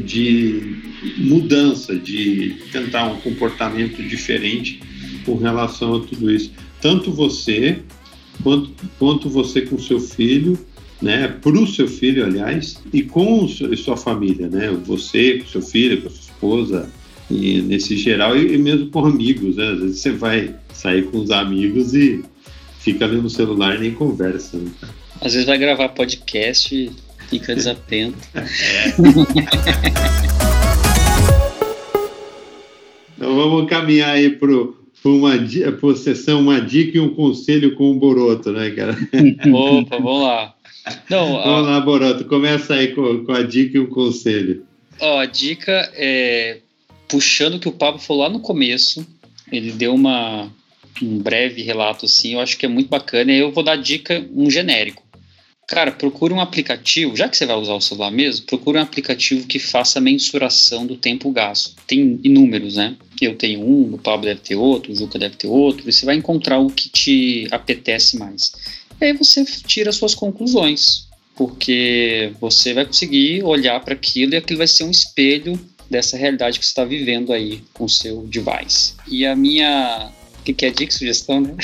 de 0.04 0.76
mudança, 1.18 1.96
de 1.96 2.56
tentar 2.72 3.06
um 3.06 3.20
comportamento 3.20 4.02
diferente 4.02 4.80
com 5.24 5.36
relação 5.36 5.96
a 5.96 6.00
tudo 6.00 6.30
isso. 6.30 6.52
Tanto 6.80 7.10
você 7.10 7.80
quanto, 8.42 8.70
quanto 8.98 9.28
você 9.28 9.62
com 9.62 9.78
seu 9.78 10.00
filho, 10.00 10.58
né, 11.02 11.28
para 11.28 11.52
o 11.52 11.66
seu 11.66 11.88
filho, 11.88 12.24
aliás, 12.24 12.80
e 12.92 13.02
com 13.02 13.48
sua 13.48 13.96
família, 13.96 14.48
né, 14.48 14.70
você 14.84 15.38
com 15.38 15.46
seu 15.46 15.62
filho, 15.62 16.02
com 16.02 16.10
sua 16.10 16.20
esposa, 16.20 16.90
e 17.30 17.62
nesse 17.62 17.96
geral, 17.96 18.36
e, 18.36 18.58
mesmo 18.58 18.88
com 18.88 19.06
amigos, 19.06 19.56
né? 19.56 19.68
Às 19.68 19.78
vezes 19.80 19.98
você 20.00 20.10
vai 20.10 20.54
sair 20.72 21.04
com 21.04 21.18
os 21.18 21.30
amigos 21.30 21.94
e 21.94 22.24
fica 22.80 23.04
ali 23.04 23.16
no 23.16 23.30
celular 23.30 23.76
e 23.76 23.80
nem 23.80 23.92
conversa. 23.92 24.56
Né? 24.56 24.70
Às 25.20 25.34
vezes 25.34 25.46
vai 25.46 25.58
gravar 25.58 25.90
podcast 25.90 26.74
e 26.74 26.90
fica 27.28 27.54
desatento. 27.54 28.18
É. 33.20 33.26
então 33.26 33.36
vamos 33.36 33.68
caminhar 33.68 34.10
aí 34.10 34.30
pro 34.30 34.80
para 35.02 35.12
uma 35.12 35.32
por 35.80 35.96
sessão 35.96 36.40
uma 36.40 36.60
dica 36.60 36.98
e 36.98 37.00
um 37.00 37.14
conselho 37.14 37.74
com 37.74 37.90
o 37.90 37.94
Boroto, 37.94 38.52
né, 38.52 38.70
cara? 38.70 38.92
Opa, 39.52 39.96
vamos 39.96 40.22
lá. 40.22 40.54
Não, 41.08 41.32
vamos 41.32 41.68
a... 41.68 41.70
lá, 41.70 41.80
Boroto, 41.80 42.24
começa 42.24 42.74
aí 42.74 42.88
com, 42.94 43.24
com 43.24 43.32
a 43.32 43.42
dica 43.42 43.78
e 43.78 43.80
um 43.80 43.86
conselho. 43.86 44.64
Ó, 45.00 45.18
a 45.18 45.26
dica 45.26 45.90
é 45.94 46.58
puxando 47.10 47.54
o 47.54 47.58
que 47.58 47.68
o 47.68 47.72
Pablo 47.72 48.00
falou 48.00 48.22
lá 48.22 48.28
no 48.28 48.40
começo, 48.40 49.06
ele 49.50 49.72
deu 49.72 49.94
uma, 49.94 50.50
um 51.02 51.18
breve 51.18 51.62
relato 51.62 52.06
assim, 52.06 52.34
eu 52.34 52.40
acho 52.40 52.56
que 52.56 52.64
é 52.64 52.68
muito 52.68 52.88
bacana. 52.88 53.32
E 53.32 53.38
eu 53.38 53.50
vou 53.50 53.64
dar 53.64 53.76
dica, 53.76 54.24
um 54.34 54.50
genérico. 54.50 55.02
Cara, 55.66 55.92
procure 55.92 56.34
um 56.34 56.40
aplicativo, 56.40 57.16
já 57.16 57.28
que 57.28 57.36
você 57.36 57.46
vai 57.46 57.56
usar 57.56 57.74
o 57.74 57.80
celular 57.80 58.10
mesmo, 58.10 58.44
procure 58.46 58.78
um 58.78 58.82
aplicativo 58.82 59.46
que 59.46 59.60
faça 59.60 60.00
mensuração 60.00 60.84
do 60.84 60.96
tempo 60.96 61.30
gasto. 61.30 61.76
Tem 61.86 62.18
inúmeros, 62.24 62.74
né? 62.74 62.96
Eu 63.20 63.36
tenho 63.36 63.60
um, 63.60 63.94
o 63.94 63.98
Pablo 63.98 64.26
deve 64.26 64.40
ter 64.40 64.56
outro, 64.56 64.90
o 64.90 64.96
Juca 64.96 65.16
deve 65.16 65.36
ter 65.36 65.46
outro, 65.46 65.88
e 65.88 65.92
você 65.92 66.04
vai 66.04 66.16
encontrar 66.16 66.58
o 66.58 66.70
que 66.70 66.88
te 66.88 67.46
apetece 67.52 68.18
mais. 68.18 68.52
E 69.00 69.04
aí 69.04 69.12
você 69.12 69.44
tira 69.44 69.92
suas 69.92 70.12
conclusões, 70.12 71.06
porque 71.36 72.32
você 72.40 72.74
vai 72.74 72.84
conseguir 72.84 73.44
olhar 73.44 73.78
para 73.80 73.94
aquilo 73.94 74.34
e 74.34 74.36
aquilo 74.36 74.58
vai 74.58 74.66
ser 74.66 74.82
um 74.82 74.90
espelho 74.90 75.58
dessa 75.90 76.16
realidade 76.16 76.58
que 76.58 76.64
você 76.64 76.70
está 76.70 76.84
vivendo 76.84 77.32
aí 77.32 77.62
com 77.74 77.84
o 77.84 77.88
seu 77.88 78.22
device. 78.22 78.94
E 79.08 79.26
a 79.26 79.34
minha. 79.34 80.12
O 80.38 80.42
que, 80.42 80.54
que 80.54 80.64
é 80.64 80.70
dica, 80.70 80.92
sugestão, 80.92 81.40
né? 81.40 81.54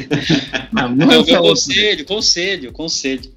Não, 0.70 0.94
não 0.94 1.06
meu 1.06 1.24
conselho, 1.24 2.04
conselho, 2.04 2.72
conselho. 2.72 3.32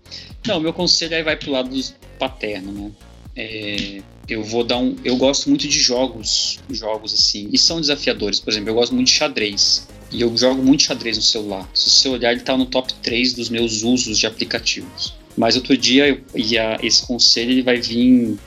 Não, 0.45 0.59
meu 0.59 0.73
conselho 0.73 1.15
aí 1.15 1.23
vai 1.23 1.37
pro 1.37 1.51
lado 1.51 1.79
paterno, 2.19 2.71
né? 2.71 2.91
É, 3.35 4.01
eu 4.27 4.43
vou 4.43 4.63
dar 4.63 4.77
um. 4.77 4.95
Eu 5.03 5.15
gosto 5.15 5.49
muito 5.49 5.67
de 5.67 5.79
jogos, 5.79 6.59
jogos 6.69 7.13
assim, 7.13 7.49
e 7.51 7.57
são 7.57 7.79
desafiadores. 7.79 8.39
Por 8.39 8.51
exemplo, 8.51 8.69
eu 8.69 8.75
gosto 8.75 8.93
muito 8.93 9.07
de 9.07 9.13
xadrez. 9.13 9.87
E 10.11 10.21
eu 10.21 10.35
jogo 10.37 10.61
muito 10.61 10.83
xadrez 10.83 11.17
no 11.17 11.23
celular. 11.23 11.67
Se 11.73 11.89
você 11.89 12.09
olhar, 12.09 12.31
ele 12.31 12.41
está 12.41 12.55
no 12.55 12.65
top 12.65 12.93
3 13.01 13.33
dos 13.33 13.49
meus 13.49 13.81
usos 13.81 14.19
de 14.19 14.27
aplicativos. 14.27 15.15
Mas 15.35 15.55
outro 15.55 15.75
dia, 15.75 16.07
eu, 16.07 16.21
e 16.35 16.57
a, 16.57 16.77
esse 16.83 17.05
conselho 17.07 17.51
ele 17.51 17.63
vai 17.63 17.77
vir 17.77 18.37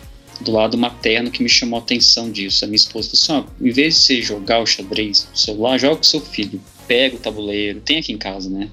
do 0.41 0.53
lado 0.53 0.77
materno 0.77 1.31
que 1.31 1.43
me 1.43 1.49
chamou 1.49 1.79
a 1.79 1.83
atenção 1.83 2.31
disso. 2.31 2.65
A 2.65 2.69
minha 2.69 2.77
esposa 2.77 3.11
falou 3.27 3.43
assim: 3.43 3.67
em 3.69 3.71
vez 3.71 3.95
de 3.95 4.01
você 4.01 4.23
jogar 4.23 4.61
o 4.61 4.67
xadrez 4.67 5.29
no 5.31 5.37
celular, 5.37 5.79
joga 5.79 5.97
com 5.97 6.03
seu 6.03 6.21
filho. 6.21 6.61
Pega 6.87 7.17
o 7.17 7.19
tabuleiro, 7.19 7.81
tem 7.81 7.99
aqui 7.99 8.13
em 8.13 8.19
casa, 8.19 8.49
né? 8.49 8.71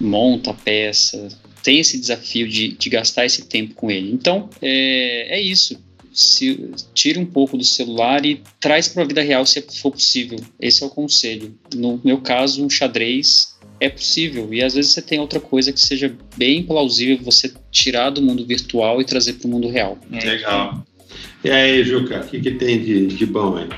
monta 0.00 0.50
a 0.50 0.54
peça, 0.54 1.28
tem 1.62 1.80
esse 1.80 1.98
desafio 1.98 2.48
de, 2.48 2.68
de 2.68 2.88
gastar 2.88 3.26
esse 3.26 3.42
tempo 3.42 3.74
com 3.74 3.90
ele. 3.90 4.12
Então, 4.12 4.48
é, 4.62 5.38
é 5.38 5.40
isso. 5.40 5.78
Se, 6.12 6.70
tira 6.94 7.20
um 7.20 7.26
pouco 7.26 7.56
do 7.56 7.64
celular 7.64 8.24
e 8.24 8.42
traz 8.58 8.88
para 8.88 9.02
a 9.02 9.06
vida 9.06 9.22
real 9.22 9.44
se 9.44 9.60
for 9.62 9.92
possível. 9.92 10.38
Esse 10.60 10.82
é 10.82 10.86
o 10.86 10.90
conselho. 10.90 11.54
No 11.74 12.00
meu 12.02 12.20
caso, 12.20 12.64
um 12.64 12.70
xadrez 12.70 13.56
é 13.78 13.88
possível. 13.88 14.52
E 14.52 14.62
às 14.62 14.74
vezes 14.74 14.92
você 14.92 15.02
tem 15.02 15.20
outra 15.20 15.38
coisa 15.38 15.72
que 15.72 15.80
seja 15.80 16.16
bem 16.36 16.62
plausível 16.62 17.18
você 17.18 17.52
tirar 17.70 18.10
do 18.10 18.22
mundo 18.22 18.44
virtual 18.46 19.00
e 19.00 19.04
trazer 19.04 19.34
para 19.34 19.46
o 19.46 19.50
mundo 19.50 19.68
real. 19.68 19.98
Legal. 20.10 20.84
E 21.44 21.50
aí, 21.50 21.84
Juca, 21.84 22.20
o 22.20 22.26
que, 22.26 22.40
que 22.40 22.50
tem 22.52 22.82
de, 22.82 23.06
de 23.06 23.26
bom 23.26 23.56
aí? 23.56 23.68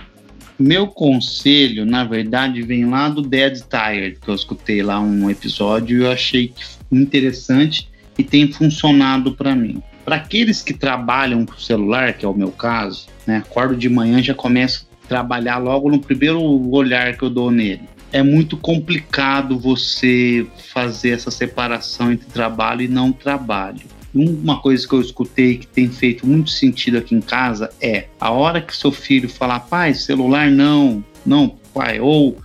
Meu 0.59 0.87
conselho, 0.87 1.87
na 1.87 2.05
verdade, 2.05 2.61
vem 2.63 2.85
lá 2.85 3.09
do 3.09 3.23
Dead 3.23 3.61
Tired, 3.63 4.19
que 4.21 4.29
eu 4.29 4.35
escutei 4.35 4.83
lá 4.83 5.01
um 5.01 5.31
episódio 5.31 5.99
e 5.99 6.05
eu 6.05 6.11
achei 6.11 6.53
interessante 6.93 7.89
e 8.19 8.23
tem 8.23 8.53
funcionado 8.53 9.33
para 9.33 9.55
mim. 9.55 9.83
Para 10.05 10.17
aqueles 10.17 10.63
que 10.63 10.75
trabalham 10.75 11.47
com 11.47 11.59
celular, 11.59 12.13
que 12.13 12.27
é 12.27 12.29
o 12.29 12.35
meu 12.35 12.51
caso, 12.51 13.07
né, 13.27 13.39
acordo 13.39 13.77
de 13.77 13.89
manhã 13.89 14.23
já 14.23 14.35
começo 14.35 14.87
a 15.05 15.09
trabalhar 15.09 15.57
logo 15.59 15.91
no 15.91 15.99
primeiro 15.99 16.43
olhar 16.71 17.17
que 17.17 17.23
eu 17.23 17.31
dou 17.31 17.51
nele. 17.51 17.83
É 18.13 18.23
muito 18.23 18.57
complicado 18.57 19.59
você 19.59 20.47
fazer 20.73 21.11
essa 21.11 21.31
separação 21.31 22.13
entre 22.13 22.27
trabalho 22.27 22.83
e 22.83 22.89
não 22.89 23.13
trabalho 23.13 23.81
uma 24.15 24.61
coisa 24.61 24.87
que 24.87 24.93
eu 24.93 25.01
escutei 25.01 25.59
que 25.59 25.67
tem 25.67 25.89
feito 25.89 26.27
muito 26.27 26.51
sentido 26.51 26.99
aqui 26.99 27.15
em 27.15 27.21
casa 27.21 27.71
é 27.81 28.07
a 28.19 28.31
hora 28.31 28.61
que 28.61 28.77
seu 28.77 28.91
filho 28.91 29.29
falar, 29.29 29.61
pai, 29.61 29.95
celular 29.95 30.51
não, 30.51 31.05
não, 31.25 31.57
pai, 31.73 32.01
ou 32.01 32.37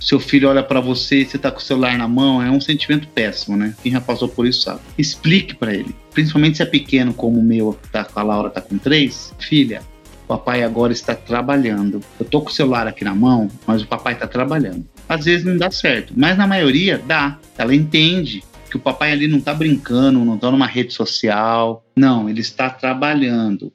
seu 0.00 0.18
filho 0.18 0.48
olha 0.48 0.62
para 0.62 0.80
você 0.80 1.20
e 1.20 1.26
você 1.26 1.36
tá 1.36 1.50
com 1.50 1.58
o 1.58 1.62
celular 1.62 1.98
na 1.98 2.08
mão, 2.08 2.42
é 2.42 2.50
um 2.50 2.60
sentimento 2.60 3.06
péssimo, 3.08 3.56
né? 3.56 3.74
Quem 3.82 3.92
já 3.92 4.00
passou 4.00 4.28
por 4.28 4.46
isso 4.46 4.62
sabe. 4.62 4.80
Explique 4.96 5.54
para 5.54 5.74
ele, 5.74 5.94
principalmente 6.12 6.56
se 6.56 6.62
é 6.62 6.66
pequeno 6.66 7.12
como 7.12 7.38
o 7.38 7.42
meu, 7.42 7.78
tá 7.92 8.04
com 8.04 8.18
a 8.18 8.22
Laura 8.22 8.48
tá 8.48 8.62
com 8.62 8.78
três, 8.78 9.34
filha, 9.38 9.82
papai 10.26 10.62
agora 10.62 10.92
está 10.92 11.14
trabalhando. 11.14 12.00
Eu 12.18 12.24
tô 12.24 12.40
com 12.40 12.48
o 12.48 12.52
celular 12.52 12.86
aqui 12.86 13.04
na 13.04 13.14
mão, 13.14 13.48
mas 13.66 13.82
o 13.82 13.86
papai 13.86 14.14
está 14.14 14.26
trabalhando. 14.26 14.86
Às 15.08 15.24
vezes 15.24 15.44
não 15.44 15.56
dá 15.56 15.70
certo, 15.70 16.14
mas 16.16 16.38
na 16.38 16.46
maioria 16.46 17.02
dá. 17.04 17.36
Ela 17.58 17.74
entende 17.74 18.42
que 18.70 18.76
o 18.76 18.80
papai 18.80 19.12
ali 19.12 19.26
não 19.26 19.38
está 19.38 19.52
brincando, 19.52 20.24
não 20.24 20.36
está 20.36 20.50
numa 20.50 20.66
rede 20.66 20.92
social. 20.92 21.84
Não, 21.96 22.28
ele 22.28 22.40
está 22.40 22.70
trabalhando. 22.70 23.72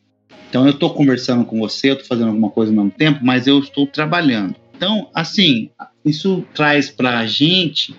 Então 0.49 0.65
eu 0.65 0.71
estou 0.71 0.93
conversando 0.93 1.43
com 1.43 1.59
você, 1.59 1.89
eu 1.89 1.93
estou 1.93 2.07
fazendo 2.07 2.29
alguma 2.29 2.49
coisa 2.49 2.71
ao 2.71 2.75
mesmo 2.75 2.91
tempo, 2.91 3.19
mas 3.23 3.45
eu 3.45 3.59
estou 3.59 3.85
trabalhando. 3.85 4.55
Então, 4.75 5.09
assim, 5.13 5.69
isso 6.03 6.43
traz 6.53 6.89
para 6.89 7.19
a 7.19 7.25
gente 7.25 7.95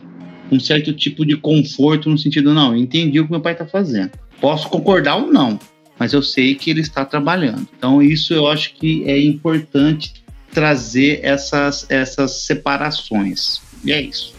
um 0.51 0.61
certo 0.61 0.93
tipo 0.93 1.25
de 1.27 1.37
conforto 1.37 2.09
no 2.09 2.17
sentido, 2.17 2.55
não, 2.55 2.73
eu 2.73 2.79
entendi 2.79 3.21
o 3.21 3.25
que 3.25 3.31
meu 3.31 3.41
pai 3.41 3.53
está 3.53 3.67
fazendo. 3.67 4.13
Posso 4.41 4.69
concordar 4.69 5.17
ou 5.17 5.27
não, 5.31 5.59
mas 5.99 6.13
eu 6.13 6.23
sei 6.23 6.55
que 6.55 6.71
ele 6.71 6.81
está 6.81 7.05
trabalhando. 7.05 7.67
Então, 7.77 8.01
isso 8.01 8.33
eu 8.33 8.47
acho 8.47 8.75
que 8.75 9.05
é 9.05 9.21
importante 9.21 10.25
trazer 10.53 11.21
essas, 11.23 11.87
essas 11.91 12.43
separações. 12.43 13.61
E 13.85 13.93
é 13.93 14.01
isso. 14.01 14.35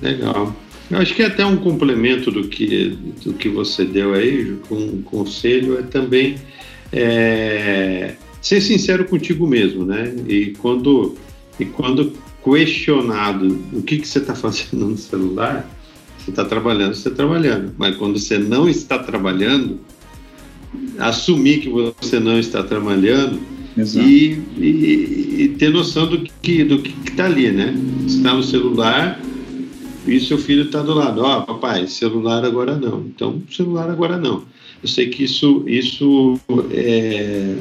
Legal. 0.00 0.54
Eu 0.90 0.98
acho 0.98 1.14
que 1.14 1.22
é 1.22 1.26
até 1.26 1.44
um 1.44 1.56
complemento 1.56 2.30
do 2.30 2.48
que, 2.48 2.96
do 3.22 3.34
que 3.34 3.48
você 3.48 3.84
deu 3.84 4.14
aí, 4.14 4.56
com 4.68 4.76
um 4.76 5.02
conselho, 5.02 5.78
é 5.78 5.82
também 5.82 6.36
é, 6.92 8.14
ser 8.40 8.60
sincero 8.60 9.04
contigo 9.04 9.46
mesmo, 9.46 9.84
né? 9.84 10.14
E 10.26 10.54
quando, 10.58 11.16
e 11.60 11.64
quando 11.66 12.12
questionado 12.42 13.58
o 13.72 13.82
que, 13.82 13.98
que 13.98 14.08
você 14.08 14.18
está 14.18 14.34
fazendo 14.34 14.86
no 14.86 14.96
celular, 14.96 15.68
você 16.18 16.30
está 16.30 16.44
trabalhando, 16.44 16.94
você 16.94 17.08
está 17.08 17.10
trabalhando. 17.10 17.72
Mas 17.76 17.96
quando 17.96 18.18
você 18.18 18.38
não 18.38 18.68
está 18.68 18.98
trabalhando, 18.98 19.80
assumir 20.98 21.60
que 21.60 21.68
você 21.68 22.18
não 22.18 22.38
está 22.38 22.62
trabalhando 22.62 23.40
e, 23.76 24.38
e, 24.56 25.36
e, 25.38 25.48
ter 25.58 25.70
noção 25.70 26.06
do 26.06 26.22
que 26.42 26.64
do 26.64 26.80
que 26.80 26.94
está 27.10 27.26
ali, 27.26 27.50
né? 27.50 27.74
Está 28.06 28.34
no 28.34 28.42
celular, 28.42 29.20
e 30.08 30.20
seu 30.20 30.38
filho 30.38 30.64
está 30.64 30.82
do 30.82 30.94
lado, 30.94 31.22
ó, 31.22 31.38
oh, 31.38 31.42
papai, 31.42 31.86
celular 31.86 32.44
agora 32.44 32.76
não. 32.76 33.00
Então, 33.00 33.42
celular 33.50 33.90
agora 33.90 34.16
não. 34.16 34.44
Eu 34.82 34.88
sei 34.88 35.08
que 35.08 35.24
isso, 35.24 35.64
isso 35.66 36.38
é, 36.70 37.56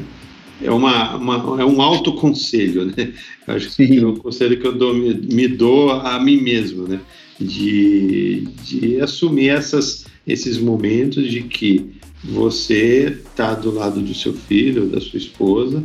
é, 0.61 0.71
uma, 0.71 1.15
uma, 1.15 1.61
é 1.61 1.65
um 1.65 1.81
autoconselho, 1.81 2.85
né? 2.85 3.13
Eu 3.47 3.55
acho 3.55 3.69
Sim. 3.69 3.87
que 3.87 3.97
é 3.97 4.05
um 4.05 4.15
conselho 4.15 4.59
que 4.59 4.67
eu 4.67 4.73
dou, 4.73 4.93
me, 4.93 5.13
me 5.13 5.47
dou 5.47 5.91
a 5.91 6.19
mim 6.19 6.41
mesmo, 6.41 6.87
né? 6.87 6.99
De, 7.39 8.47
de 8.63 8.99
assumir 9.01 9.49
essas, 9.49 10.05
esses 10.25 10.57
momentos 10.57 11.29
de 11.29 11.43
que 11.43 11.85
você 12.23 13.17
está 13.25 13.53
do 13.53 13.71
lado 13.71 14.01
do 14.01 14.13
seu 14.13 14.33
filho, 14.33 14.87
da 14.87 14.99
sua 14.99 15.17
esposa, 15.17 15.83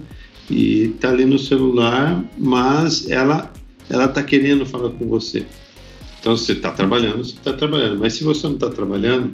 e 0.51 0.85
está 0.95 1.11
ali 1.11 1.25
no 1.25 1.39
celular, 1.39 2.25
mas 2.39 3.09
ela 3.11 3.53
ela 3.93 4.07
está 4.07 4.23
querendo 4.23 4.65
falar 4.65 4.91
com 4.91 5.07
você. 5.07 5.45
Então, 6.23 6.37
você 6.37 6.53
está 6.53 6.70
trabalhando, 6.70 7.25
você 7.25 7.33
está 7.33 7.53
trabalhando. 7.53 7.99
Mas 7.99 8.14
se 8.14 8.23
você 8.23 8.47
não 8.47 8.55
está 8.55 8.70
trabalhando, 8.70 9.33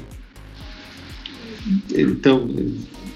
então, 1.95 2.49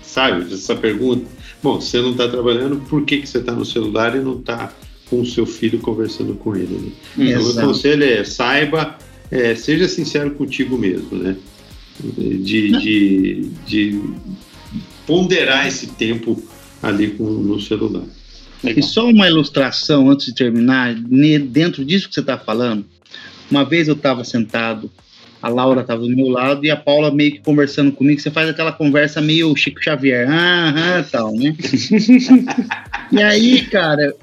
sabe, 0.02 0.52
essa 0.52 0.76
pergunta. 0.76 1.24
Bom, 1.62 1.80
você 1.80 1.98
não 2.02 2.10
está 2.10 2.28
trabalhando, 2.28 2.76
por 2.90 3.02
que, 3.06 3.22
que 3.22 3.26
você 3.26 3.38
está 3.38 3.52
no 3.54 3.64
celular 3.64 4.14
e 4.14 4.20
não 4.20 4.38
está 4.38 4.70
com 5.08 5.22
o 5.22 5.26
seu 5.26 5.46
filho 5.46 5.78
conversando 5.78 6.34
com 6.34 6.54
ele? 6.54 6.92
Né? 7.16 7.30
Então, 7.30 7.48
o 7.48 7.54
conselho 7.54 8.04
é 8.04 8.22
saiba, 8.24 8.98
é, 9.30 9.54
seja 9.54 9.88
sincero 9.88 10.32
contigo 10.32 10.76
mesmo, 10.76 11.16
né? 11.16 11.34
De, 11.98 12.72
de, 12.72 13.50
de 13.66 14.00
ponderar 15.06 15.66
esse 15.66 15.86
tempo 15.86 16.42
ali 16.82 17.12
com, 17.12 17.24
no 17.24 17.58
celular. 17.58 18.04
Legal. 18.62 18.78
E 18.78 18.82
só 18.82 19.08
uma 19.08 19.26
ilustração 19.26 20.10
antes 20.10 20.26
de 20.26 20.34
terminar, 20.34 20.94
dentro 20.94 21.82
disso 21.82 22.06
que 22.06 22.14
você 22.14 22.20
está 22.20 22.36
falando, 22.36 22.84
uma 23.52 23.64
vez 23.66 23.86
eu 23.86 23.94
estava 23.94 24.24
sentado, 24.24 24.90
a 25.42 25.48
Laura 25.48 25.82
estava 25.82 26.00
do 26.00 26.08
meu 26.08 26.28
lado 26.28 26.64
e 26.64 26.70
a 26.70 26.76
Paula 26.76 27.12
meio 27.12 27.32
que 27.32 27.40
conversando 27.40 27.92
comigo. 27.92 28.18
Você 28.18 28.30
faz 28.30 28.48
aquela 28.48 28.72
conversa 28.72 29.20
meio 29.20 29.54
Chico 29.54 29.82
Xavier, 29.82 30.26
ah, 30.30 30.98
ah 30.98 31.04
tal, 31.10 31.34
né? 31.34 31.54
e 33.12 33.22
aí, 33.22 33.66
cara, 33.66 34.14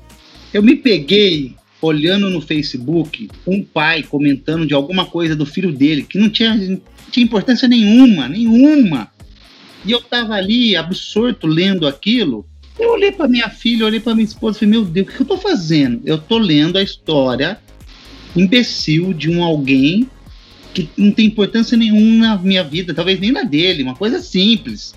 eu 0.52 0.64
me 0.64 0.76
peguei 0.76 1.56
olhando 1.80 2.30
no 2.30 2.42
Facebook 2.42 3.30
um 3.46 3.64
pai 3.64 4.02
comentando 4.02 4.66
de 4.66 4.74
alguma 4.74 5.06
coisa 5.06 5.36
do 5.36 5.46
filho 5.46 5.72
dele 5.72 6.04
que 6.04 6.18
não 6.18 6.30
tinha, 6.30 6.56
não 6.56 6.82
tinha 7.12 7.24
importância 7.24 7.68
nenhuma, 7.68 8.28
nenhuma. 8.28 9.12
E 9.86 9.92
eu 9.92 10.02
tava 10.02 10.34
ali 10.34 10.76
absorto 10.76 11.46
lendo 11.46 11.88
aquilo. 11.88 12.46
Eu 12.80 12.94
olhei 12.94 13.12
para 13.12 13.28
minha 13.28 13.50
filha, 13.50 13.86
olhei 13.86 14.00
para 14.00 14.16
minha 14.16 14.26
esposa 14.26 14.58
e 14.58 14.60
falei: 14.62 14.72
Meu 14.72 14.86
Deus, 14.86 15.08
o 15.08 15.12
que 15.12 15.22
eu 15.22 15.28
tô 15.28 15.38
fazendo? 15.38 16.02
Eu 16.06 16.18
tô 16.18 16.38
lendo 16.38 16.78
a 16.78 16.82
história 16.82 17.60
imbecil 18.36 19.14
de 19.14 19.30
um 19.30 19.44
alguém 19.44 20.10
que 20.74 20.90
não 20.96 21.12
tem 21.12 21.26
importância 21.26 21.78
nenhuma 21.78 22.28
na 22.28 22.38
minha 22.38 22.64
vida, 22.64 22.94
talvez 22.94 23.20
nem 23.20 23.32
na 23.32 23.44
dele, 23.44 23.84
uma 23.84 23.96
coisa 23.96 24.20
simples. 24.20 24.94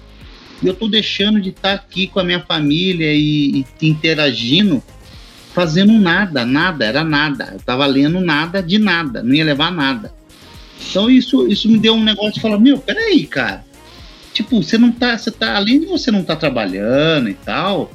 E 0.62 0.66
eu 0.66 0.74
tô 0.74 0.86
deixando 0.86 1.40
de 1.40 1.48
estar 1.48 1.70
tá 1.70 1.74
aqui 1.74 2.06
com 2.06 2.20
a 2.20 2.24
minha 2.24 2.40
família 2.40 3.12
e, 3.12 3.64
e 3.80 3.88
interagindo, 3.88 4.82
fazendo 5.52 5.92
nada, 5.94 6.44
nada, 6.44 6.84
era 6.84 7.02
nada. 7.02 7.50
Eu 7.54 7.60
tava 7.60 7.86
lendo 7.86 8.20
nada 8.20 8.62
de 8.62 8.78
nada, 8.78 9.22
não 9.22 9.34
ia 9.34 9.44
levar 9.44 9.72
nada. 9.72 10.12
Então 10.88 11.10
isso, 11.10 11.46
isso 11.48 11.68
me 11.68 11.78
deu 11.78 11.94
um 11.94 12.04
negócio 12.04 12.34
de 12.34 12.40
falar, 12.40 12.58
meu, 12.58 12.78
peraí, 12.78 13.26
cara. 13.26 13.64
Tipo, 14.32 14.62
você 14.62 14.78
não 14.78 14.90
tá, 14.90 15.16
você 15.18 15.30
tá, 15.30 15.56
além 15.56 15.80
de 15.80 15.86
você 15.86 16.10
não 16.10 16.22
tá 16.22 16.36
trabalhando 16.36 17.28
e 17.28 17.34
tal, 17.34 17.90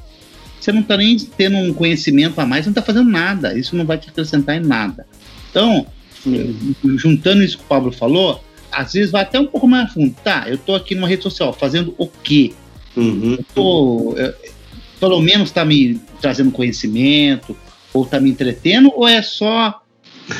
você 0.60 0.72
não 0.72 0.84
tá 0.84 0.98
nem 0.98 1.18
tendo 1.18 1.58
um 1.58 1.74
conhecimento 1.74 2.40
a 2.40 2.46
mais, 2.46 2.66
você 2.66 2.70
não 2.70 2.76
tá 2.76 2.82
fazendo 2.82 3.10
nada. 3.10 3.58
Isso 3.58 3.76
não 3.76 3.86
vai 3.86 3.98
te 3.98 4.10
acrescentar 4.10 4.58
em 4.58 4.66
nada. 4.66 5.06
Então, 5.50 5.86
juntando 6.96 7.44
isso 7.44 7.58
que 7.58 7.64
o 7.64 7.68
Pablo 7.68 7.92
falou, 7.92 8.44
às 8.72 8.94
vezes 8.94 9.12
vai 9.12 9.22
até 9.22 9.40
um 9.40 9.46
pouco 9.46 9.68
mais 9.68 9.90
a 9.90 9.94
fundo. 9.94 10.16
Tá, 10.24 10.46
eu 10.48 10.58
tô 10.58 10.76
aqui 10.76 10.96
numa 10.96 11.08
rede 11.08 11.24
social 11.24 11.54
fazendo 11.54 11.94
o 11.98 12.08
quê? 12.08 12.54
Uhum. 12.96 13.36
Eu 13.38 13.46
tô, 13.54 14.16
eu, 14.18 14.34
pelo 15.00 15.22
menos 15.22 15.52
tá 15.52 15.64
me 15.64 16.02
trazendo 16.22 16.52
conhecimento, 16.52 17.56
ou 17.94 18.06
tá 18.06 18.20
me 18.20 18.30
entretendo, 18.30 18.92
ou 18.94 19.08
é 19.08 19.22
só 19.22 19.82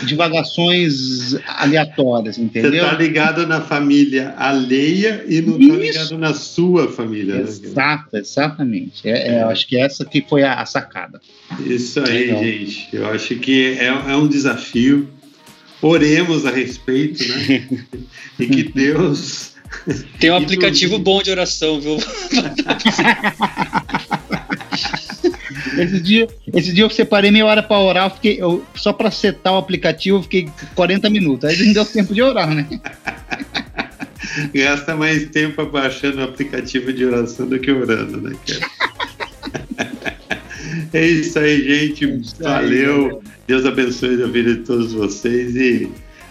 divagações 0.04 1.36
aleatórias, 1.48 2.38
entendeu? 2.38 2.84
Você 2.84 2.92
tá 2.92 2.98
ligado 2.98 3.48
na 3.48 3.62
família 3.62 4.34
alheia 4.38 5.24
e 5.28 5.42
não 5.42 5.58
Isso. 5.58 5.70
tá 5.70 5.76
ligado 5.78 6.18
na 6.18 6.34
sua 6.34 6.92
família. 6.92 7.36
Né? 7.36 7.42
Exato, 7.42 8.10
né? 8.14 8.20
exatamente. 8.20 9.08
É, 9.08 9.36
é. 9.36 9.44
eu 9.44 9.50
acho 9.50 9.68
que 9.68 9.78
essa 9.78 10.04
que 10.04 10.26
foi 10.28 10.44
a, 10.44 10.56
a 10.56 10.66
sacada. 10.66 11.22
Isso 11.66 12.00
aí, 12.02 12.28
Legal. 12.28 12.44
gente. 12.44 12.90
Eu 12.92 13.08
acho 13.08 13.36
que 13.38 13.78
é, 13.80 13.86
é 13.86 14.16
um 14.16 14.28
desafio. 14.28 15.08
Oremos 15.82 16.46
a 16.46 16.52
respeito, 16.52 17.26
né? 17.28 17.68
e 18.40 18.48
que 18.48 18.64
Deus. 18.64 19.54
Tem 20.20 20.32
um 20.32 20.36
aplicativo 20.38 20.98
bom 20.98 21.22
de 21.22 21.32
oração, 21.32 21.80
viu? 21.80 21.98
Esse 25.84 26.00
dia, 26.00 26.28
esse 26.54 26.74
dia 26.74 26.84
eu 26.84 26.90
separei 26.90 27.32
meia 27.32 27.46
hora 27.46 27.64
para 27.64 27.80
orar, 27.80 28.06
eu 28.06 28.10
fiquei, 28.12 28.42
eu, 28.42 28.64
só 28.76 28.94
para 28.94 29.12
setar 29.12 29.54
o 29.54 29.58
aplicativo, 29.58 30.18
eu 30.18 30.24
fiquei 30.24 30.50
40 30.76 31.10
minutos. 31.10 31.50
Aí 31.50 31.66
não 31.66 31.74
deu 31.74 31.86
tempo 31.88 32.14
de 32.14 32.22
orar, 32.22 32.50
né? 32.54 32.68
Gasta 34.54 34.96
mais 34.96 35.30
tempo 35.30 35.66
baixando 35.66 36.20
o 36.20 36.24
aplicativo 36.24 36.92
de 36.92 37.06
oração 37.06 37.48
do 37.48 37.60
que 37.60 37.72
orando, 37.72 38.22
né, 38.22 38.36
cara? 38.46 39.98
é 40.94 41.06
isso 41.06 41.40
aí, 41.40 41.64
gente. 41.64 42.06
É 42.06 42.10
isso 42.10 42.36
Valeu. 42.40 43.22
Deus 43.48 43.66
abençoe 43.66 44.22
a 44.22 44.28
vida 44.28 44.56
de 44.56 44.62
todos 44.62 44.94
vocês 44.94 45.56
e 45.56 45.90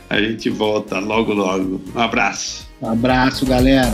a 0.08 0.20
gente 0.20 0.50
volta 0.50 0.98
logo, 0.98 1.32
logo. 1.32 1.80
Um 1.94 1.98
abraço. 1.98 2.66
Um 2.80 2.90
abraço, 2.90 3.46
galera. 3.46 3.92